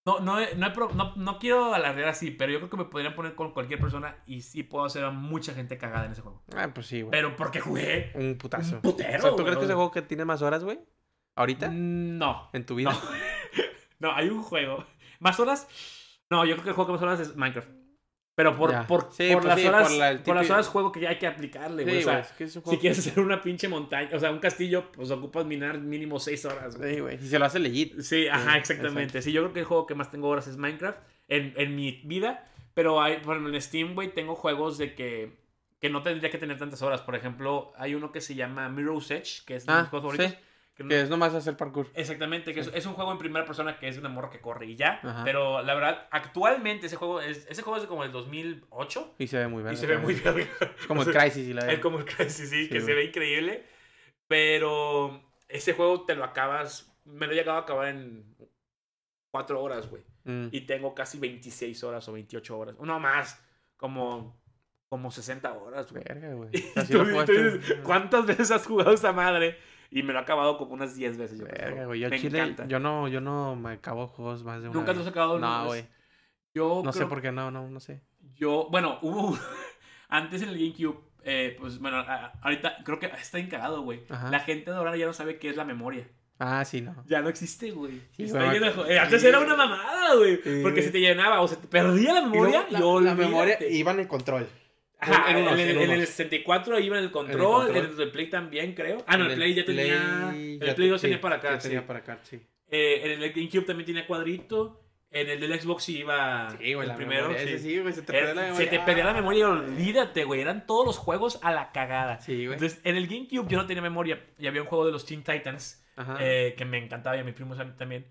[0.06, 3.34] No, no, no, no, no quiero alardear así, pero yo creo que me podrían poner
[3.34, 6.44] con cualquier persona y sí puedo hacer a mucha gente cagada en ese juego.
[6.56, 7.10] Ah, pues sí, güey.
[7.10, 8.12] Pero porque jugué.
[8.14, 8.76] Un putazo.
[8.76, 9.46] Un putero, O sea, ¿tú güey.
[9.46, 10.78] crees que es el juego que tiene más horas, güey?
[11.34, 11.70] ¿Ahorita?
[11.72, 12.48] No.
[12.52, 12.92] ¿En tu vida?
[12.92, 12.98] No.
[14.08, 14.86] no, hay un juego.
[15.18, 15.66] ¿Más horas?
[16.30, 17.68] No, yo creo que el juego que más horas es Minecraft.
[18.36, 18.86] Pero por, Ya.
[18.86, 19.88] por, Sí, por pues las sí, horas.
[19.88, 21.96] por la- el por las horas juego que ya hay que aplicarle, güey.
[21.96, 24.20] Sí, o sea, güey, es que es un Si quieres hacer una pinche montaña, o
[24.20, 26.94] sea, un castillo, pues ocupas minar mínimo 6 horas, güey.
[26.94, 27.18] Sí, güey.
[27.18, 27.98] Si se lo hace legit.
[28.00, 29.22] Sí, ajá, exactamente.
[29.22, 32.02] Sí, yo creo que el juego que más tengo horas es Minecraft en, en mi
[32.04, 32.46] vida.
[32.74, 35.38] Pero hay, por ejemplo, en Steam, güey, tengo juegos de que,
[35.80, 37.00] que no tendría que tener tantas horas.
[37.00, 40.14] Por ejemplo, hay uno que se llama Mirror's Edge, que es de mis Ah, juegos
[40.14, 40.45] favoritos.
[40.76, 40.78] Sí.
[40.78, 41.88] Que no- Que es nomás hacer parkour.
[41.94, 44.66] Exactamente, que es, es un juego en primera persona que es una morra que corre
[44.66, 45.00] y ya.
[45.02, 45.22] Ajá.
[45.24, 49.38] Pero la verdad, actualmente ese juego es, ese juego es como el 2008 Y se
[49.38, 49.74] ve muy bien.
[49.74, 50.42] y se ve muy verga.
[50.78, 53.04] Es como el Crisis y la Es como el Crysis, sí, Sí, que se ve
[53.04, 53.64] increíble.
[54.28, 56.92] Pero ese juego te lo acabas.
[57.04, 58.36] Me lo he llegado a acabar en
[59.30, 60.02] 4 horas, güey.
[60.24, 60.48] Mm.
[60.50, 62.76] Y tengo casi 26 horas o 28 horas.
[62.80, 63.40] No más.
[63.76, 64.36] Como,
[64.88, 66.02] como 60 horas, güey.
[66.04, 66.50] Verga, güey.
[67.84, 69.58] ¿Cuántas veces has jugado esa madre?
[69.96, 71.38] Y me lo he acabado como unas 10 veces.
[71.38, 71.46] Yo.
[71.46, 71.94] Verga.
[71.96, 72.66] Yo me chile, encanta.
[72.66, 75.06] yo no, yo no me acabo juegos más de una Nunca te vez.
[75.06, 75.86] has acabado No, güey.
[76.54, 78.02] Yo No sé por qué, no, no, no sé.
[78.34, 79.38] Yo, bueno, hubo.
[80.08, 82.04] Antes en el GameCube, eh, pues bueno,
[82.42, 84.04] ahorita creo que está encagado, güey.
[84.30, 86.06] La gente de ahora ya no sabe qué es la memoria.
[86.38, 86.94] Ah, sí, no.
[87.06, 88.02] Ya no existe, güey.
[88.12, 90.36] Sí, lleno eh, antes era una mamada, güey.
[90.42, 92.66] Sí, porque se te llenaba o se te perdía la Y memoria.
[92.68, 94.46] y la, la memoria iba en el control.
[94.98, 96.08] Ajá, en en, unos, el, en en el unos.
[96.08, 98.00] 64 iba en el control, en control.
[98.02, 99.04] el, Play también, creo.
[99.06, 100.28] Ah, no, el, En Play ya tenía.
[100.30, 102.40] Play el Play te- 2 tenía sí, para acá, ya tenía para acá, sí.
[102.68, 104.82] Eh, en el GameCube también tenía cuadrito.
[105.08, 106.50] En el del Xbox sí iba.
[106.60, 107.28] Sí, güey, el primero.
[107.28, 107.52] memoria, sí.
[107.54, 108.70] ese sí, güey, se te Era- perdía la se memoria.
[108.70, 109.14] te perdía la Ah.
[109.14, 110.40] memoria y olvídate, güey.
[110.40, 112.20] Eran todos los juegos a la cagada.
[112.20, 112.54] Sí, güey.
[112.54, 114.20] Entonces, en el GameCube yo no tenía memoria.
[114.38, 115.84] Y había un juego de los Teen Titans
[116.20, 118.06] eh, que me encantaba y a mis primos también.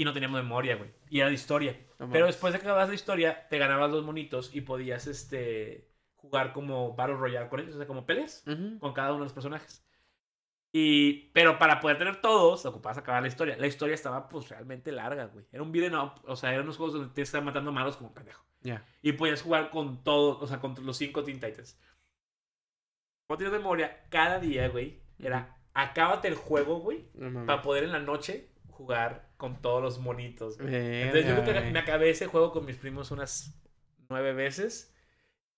[0.00, 0.90] Y no teníamos memoria, güey.
[1.10, 1.78] Y era de historia.
[1.98, 5.92] No Pero después de que acababas la historia, te ganabas los monitos y podías este,
[6.16, 8.78] jugar como Battle Royale con ellos, o sea, como peleas Ujú.
[8.78, 9.86] con cada uno de los personajes.
[10.72, 13.58] Y, pero para poder tener todos, ocupabas acabar la historia.
[13.58, 15.44] La historia estaba pues realmente larga, güey.
[15.52, 18.14] Era un beat'em up, o sea, eran unos juegos donde te estaban matando malos como
[18.14, 18.42] pendejo.
[18.62, 18.82] Ya.
[19.02, 21.78] Y podías jugar con todos, o sea, con los cinco Teen Titans.
[23.26, 27.92] Como tienes memoria, cada día, güey, era acábate el juego, güey, No para poder en
[27.92, 28.49] la noche
[28.80, 30.56] jugar con todos los monitos.
[31.02, 33.60] Entonces yo creo que me acabé ese juego con mis primos unas
[34.08, 34.94] nueve veces.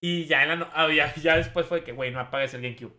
[0.00, 2.62] Y ya, en la no- ah, ya, ya después fue que, güey, no apagues el
[2.62, 2.92] GameCube.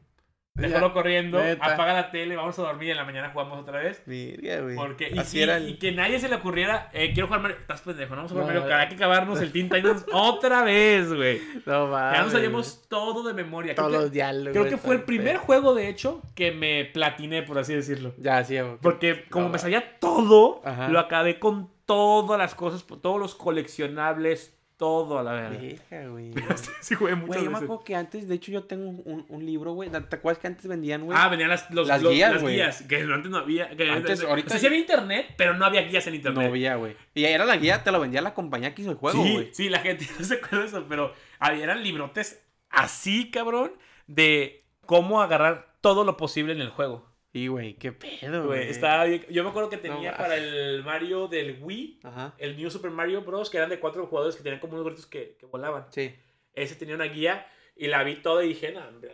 [0.55, 1.65] Déjalo corriendo, neta.
[1.73, 4.03] apaga la tele, vamos a dormir y en la mañana jugamos otra vez.
[4.05, 4.75] Verga, güey.
[4.75, 7.41] Porque, y, Así y- era el- y que nadie se le ocurriera, eh, quiero jugar
[7.41, 7.57] Mario.
[7.59, 10.61] Estás pendejo, no vamos a jugar No, Mario hay que acabarnos el Teen Titans otra
[10.61, 11.41] vez, güey.
[11.65, 12.17] No mames.
[12.19, 13.73] Ya nos sabíamos todo de memoria.
[13.73, 14.51] Creo Todos que, los diálogos.
[14.51, 18.13] creo que fue el primer juego, de hecho, que me platiné, por así decirlo.
[18.19, 18.77] Ya, sí, güey.
[18.79, 20.87] Porque como No, me sabía todo, Ajá.
[20.87, 25.61] lo acabé con todas las cosas, todos los coleccionables, todo a la verdad.
[25.89, 26.33] Verga, güey.
[26.81, 29.45] sí, jugué muchas Güey, yo me acuerdo que antes, de hecho, yo tengo un, un
[29.45, 29.89] libro, güey.
[29.89, 31.17] ¿Te acuerdas que antes vendían, güey?
[31.17, 32.55] Ah, venían las, los- Las los- guías, las güey.
[32.55, 33.69] guías, que antes no había.
[33.69, 36.43] Que Antes, o sea, ahorita- sí había internet, pero no había guías en internet.
[36.43, 36.97] no había, güey.
[37.13, 39.49] Y era la guía, te lo vendía la compañía que hizo el juego, sí, güey.
[39.53, 43.71] sí, la gente no se acuerda de eso, pero había, eran librotes así, cabrón,
[44.07, 47.05] de cómo agarrar todo lo posible en el juego.
[47.33, 50.83] Sí, güey, qué pedo, Güey, estaba bien- Yo me acuerdo que tenía No, para el
[50.83, 52.35] Mario del Wii, Ajá.
[52.37, 55.07] el New Super Mario Bros., que eran de cuatro jugadores que tenían como unos gorritos
[55.07, 55.87] que, que volaban.
[55.89, 56.13] Sí.
[56.53, 59.11] Ese tenía una guía y la vi toda y dije, no, hombre,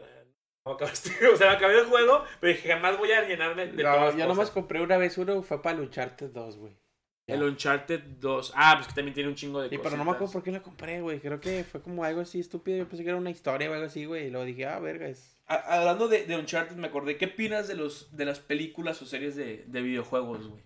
[0.66, 1.12] no acabaste".
[1.34, 4.20] O sea, acabé el juego, pero dije, jamás voy a llenarme de No, todas yo
[4.24, 4.52] nomás cosas.
[4.52, 6.78] compré una vez uno, fue para lucharte dos, güey.
[7.26, 8.54] El Uncharted 2.
[8.56, 9.92] Ah, pues que también tiene un chingo de Sí, cosas.
[9.92, 11.20] pero no me acuerdo por qué lo compré, güey.
[11.20, 12.76] Creo que fue como algo así estúpido.
[12.80, 14.26] Yo pensé que era una historia o algo así, güey.
[14.26, 15.39] Y luego dije, ah, verga, es.
[15.50, 17.18] Hablando de, de Uncharted, me acordé.
[17.18, 20.64] ¿Qué opinas de, los, de las películas o series de, de videojuegos, güey?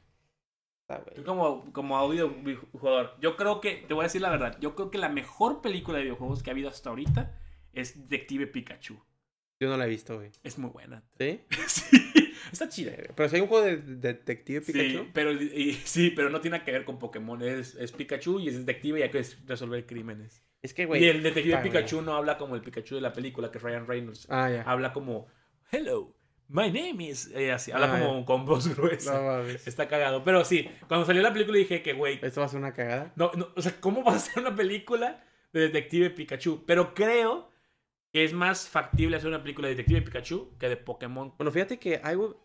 [0.89, 1.01] Ah.
[1.15, 2.35] Tú como, como audio
[2.73, 3.15] jugador.
[3.21, 5.97] Yo creo que, te voy a decir la verdad, yo creo que la mejor película
[5.97, 7.39] de videojuegos que ha habido hasta ahorita
[7.71, 9.01] es Detective Pikachu.
[9.61, 10.29] Yo no la he visto, güey.
[10.43, 11.03] Es muy buena.
[11.17, 11.39] ¿Sí?
[11.67, 12.91] sí, está chida.
[13.15, 15.03] Pero si hay un juego de de detective Pikachu.
[15.05, 17.41] Sí, pero, y- sí, pero no tiene que ver con Pokémon.
[17.41, 20.43] Es, es Pikachu y es detective y hay que resolver crímenes.
[20.63, 21.03] Es que, güey.
[21.03, 23.85] y el detective Pikachu no habla como el Pikachu de la película, que es Ryan
[23.85, 24.25] Reynolds.
[24.29, 24.61] Ah, ya.
[24.63, 25.27] Habla como,
[25.71, 26.15] hello,
[26.47, 27.29] my name is...
[27.35, 29.13] eh, así, habla Ah, como con voz gruesa.
[29.19, 29.67] No mames.
[29.67, 30.23] Está cagado.
[30.23, 33.11] Pero sí, cuando salió la película dije que, güey, Esto va a ser una cagada.
[33.15, 36.63] no, no, o sea, ¿cómo vas a hacer una película de Detective Pikachu?
[36.65, 37.51] Pero creo
[38.11, 41.33] que es más factible hacer una película de Detective Pikachu que de Pokémon.
[41.37, 42.37] Bueno, fíjate que hay un-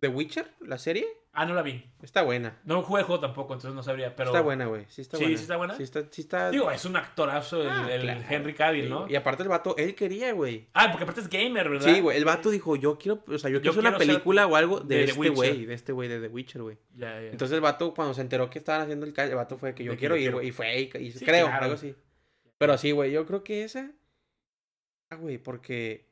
[0.00, 1.84] The Witcher, la serie, Ah, no la vi.
[2.02, 2.58] está buena.
[2.64, 4.30] No jugué el juego tampoco, entonces no sabría, pero...
[4.30, 4.84] Está buena, güey.
[4.88, 5.36] Sí está Sí, buena.
[5.38, 5.76] sí está buena.
[5.76, 6.50] Sí está, sí está...
[6.50, 8.20] Digo, es un actorazo el, Ah, el claro.
[8.28, 9.08] Henry Cavill, ¿no?
[9.08, 10.66] Y aparte el vato, él quería, güey.
[10.74, 11.94] Ah, porque aparte es gamer, ¿verdad?
[11.94, 12.16] Sí, güey.
[12.18, 14.56] El vato dijo, yo quiero, o sea, yo, quiero hacer una quiero ser película o
[14.56, 16.78] algo de, este güey, de este güey de The Witcher, güey.
[16.96, 17.28] Ya, ya.
[17.30, 19.92] Entonces el vato, cuando se enteró que estaban haciendo el, el vato fue que yo
[19.92, 20.48] De quiero yo ir, güey.
[20.48, 21.62] Y fue, y, creo, claro.
[21.62, 21.94] algo así.
[22.58, 23.92] Pero sí, güey, yo creo que esa.
[25.10, 26.10] Ah, güey, porque.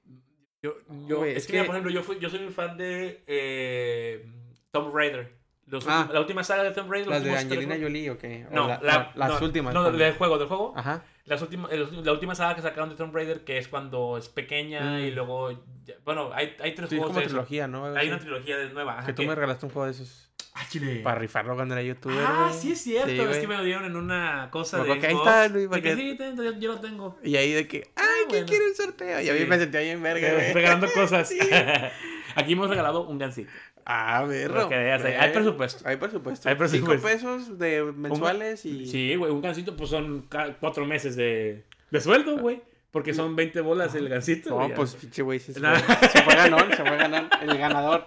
[0.62, 0.76] Yo,
[1.08, 3.22] yo, es, es que, mira, que- por ejemplo, yo, fui, yo soy un fan de
[3.26, 4.26] eh,
[4.70, 5.36] Tomb Raider.
[5.66, 5.96] Los Ah.
[5.98, 7.08] últimos- la última saga de Tomb Raider.
[7.10, 7.82] ¿Las de Angelina juegos.
[7.82, 8.46] Jolie o qué?
[8.50, 9.74] O No, la- la- no, las no, últimas.
[9.74, 10.72] No, del juego, del juego.
[10.76, 11.04] Ajá.
[11.26, 14.80] Las últimas, la última saga que sacaron de Tomb Raider, que es cuando es pequeña
[14.92, 14.98] Mm.
[15.00, 15.50] y luego.
[15.84, 17.34] ya- bueno, hay, hay tres Sí, es juegos como de eso.
[17.34, 17.84] trilogía, ¿no?
[17.96, 18.98] Hay una trilogía de nueva.
[18.98, 20.30] ajá, Que tú me regalaste un juego de esos.
[20.54, 21.00] Ah, chile.
[21.04, 22.16] Para rifarlo cuando era youtuber.
[22.26, 23.08] Ah, sí es cierto.
[23.10, 25.48] Sí, es que me lo dieron en una cosa Me de acuerdo que ahí está,
[25.48, 27.18] Luis, de para que que- sí, yo, yo lo tengo.
[27.22, 28.46] Y ahí de que, ay, ¿quién bueno.
[28.46, 29.20] quiere el sorteo?
[29.20, 30.52] Y a mí me sentía bien verga, güey.
[30.54, 31.30] Regalando cosas.
[32.34, 33.50] Aquí hemos regalado un gancito.
[33.90, 35.88] Ah, ver, Para que veas, hay- presupuesto.
[35.88, 36.48] Hay presupuesto.
[36.48, 37.08] Hay presupuesto.
[37.08, 38.84] Cinco pesos de mensuales y.
[38.86, 40.28] Sí, güey, un gancito pues son
[40.60, 42.60] cuatro meses de, de sueldo, güey.
[42.90, 44.50] Porque son 20 bolas el gancito.
[44.58, 45.74] No, pues pinche güey, se, Nah.
[45.74, 48.06] fue, se fue ganón, se fue ganón, el ganador.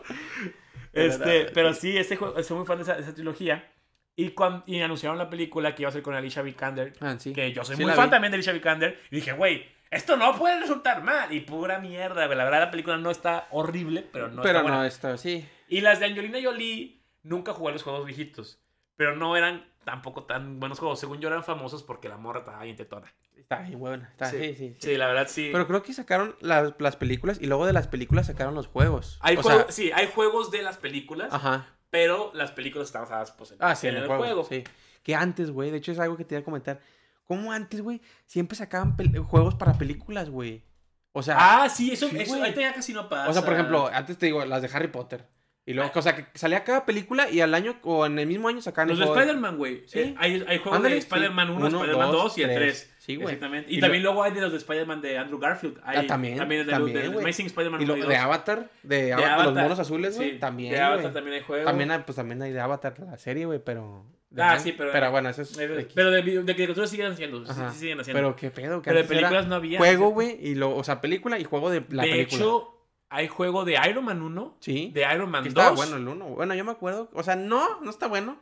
[0.93, 3.67] Este, pero sí, este juego, soy muy fan de esa, de esa trilogía.
[4.15, 6.93] Y, cuando, y anunciaron la película que iba a ser con Alicia Vikander.
[6.99, 7.31] Ah, sí.
[7.33, 8.11] Que yo soy Sí muy fan vi.
[8.11, 8.99] también de Alicia Vikander.
[9.09, 11.31] Y dije, güey, esto no puede resultar mal.
[11.31, 12.37] Y pura mierda, güey.
[12.37, 14.77] La verdad, la película no está horrible, pero no pero está buena.
[14.79, 15.45] no, esto sí.
[15.71, 18.59] Y las de Angelina Jolie, nunca jugué a los juegos viejitos.
[18.97, 20.99] Pero no eran tampoco tan buenos juegos.
[20.99, 23.07] Según yo, eran famosos porque la morra estaba bien tetona.
[23.37, 24.09] Está bien buena.
[24.11, 24.75] Está, sí, sí, sí.
[24.79, 25.47] Sí, la verdad, sí.
[25.49, 29.17] Pero creo que sacaron las, las películas y luego de las películas sacaron los juegos.
[29.21, 31.65] hay o sea, sí, hay juegos de las películas, ajá.
[31.89, 34.43] pero las películas están basadas pues, en, Ah, sí, en el juego.
[34.43, 34.65] Sí.
[35.03, 36.81] Que antes, güey, de hecho es algo que te iba a comentar.
[37.23, 40.65] ¿Cómo antes, güey, siempre sacaban juegos para películas, güey?
[41.13, 43.29] O sea, Ah, sí, eso, Sí, eso ya casi no pasa.
[43.29, 45.25] o sea, por ejemplo, antes te digo, las de Harry Potter.
[45.71, 45.99] Y luego, Ah.
[45.99, 48.89] o sea, que salía cada película y al año o en el mismo año sacaban
[48.89, 49.83] los de Spider-Man, güey.
[49.87, 49.99] Sí.
[49.99, 51.07] Eh, hay, hay juegos Ándale, de sí.
[51.07, 52.59] Spider-Man 1, Uno, Spider-Man dos, 2 y el tres.
[52.59, 52.95] 3.
[53.01, 53.27] Sí, güey.
[53.33, 53.71] Exactamente.
[53.71, 55.79] Y, Y lo- también luego hay de los de Spider-Man de Andrew Garfield.
[55.83, 57.17] Hay, Ah, también, También, de, también, de, de.
[57.19, 58.23] Amazing Spider-Man Y lo 1 y de 2.
[58.23, 61.65] Avatar, de, De Avatar, los monos azules, güey, sí, también, De Avatar también hay juegos.
[61.65, 64.05] También hay, pues también hay de Avatar la serie, güey, pero...
[64.29, 65.57] de Ah, sí, pero- Pero bueno, eso es...
[65.95, 67.43] Pero de, de caricaturas siguen haciendo.
[67.45, 68.19] sí, siguen haciendo.
[68.21, 69.77] Pero qué pedo, que Pero de películas no había.
[69.79, 70.75] Juego, güey, y lo...
[70.75, 72.37] O sea, película y juego de la de película.
[72.41, 72.80] hecho,
[73.11, 74.89] hay juego de Iron Man 1, Sí.
[74.93, 75.57] de Iron Man que 2.
[75.63, 76.25] estaba bueno el uno.
[76.29, 77.09] Bueno, yo me acuerdo.
[77.13, 78.41] O sea, no, no está bueno.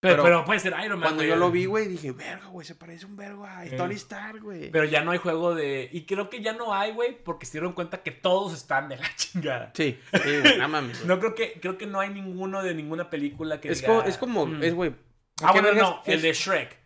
[0.00, 1.08] pero, pero pero puede ser Iron Man.
[1.10, 1.28] Cuando güey.
[1.28, 3.70] yo lo vi, güey, dije, verga, güey, se parece un vergo a Eh.
[3.76, 4.70] Tony Stark, güey.
[4.70, 5.88] Pero ya no hay juego de.
[5.92, 8.96] Y creo que ya no hay, güey, porque se dieron cuenta que todos están de
[8.98, 9.70] la chingada.
[9.74, 10.98] Sí, sí, güey, mames.
[10.98, 11.08] güey.
[11.08, 13.70] No creo que, creo que no hay ninguno de ninguna película que.
[13.70, 14.62] es, diga, como, es como, mm.
[14.62, 14.94] es, güey.
[15.42, 16.14] Ah, ¿qué bueno, no, es?
[16.14, 16.81] el de Shrek.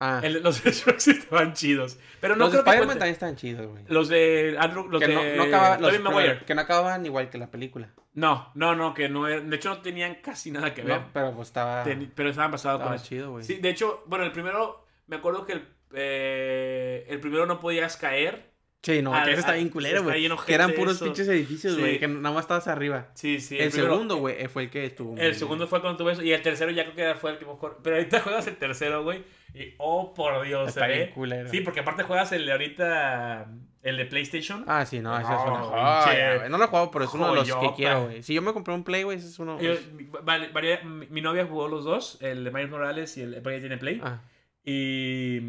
[0.00, 1.98] Ah, El- los de Shrek sí estaban chidos.
[2.20, 3.84] Pero no los de creo que Spider-Man también están chidos, güey.
[3.88, 6.44] Los de Andrew, los que de no, no los- Maguire.
[6.46, 7.90] que no acababan igual que la película.
[8.14, 11.00] No, no, no, que no de hecho no tenían casi nada que ver.
[11.00, 13.44] No, pero pues estaba, Ten- pero estaban basados con chido, güey.
[13.44, 17.96] Sí, de hecho, bueno, el primero, me acuerdo que el, eh, el primero no podías
[17.96, 18.47] caer.
[18.80, 20.28] Sí, no, Ah, que ese está ah, bien culero, güey.
[20.46, 21.04] Que eran puros eso.
[21.04, 21.98] pinches edificios, güey, Sí.
[21.98, 23.08] que nada más estabas arriba.
[23.14, 23.58] Sí, sí.
[23.58, 25.14] el primero- segundo, güey, eh, fue el que estuvo.
[25.14, 25.34] El bien.
[25.34, 26.22] segundo fue cuando tuve eso.
[26.22, 27.80] Y el tercero ya creo que fue el que mejor.
[27.82, 29.24] Pero ahorita juegas el tercero, güey.
[29.52, 31.48] Y oh, por Dios, Está se bien culero.
[31.50, 33.48] Sí, porque aparte juegas el de ahorita.
[33.82, 34.64] El de PlayStation.
[34.66, 35.70] Ah, sí, no, ese es una No,
[36.02, 36.48] joya.
[36.48, 38.22] No lo he jugado, pero es uno de los que quiero, güey.
[38.22, 39.58] Si yo me compré un Play, güey, ese es uno.
[39.60, 39.74] Yo-
[40.22, 43.40] vale, varia- mi, mi novia jugó los dos, el de Miles Morales y el de
[43.40, 44.00] Play tiene Play.
[44.04, 44.20] Ah,
[44.64, 45.40] Y.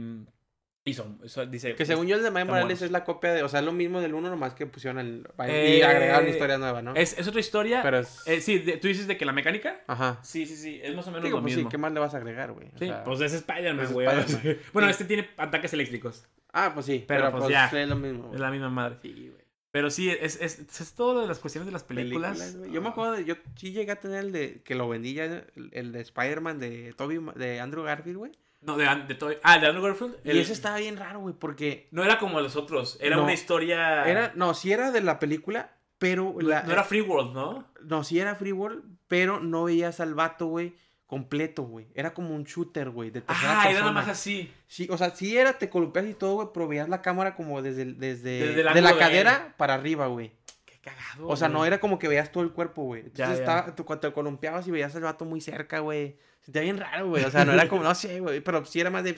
[0.85, 1.19] Y son,
[1.51, 1.75] dice.
[1.75, 3.73] que según yo el de Miles Morales es la copia de, o sea, es lo
[3.73, 6.95] mismo del uno, nomás que pusieron el y Eh, agregaron historia nueva, ¿no?
[6.95, 7.81] Es, es otra historia.
[7.83, 9.81] Pero es Eh, sí, de- tú dices de que la mecánica.
[9.87, 10.19] ajá.
[10.23, 10.79] Sí, sí, sí.
[10.81, 11.69] Es más o menos Digo, lo pues sí, mismo.
[11.69, 12.67] ¿qué más le vas a agregar, güey?
[12.69, 14.07] O Sí, sea, pues es Spider-Man, es güey.
[14.73, 14.91] Bueno, Sí.
[14.91, 16.25] este tiene ataques eléctricos.
[16.53, 17.81] Ah, pues sí, Pero, pero, pues, pues, ya.
[17.83, 18.31] es lo mismo.
[18.33, 18.97] Es la misma madre.
[19.03, 19.43] Sí, güey.
[19.71, 22.39] Pero sí, es, es, es todo lo de las cuestiones de las películas.
[22.39, 22.71] Películas.
[22.73, 25.25] Yo me acuerdo de, yo sí llegué a tener el de, que lo vendí ya,
[25.25, 28.31] el, el de Spider-Man de Toby, de Andrew Garfield, güey.
[28.61, 29.31] No, de, de todo.
[29.43, 30.15] Ah, de Andrew Garfield.
[30.25, 32.97] Y ese estaba bien raro, güey, porque No era como los otros.
[33.01, 33.23] Era No.
[33.23, 34.03] una historia.
[34.05, 37.65] era, no, sí era de la película, pero No, la, no era Free World, ¿no?
[37.83, 41.87] No, sí era Free World, pero no veías al vato, güey, completo, güey.
[41.95, 44.53] Era como un shooter, güey, de tercera Ah, era nada más así.
[44.67, 47.61] Sí, o sea, sí era, te columpias y todo, güey, pero veías la cámara como
[47.61, 50.33] desde, desde, Desde de la de cadera para arriba, güey.
[50.65, 51.27] Qué cagado.
[51.29, 53.01] O sea, no era como que veías todo el cuerpo, güey.
[53.05, 53.59] Entonces Ya, ya.
[53.61, 56.17] estaba, cuando te columpiabas y veías al vato muy cerca, güey.
[56.49, 57.23] Se sentía bien raro, güey.
[57.23, 59.15] O sea, no era como, no sé, güey, pero sí era más de,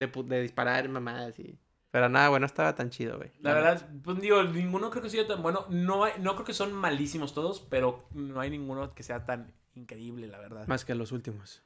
[0.00, 1.58] de, de disparar, mamadas y...
[1.90, 3.30] Pero nada, güey, no estaba tan chido, güey.
[3.40, 5.64] La verdad, pues digo, ninguno creo que sea tan bueno.
[5.70, 9.54] No, hay- no creo que son malísimos todos, pero no hay ninguno que sea tan
[9.74, 10.66] increíble, la verdad.
[10.66, 11.62] Más que los últimos.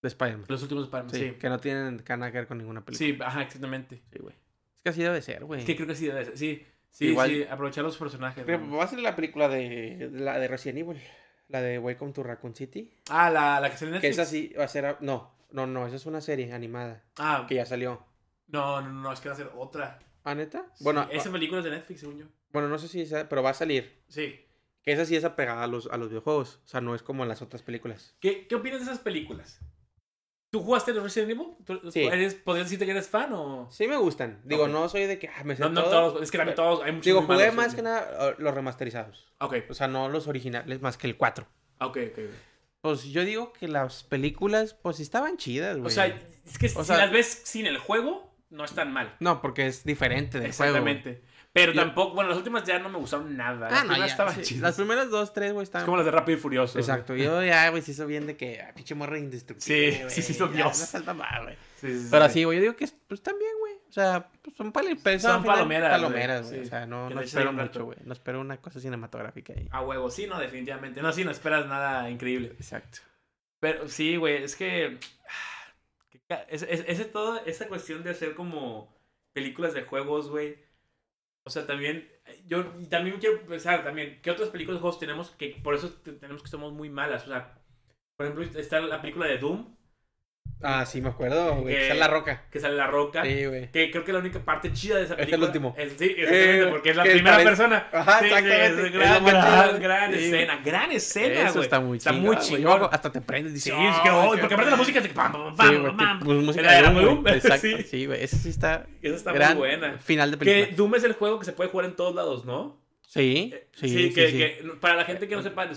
[0.00, 0.46] De Spider-Man.
[0.48, 1.30] Los últimos para Sí, sí.
[1.32, 3.06] que no tienen nada que ver con ninguna película.
[3.06, 4.02] Sí, ajá, exactamente.
[4.12, 4.34] Sí, güey.
[4.76, 5.60] Es que así debe ser, güey.
[5.60, 6.38] Es que creo que sí debe ser.
[6.38, 8.44] Sí, sí, Igual- sí, aprovechar los personajes.
[8.46, 8.76] Pero ¿no?
[8.78, 10.98] Va a ser la película de, de la de Resident Evil.
[11.48, 12.92] La de Welcome to Raccoon City.
[13.10, 14.18] Ah, la, la que sale en Que Netflix.
[14.22, 14.84] esa sí va a ser...
[14.86, 15.86] a- No, no, no.
[15.86, 17.02] Esa es una serie animada.
[17.16, 18.04] Ah, Que ya salió.
[18.48, 19.98] no, no, no, es que va a ser otra.
[20.24, 20.66] ¿Ah, neta?
[20.74, 22.26] Sí, Bueno, esa ah, película es de Netflix, según yo.
[22.52, 23.28] bueno, no sé si esa...
[23.28, 24.02] Pero va a salir.
[24.08, 24.44] Sí.
[24.82, 26.60] Que esa sí es apegada a los, a los videojuegos.
[26.64, 28.14] O sea, no es como las otras películas.
[28.20, 29.58] ¿Qué, ¿Qué opinas de esas películas?
[30.50, 31.48] ¿Tú jugaste los Resident Evil?
[31.64, 32.04] ¿Tú- Sí.
[32.04, 33.68] eres- ¿Podrías decirte que eres fan o...?
[33.70, 34.40] Sí me gustan.
[34.44, 35.28] Digo, no soy de que...
[35.28, 35.90] ah, me sé No, no todo.
[36.12, 36.22] todos.
[36.22, 36.82] Es que también todos.
[36.82, 39.26] Hay muchos Digo, jugué más que nada los remasterizados.
[39.40, 41.46] Ok, O sea, no los originales, más que el 4.
[41.80, 42.18] ok, ok.
[42.80, 45.88] Pues yo digo que las películas, pues estaban chidas, güey.
[45.88, 48.92] O sea, es que O si sea- las ves sin el juego, no es tan
[48.92, 49.16] mal.
[49.20, 50.80] No, porque es diferente del juego.
[50.80, 50.92] güey.
[50.94, 51.24] Exactamente.
[51.60, 53.66] Pero Yo- tampoco, bueno, las últimas ya no me gustaron nada.
[53.66, 54.62] Ah, Las no, primeras ya, estaban sí, chidas.
[54.62, 55.84] Las primeras dos, tres, güey, Es estaban...
[55.86, 56.78] como las de Rápido y Furioso.
[56.78, 57.16] Exacto.
[57.16, 60.22] Yo ya, güey, se hizo bien de que, ah, pinche morra indestructible, Sí, güey, sí,
[60.22, 60.78] sí, hizo Dios.
[60.78, 61.56] no falta más, güey.
[61.80, 62.44] Sí, sí, Pero sí.
[62.44, 63.74] güey, yo digo que, es- pues, también, güey.
[63.88, 66.60] O sea, pues, son, pero Son palomeras, Palomeras, güey.
[66.60, 66.66] sí.
[66.66, 67.98] O sea, no, no espero mucho, güey.
[68.04, 69.66] No espero una cosa cinematográfica ahí.
[69.70, 71.00] A huevo, sí, no, definitivamente.
[71.02, 72.48] No, sí, no esperas nada increíble.
[72.58, 72.98] Exacto.
[73.60, 74.98] Pero sí, güey, es que.
[75.26, 75.72] ah,
[76.10, 78.94] que ca- Es, es- ese todo, esa cuestión de hacer como
[79.32, 80.58] películas de juegos, güey.
[81.48, 82.08] O sea, también.
[82.46, 85.90] Yo y también quiero pensar también, ¿qué otras películas de juegos tenemos que por eso
[86.04, 87.24] te- tenemos que somos muy malas?
[87.24, 87.58] O sea,
[88.16, 89.76] por ejemplo, está la película de Doom,
[90.60, 91.72] Ah, sí, me acuerdo, güey.
[91.76, 92.42] Que- Esa es la roca.
[92.50, 93.22] que sale La Roca.
[93.24, 93.70] Sí, güey.
[93.70, 95.46] Que creo que la única parte chida de esa Es el película.
[95.46, 95.74] último.
[95.78, 97.88] es- sí, exactamente, Eh, porque es la que primera parece- persona.
[97.92, 98.66] Ajá, Sí, sí, exactamente.
[98.66, 99.80] es Es gran, más gran, chido.
[99.80, 100.24] gran Sí.
[100.24, 100.60] escena.
[100.64, 101.62] Gran escena, Eso güey.
[101.64, 102.22] está muy Está chido.
[102.22, 102.46] muy güey.
[102.48, 102.62] chingón.
[102.62, 103.54] Yo hago- hasta te prendes.
[103.54, 105.50] Dices, Sí, es "Oh, que, oh, porque aparte la música es de que pam, pam,
[105.52, 106.20] Sí, pam, pam.
[106.24, 107.28] pues, música Era de Doom.
[107.28, 107.66] Exacto.
[107.68, 107.82] sí.
[107.84, 108.24] Sí, güey.
[108.24, 108.84] Ese sí está.
[109.02, 109.98] Esa está muy buena.
[109.98, 110.76] Final de Que película.
[110.76, 112.80] Doom es el juego que se puede jugar en todos lados, ¿no?
[113.06, 114.12] Sí, Eh, sí, sí.
[114.12, 114.38] que, sí.
[114.38, 115.72] que para la gente que no sepa, a lo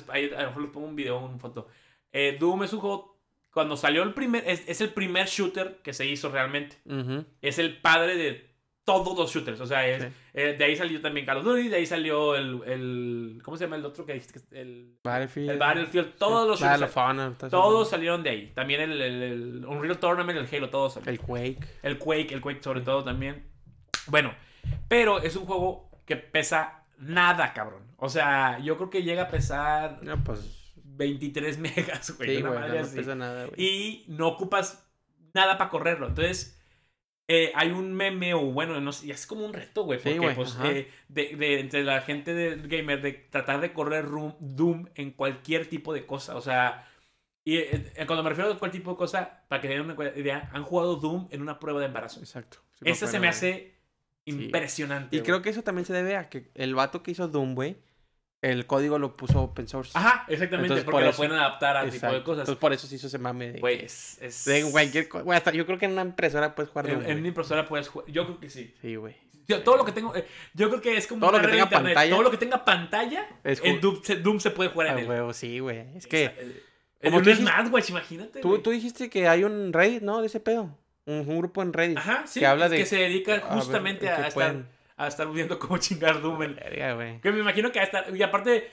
[0.48, 1.68] mejor les pongo un video o una foto.
[2.12, 3.11] Eh, Doom es un juego,
[3.52, 6.78] cuando salió el primer, es, es el primer shooter que se hizo realmente.
[7.42, 8.50] Es el padre de
[8.84, 9.60] todos los shooters.
[9.62, 10.10] O sea, es, Sí.
[10.34, 13.66] eh, de ahí salió también Call of Duty, de ahí salió el, el ¿cómo se
[13.66, 14.40] llama el otro que dijiste?
[14.60, 15.50] El, Battlefield.
[15.52, 16.98] el Battlefield, todos los Battle shooters.
[16.98, 17.36] Honor.
[17.50, 18.52] Todos salieron de ahí.
[18.56, 21.14] También el, el, el Unreal Tournament, el Halo, todos salieron.
[21.14, 21.68] El Quake.
[21.84, 23.46] El Quake, el Quake sobre todo también.
[24.08, 24.34] Bueno,
[24.88, 27.84] pero es un juego que pesa nada, cabrón.
[27.98, 30.58] O sea, yo creo que llega a pesar No, pues.
[31.02, 32.30] 23 megas, güey.
[32.30, 32.62] Sí, una güey.
[32.62, 32.96] madre No así.
[32.96, 33.62] pesa nada, güey.
[33.62, 34.88] Y no ocupas
[35.34, 36.08] nada para correrlo.
[36.08, 36.58] Entonces,
[37.28, 40.00] eh, hay un meme o bueno, no sé, es como un reto, güey.
[40.00, 43.72] Sí, Porque, güey, pues, eh, de, de- entre la gente del gamer, de tratar de
[43.74, 46.36] correr Room- Doom en cualquier tipo de cosa.
[46.36, 46.88] O sea,
[47.46, 50.10] y eh, eh, cuando me refiero a cualquier tipo de cosa, para que tengan una
[50.18, 52.20] idea, han jugado Doom en una prueba de embarazo.
[52.20, 52.58] Exacto.
[52.74, 53.76] Sí, Esa se me hace
[54.26, 55.16] impresionante.
[55.16, 55.26] Y güey.
[55.26, 57.78] creo que eso también se debe a que el vato que hizo Doom, güey,
[58.42, 59.92] el código lo puso open source.
[59.94, 62.42] Ajá, exactamente, Entonces, porque por lo eso- pueden adaptar a tipo de cosas.
[62.42, 63.60] Entonces por eso se hizo ese mame de.
[63.60, 64.18] Güey, es...
[64.22, 67.18] es- de cualquier güey, hasta yo creo que en una impresora puedes jugar en, en
[67.20, 68.10] una impresora puedes jugar.
[68.12, 68.74] Yo creo que sí.
[68.82, 69.16] Sí, güey.
[69.48, 71.64] Yo, todo lo que tengo, eh, yo creo que es como Todo lo que tenga
[71.64, 71.94] internet.
[71.94, 72.12] pantalla.
[72.12, 75.00] Todo lo que tenga pantalla, Es en Doom, se, Doom se puede jugar en A
[75.02, 75.08] él.
[75.10, 75.80] huevo, sí, güey.
[75.98, 76.32] Es que Eh,
[77.04, 78.40] como en tú un dijiste- Smash, imagínate.
[78.42, 80.22] tú, tú dijiste que hay un Reddit, ¿no?
[80.22, 80.78] De ese pedo.
[81.06, 81.98] Un, un grupo en Reddit.
[81.98, 82.40] Ajá, sí.
[82.40, 84.68] que habla de- que se dedica a ver, justamente a, estar, pueden-
[85.06, 86.44] a estar viendo cómo chingar Doom.
[86.44, 87.22] en- Verga, güey.
[87.22, 88.16] Que me imagino que va a estar.
[88.16, 88.70] Y aparte,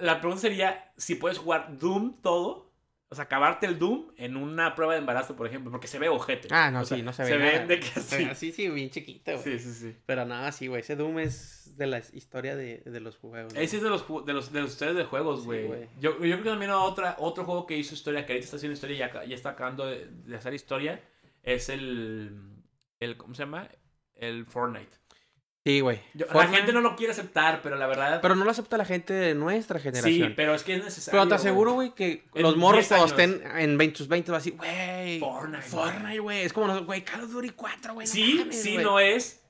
[0.00, 2.72] la, pregunta sería: si puedes jugar Doom todo.
[3.10, 6.08] O sea, acabarte el Doom en una prueba de embarazo, por ejemplo, porque se ve
[6.08, 6.48] ojete.
[6.50, 7.28] Ah, no, O sea, sí, no se ve.
[7.28, 8.28] Se nada, ve de que así.
[8.34, 9.44] Sí, sí, bien chiquito, güey.
[9.44, 9.96] Sí, sí, sí.
[10.04, 10.80] Pero nada, sí, güey.
[10.80, 13.54] Ese Doom es de la historia de, de los juegos.
[13.54, 15.68] Ese es de los, de los, de los ustedes de juegos, güey.
[16.00, 18.74] yo, yo creo que también otra, otro juego que hizo historia, que ahorita está haciendo
[18.74, 21.00] historia y ya está acabando de, de hacer historia,
[21.44, 22.36] es el,
[22.98, 23.16] el.
[23.16, 23.68] ¿Cómo se llama?
[24.14, 24.96] El Fortnite.
[25.66, 25.98] Sí, güey.
[26.12, 28.20] Yo- la gente no lo quiere aceptar, pero la verdad.
[28.20, 30.28] Pero no lo acepta la gente de nuestra generación.
[30.28, 31.18] sí, pero es que es necesario.
[31.18, 34.30] Pero te aseguro, güey, que En los morros 10 cuando estén en 20, sus 20
[34.30, 35.18] va a decir, güey.
[35.20, 36.42] Fortnite, Fortnite, güey.
[36.42, 38.06] Es como, güey, Call of Duty 4, güey.
[38.06, 38.84] no Sí, mames, sí, güey".
[38.84, 39.40] no es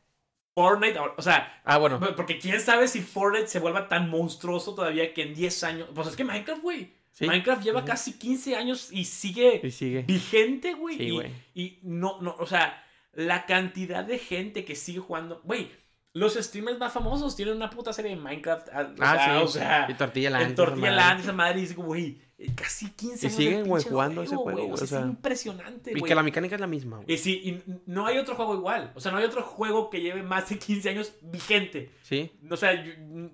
[0.54, 0.98] Fortnite.
[1.16, 1.98] O sea, Ah, bueno.
[2.14, 5.88] porque quién sabe si Fortnite se vuelva tan monstruoso todavía que en 10 años.
[5.92, 6.92] Pues es que Minecraft, güey.
[7.10, 7.26] Sí.
[7.26, 10.02] Minecraft lleva casi 15 años y sigue Y sigue.
[10.02, 10.96] vigente, güey.
[10.96, 11.30] Sí, y, güey.
[11.54, 12.84] y no, no, o sea,
[13.14, 15.40] la cantidad de gente que sigue jugando.
[15.44, 15.70] Güey,
[16.14, 18.68] los streamers más famosos tienen una puta serie de Minecraft.
[18.72, 19.44] ah, O Ah, sea, sí.
[19.44, 20.42] o sea, y Tortilla Land.
[20.42, 20.90] en esa Tortilla.
[20.92, 23.36] Land, esa madre, y dice, güey, eh, casi 15 Y años.
[23.36, 26.08] siguen, de güey, jugando ese juego, güey, O sea, o sea, es impresionante, Y güey.
[26.08, 27.12] que la mecánica es la misma, güey.
[27.12, 28.92] Y sí, y no hay otro juego igual.
[28.94, 31.90] O sea, no hay otro juego que lleve más de 15 años vigente.
[32.02, 32.30] Sí.
[32.50, 32.72] O sea,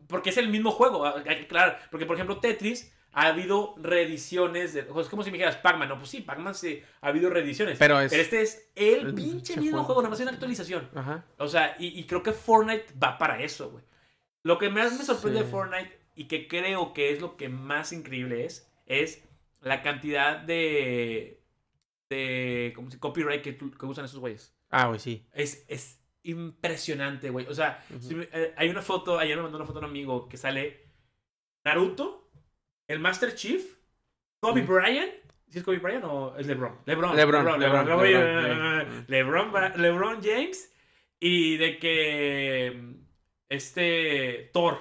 [0.07, 1.05] porque es el mismo juego.
[1.23, 1.81] que aclarar.
[1.91, 4.73] Porque, por ejemplo, Tetris ha habido reediciones.
[4.75, 5.89] De, es como si me dijeras Pac-Man.
[5.89, 7.79] No, pues sí, Pac-Man sí ha habido reediciones.
[7.79, 9.85] Pero es- este es el el pinche mismo juego.
[9.87, 10.89] juego, nada más una actualización.
[10.95, 11.25] Ajá.
[11.39, 13.85] O sea, y, y creo que Fortnite va para eso, güey.
[14.43, 15.45] Lo que más me sorprende Sí.
[15.45, 19.23] de Fortnite y que creo que es lo que más increíble es, es
[19.61, 21.43] la cantidad de.
[22.09, 22.73] de.
[22.75, 24.55] como si copyright que, usan esos güeyes.
[24.71, 25.27] Ah, güey, sí.
[25.33, 27.47] Es, es impresionante, güey.
[27.47, 30.37] O sea, si eh, hay una foto, ayer me mandó una foto un amigo que
[30.37, 30.87] sale
[31.65, 32.20] Naruto,
[32.91, 33.63] el Master Chief,
[34.41, 34.63] Kobe.
[34.63, 35.13] Bryant.
[35.49, 36.79] ¿Sí es Kobe Bryant o es LeBron?
[36.87, 37.17] LeBron.
[37.17, 37.87] LeBron, LeBron.
[37.87, 40.73] LeBron, LeBron, LeBron, James.
[41.21, 42.95] Y de que.
[43.49, 44.51] Este.
[44.53, 44.79] Thor.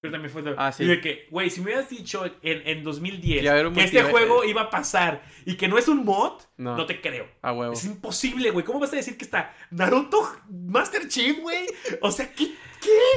[0.00, 0.42] Pero también fue.
[0.56, 0.82] Ah, sí.
[0.82, 4.62] Y de que, güey, si me hubieras dicho en, en 2010 Que este juego iba
[4.62, 6.76] a pasar y que no es un mod, No.
[6.76, 7.28] no te creo.
[7.40, 7.72] A huevo.
[7.72, 8.64] Es imposible, güey.
[8.64, 11.66] ¿Cómo vas a decir que está Naruto Master Chief, güey?
[12.00, 12.52] O sea, ¿qué?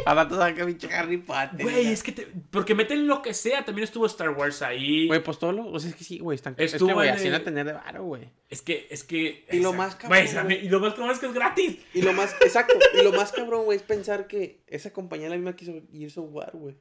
[0.05, 1.61] A rato saca pinche Harry Potter.
[1.61, 2.27] Güey, es que te...
[2.51, 3.65] Porque meten lo que sea.
[3.65, 5.07] También estuvo Star Wars ahí.
[5.07, 5.67] Güey, pues todo lo.
[5.67, 6.35] O sea, es que sí, güey.
[6.35, 6.55] Están.
[6.57, 8.29] Es Estuvo que, güey, así tener de varo, güey.
[8.49, 9.45] Es que, es que.
[9.51, 10.65] Y lo más cabrón, güey.
[10.65, 11.77] Y lo más cabrón es que es gratis.
[11.93, 15.35] Y lo más, exacto, y lo más cabrón, güey, es pensar que esa compañía la
[15.35, 16.75] misma quiso Gears of War, güey.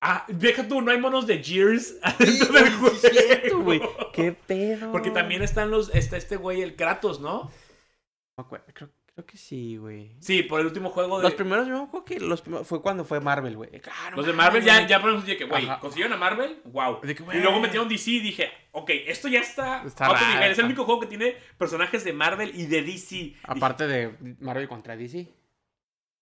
[0.00, 3.48] Ah, deja tú, no hay monos de Gears Sí, adentro del güey, sí es cierto,
[3.48, 3.62] juego.
[3.64, 3.80] güey.
[4.12, 4.92] ¿Qué pedo?
[4.92, 5.94] Porque también están los.
[5.94, 7.50] Está este güey, el Kratos, ¿no?
[8.36, 10.14] No acuerdo, creo, creo que sí, güey.
[10.20, 11.22] Sí, por el último juego de.
[11.22, 13.70] Los primeros, yo me acuerdo que los primeros, fue cuando fue Marvel, güey.
[13.90, 17.00] Ah, no Los de Marvel ya, ya por que, güey, consiguieron a Marvel, wow.
[17.00, 20.44] Que, Y luego metieron DC y dije, ok, esto ya está, Está raro.
[20.44, 23.16] Es el único juego que tiene personajes de Marvel y de DC.
[23.16, 25.26] Dije, Aparte de Marvel contra DC.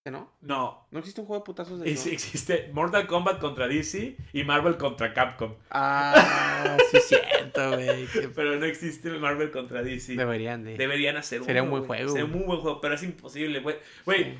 [0.05, 0.31] ¿No?
[0.41, 4.43] no, ¿No existe un juego de putazos de es- existe Mortal Kombat contra DC y
[4.43, 5.55] Marvel contra Capcom.
[5.71, 8.05] Ah, sí es cierto, güey.
[8.35, 10.15] Pero no existe Marvel contra DC.
[10.15, 10.77] Deberían de.
[10.77, 13.77] Deberían hacer Sería un buen juego, Sería un muy buen juego, pero es imposible, güey.
[14.05, 14.37] Güey, Sí.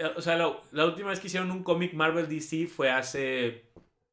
[0.00, 3.63] eh, o sea, la, la última vez que hicieron un cómic Marvel DC fue hace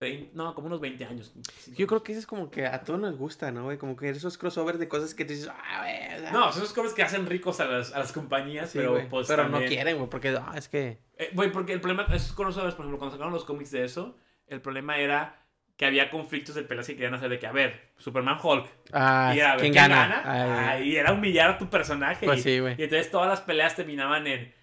[0.02, 1.32] 20 no, como unos 20 años.
[1.78, 3.78] Yo creo que eso es como que a todos nos gusta, ¿no, güey?
[3.78, 6.32] Como que esos crossovers de cosas que te dices, ah, güey.
[6.34, 9.07] No, son esos cómics que hacen ricos a las, a las compañías, sí, pero güey,
[9.07, 10.98] pues Pero no quieren, güey, porque, ah, es que.
[11.18, 14.18] Eh, Güey, porque el problema, esos crossovers, por ejemplo, cuando sacaron los cómics de eso,
[14.48, 15.38] el problema era
[15.78, 19.32] que había conflictos de peleas que querían hacer de que, a ver, Superman Hulk, Ah,
[19.36, 20.07] y era, a ver, ¿quién, ¿quién gana?
[20.07, 20.23] gana?
[20.26, 22.26] Ay, Ah, y era humillar a tu personaje.
[22.26, 22.76] Pues y, sí, güey.
[22.78, 24.53] y entonces todas las peleas terminaban en,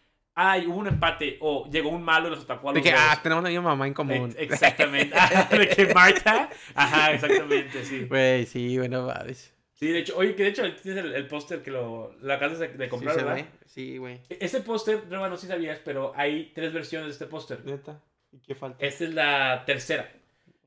[0.41, 2.95] ay, hubo un empate, o llegó un malo y los atacó a los De que,
[2.95, 3.05] dos.
[3.05, 4.35] ah, tenemos una misma mamá en común.
[4.39, 5.15] Ex- Exactamente.
[5.19, 6.49] Ah, de que Marta.
[6.75, 8.05] Ajá, exactamente, sí.
[8.09, 9.53] Güey, sí, güey, no mames.
[9.75, 12.59] Sí, de hecho, oye, que de hecho tienes el, el póster que lo, lo acabas
[12.59, 13.35] de, de comprar, sí, ¿verdad?
[13.37, 13.47] ve.
[13.67, 14.21] Sí, güey.
[14.29, 17.65] Ese póster, no, no sé si sabías, pero hay tres versiones de este póster.
[17.65, 18.01] Neta.
[18.33, 18.85] ¿Y qué falta?
[18.85, 20.11] Esta es la tercera.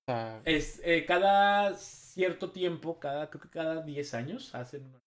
[0.06, 5.00] Sea, Es eh, cada cierto tiempo, cada, creo que cada 10 años, hacen una-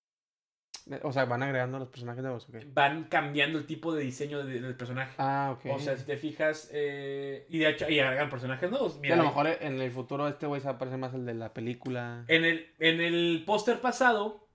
[1.02, 2.56] o sea, van agregando los personajes nuevos, ¿ok?
[2.74, 5.14] van cambiando el tipo de diseño de- del personaje.
[5.18, 5.72] Ah, ok.
[5.74, 8.98] O sea, si te fijas, eh, y de hecho, y agregan personajes nuevos.
[9.00, 11.24] Mira, a lo mejor en el futuro este güey se va a parecer más el
[11.24, 12.24] de la película.
[12.28, 14.46] En el, en el póster pasado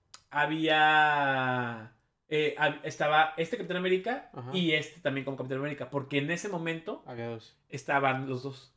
[0.80, 1.92] había.
[2.28, 2.54] eh,
[2.84, 4.50] estaba este Capitán América Ajá.
[4.54, 5.90] y este también como Capitán América.
[5.90, 7.56] Porque en ese momento Había dos.
[7.68, 8.72] estaban los dos.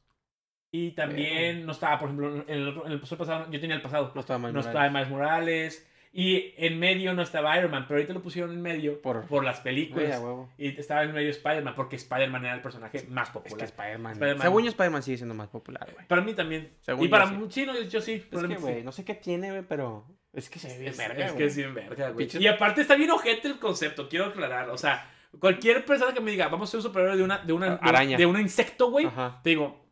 [0.72, 3.76] Y también no estaba, por ejemplo, en el, otro- en el póster pasado, yo tenía
[3.76, 4.12] el pasado.
[4.16, 4.54] No estaba mal.
[4.54, 5.88] no estaba Miles Morales.
[6.16, 9.44] Y en medio no estaba Iron Man, pero ahorita lo pusieron en medio por, Por-
[9.44, 10.20] las películas.
[10.22, 10.48] huevo.
[10.60, 13.66] y estaba en medio Spider-Man, porque Spider-Man era el personaje más Es que popular.
[13.66, 14.12] Spider-Man.
[14.14, 14.42] Spider-Man.
[14.44, 16.08] Según yo, Spider-Man sigue siendo más popular, güey.
[16.08, 16.72] Para mí también.
[16.82, 17.34] Según y para sí.
[17.34, 18.14] mu- sí, no, yo sí.
[18.14, 18.62] Es que, sí.
[18.62, 20.06] güey, no sé qué tiene, güey, pero.
[20.34, 22.28] Es que se ve bien Es, verga, es que es bien verga, güey.
[22.32, 24.70] Y aparte está bien ojete el concepto, quiero aclarar.
[24.70, 25.10] O sea,
[25.40, 28.18] cualquier persona que me diga, vamos a ser un superhéroe de una, de una Araña.
[28.18, 29.08] de un insecto, güey,
[29.44, 29.83] te digo,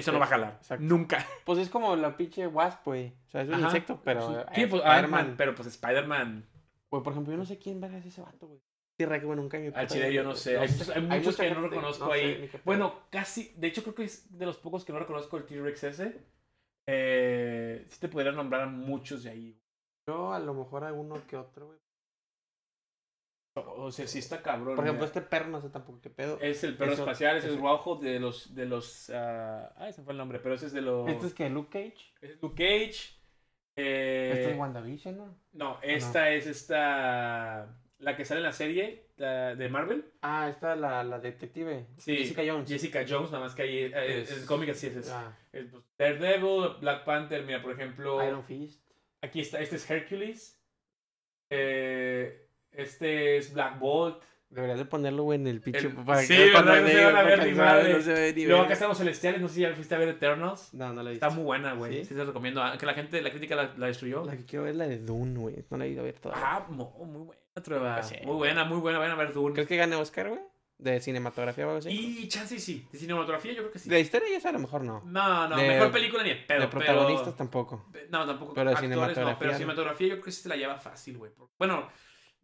[0.00, 0.54] eso no va a jalar.
[0.60, 0.84] Exacto.
[0.84, 1.24] Nunca.
[1.44, 3.14] Pues es como la pinche Wasp, güey.
[3.26, 3.66] O sea, es un Ajá.
[3.66, 4.44] insecto, pero.
[4.54, 6.46] Sí, eh, pues Spider-Man- pero pues Spider-Man.
[6.90, 8.60] Güey, por ejemplo, yo no sé quién verga es ese vato, güey.
[8.98, 10.58] Sí, re, güey, nunca mi Al chile yo no sé.
[10.58, 12.50] Hay muchos, hay muchos mucha que no gente- reconozco no ahí.
[12.64, 13.54] bueno, casi.
[13.56, 16.20] De hecho, creo que es de los pocos que no reconozco el T-Rex ese.
[16.86, 19.60] Eh, sí te podría nombrar a muchos de ahí.
[20.06, 21.78] Yo a lo mejor a uno que otro, güey.
[23.60, 24.76] O, sea, sí está cabrón.
[24.76, 25.06] Por ejemplo, mira.
[25.06, 26.38] este perro no sé tampoco qué pedo.
[26.40, 28.54] Es el perro Eso- espacial, es el rojo de los.
[28.54, 31.08] De los ah, ay, se me fue el nombre, pero ese es de los.
[31.08, 32.12] Este es que Luke Cage.
[32.20, 33.14] Ese es Luke Cage.
[33.76, 35.36] eh, Este es WandaVision, ¿no?
[35.52, 37.76] No, esta es esta.
[37.98, 40.10] La que sale en la serie la de Marvel.
[40.22, 41.86] Ah, esta la, la detective.
[41.98, 42.66] Sí, Jessica Jones.
[42.68, 43.78] Jessica Jones, nada más que ahí.
[43.92, 44.96] eh, Es- En el cómic así es.
[44.96, 45.10] es.
[45.10, 48.24] Ah, Es, pues, Daredevil, Black Panther, mira, por ejemplo.
[48.26, 48.82] Iron Fist.
[49.20, 50.56] Aquí está, este es Hercules.
[51.50, 54.22] Eh, este es Black Bolt.
[54.48, 55.86] Deberías de ponerlo, güey, en el pinche.
[55.86, 57.92] El- para sí, que- No que se van a ver ni madre.
[57.94, 59.98] No se ve ni Luego acá están los celestiales, no sé si ya fuiste a
[59.98, 60.74] ver Eternals.
[60.74, 61.24] No, no la he visto.
[61.24, 61.98] Está muy buena, güey.
[62.00, 62.06] ¿Sí?
[62.06, 62.14] ¿Sí?
[62.16, 62.60] te recomiendo.
[62.60, 64.24] Aunque la gente, la crítica la, la destruyó.
[64.24, 65.64] La que quiero ver es la de Dune, güey.
[65.70, 66.44] No la he ido a ver todavía.
[66.44, 68.02] Ah, mo- muy buena, Trueba.
[68.02, 68.16] Sí.
[68.24, 68.98] Muy buena, muy buena.
[68.98, 69.54] Vayan a ver Dune.
[69.54, 70.40] ¿Crees que gane Oscar, güey?
[70.78, 71.90] De cinematografía o algo así.
[71.90, 72.88] Y chance sí.
[72.90, 73.88] De cinematografía yo creo que sí.
[73.88, 75.02] De historia ya a lo mejor no.
[75.04, 76.62] No, no, de- mejor película ni pedo.
[76.62, 77.36] de protagonistas pero...
[77.36, 77.86] tampoco.
[78.08, 78.54] No, tampoco.
[78.54, 81.18] Pero de actores, no, cinematografía, pero cinematografía yo creo que sí se la lleva fácil,
[81.18, 81.30] güey.
[81.58, 81.86] Bueno,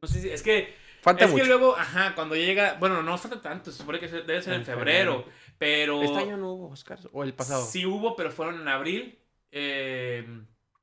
[0.03, 0.29] no sé si.
[0.31, 0.75] Es que.
[1.03, 1.45] Falta es mucho.
[1.45, 2.75] que luego, ajá, cuando llega.
[2.81, 3.71] Bueno, no falta tanto.
[3.71, 5.25] Se supone que debe ser en En febrero.
[5.59, 6.03] Pero.
[6.03, 7.09] Este año no hubo Oscars.
[7.13, 7.65] O el pasado.
[7.65, 9.19] Sí hubo, pero fueron en abril.
[9.53, 10.27] Eh,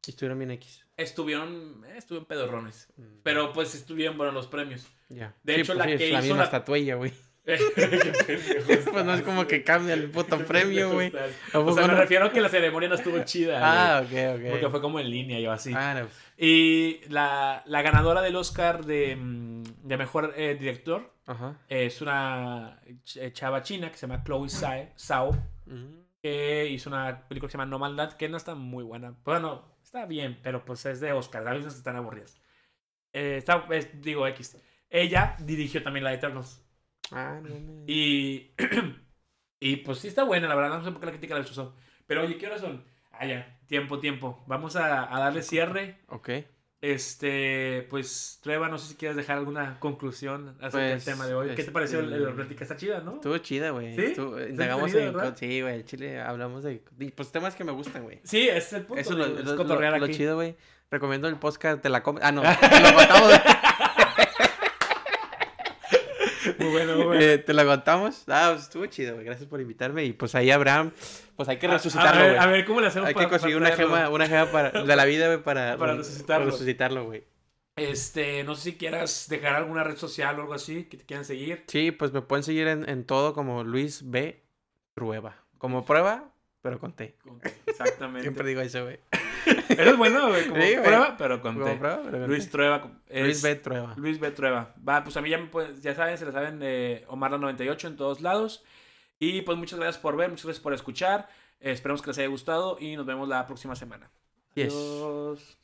[0.06, 0.86] Y Estuvieron bien X.
[0.98, 1.84] estuvieron.
[1.88, 2.88] eh, estuvieron pedorrones.
[2.98, 3.04] Mm.
[3.24, 4.88] Pero pues estuvieron buenos los premios.
[5.10, 5.36] Ya.
[5.44, 7.14] de hecho, la sí, que es la hizo misma la- estatuilla, güey.
[8.92, 11.08] Pues no es como que cambia el puto premio, güey.
[11.08, 11.32] estás.
[11.54, 13.60] ¿A O sea, me refiero a que la ceremonia no estuvo chida.
[13.62, 14.50] Ah, güey, ok, ok.
[14.52, 15.74] Porque fue como en línea y así.
[15.76, 16.08] Ah, no.
[16.38, 21.58] Y la, la ganadora del Oscar de, mm, de mejor eh, director Ajá.
[21.70, 25.38] es una ch- chava china que se llama Chloe Zhao,
[26.22, 29.14] que hizo una película que se llama No Maldad, que no está muy buena.
[29.26, 32.40] Bueno, está bien, pero pues es de Oscar, a veces están aburridas.
[33.12, 34.58] Eh, está, es- digo X.
[34.90, 36.63] Ella dirigió también la de Eternals.
[37.12, 37.84] Ah, no, no.
[37.88, 38.54] Y,
[39.60, 41.76] y pues sí está buena, la verdad, no sé por qué la crítica la destrozó.
[42.08, 42.84] Pero oye, ¿qué horas son?
[43.12, 44.44] Ah, ya, tiempo, tiempo.
[44.48, 46.00] Vamos a, a darle cierre.
[46.10, 46.30] Ok.
[46.82, 51.34] Este, pues, Trueba, no sé si quieres dejar alguna conclusión acerca del Pues, tema de
[51.34, 51.56] hoy.
[51.56, 52.64] ¿Qué te pareció este, la plática?
[52.66, 53.16] Está chida, ¿no?
[53.16, 53.96] Estuvo chida, güey.
[53.96, 54.14] ¿Sí?
[54.50, 55.34] Indagamos en- ¿verdad?
[55.40, 55.84] Sí, güey.
[55.86, 56.84] Chile hablamos de.
[57.16, 58.20] Pues temas que me gustan, güey.
[58.26, 59.00] Sí, ese es el punto.
[59.02, 60.58] Eso es lo, es lo- chido, güey.
[60.92, 62.44] Recomiendo el podcast de la com Ah, no.
[62.44, 63.32] Lo contamos.
[66.64, 67.22] Muy bueno, muy bueno.
[67.22, 68.24] Eh, te lo contamos.
[68.28, 69.26] Ah, pues estuvo chido, güey.
[69.26, 70.04] Gracias por invitarme.
[70.06, 70.92] Y pues ahí Abraham,
[71.36, 72.44] pues hay que A- a, resucitarlo, ver, güey.
[72.44, 74.96] a ver, ¿cómo le hacemos Hay que conseguir para una gema, una gema para, de
[74.96, 76.46] la vida, güey, para, Para resucitarlo.
[76.48, 77.24] resucitarlo, güey.
[77.76, 81.26] Este, no sé si quieras dejar alguna red social o algo así que te quieran
[81.26, 81.64] seguir.
[81.68, 84.44] Sí, pues me pueden seguir en, en todo como Luis B.
[84.96, 85.36] Trueba.
[85.58, 86.30] Como prueba,
[86.62, 87.16] pero con T.
[87.66, 88.22] Exactamente.
[88.30, 89.00] Siempre digo eso, güey.
[89.70, 91.76] Eres bueno, güey, como Sí, prueba, pero con Como T.
[91.78, 92.50] prueba, pero Luis.
[92.50, 92.90] Trueba.
[93.10, 93.56] es- Luis B.
[93.56, 93.94] Trueba.
[93.98, 94.32] Luis B.
[94.32, 94.74] Trueba.
[94.88, 97.88] Va, pues a mí ya, pueden- ya saben, se la saben, eh, Omar la 98
[97.88, 98.64] en todos lados.
[99.20, 101.30] Y pues muchas gracias por ver, muchas gracias por escuchar.
[101.60, 104.10] Eh, esperemos que les haya gustado y nos vemos la próxima semana.
[104.56, 105.58] Adiós.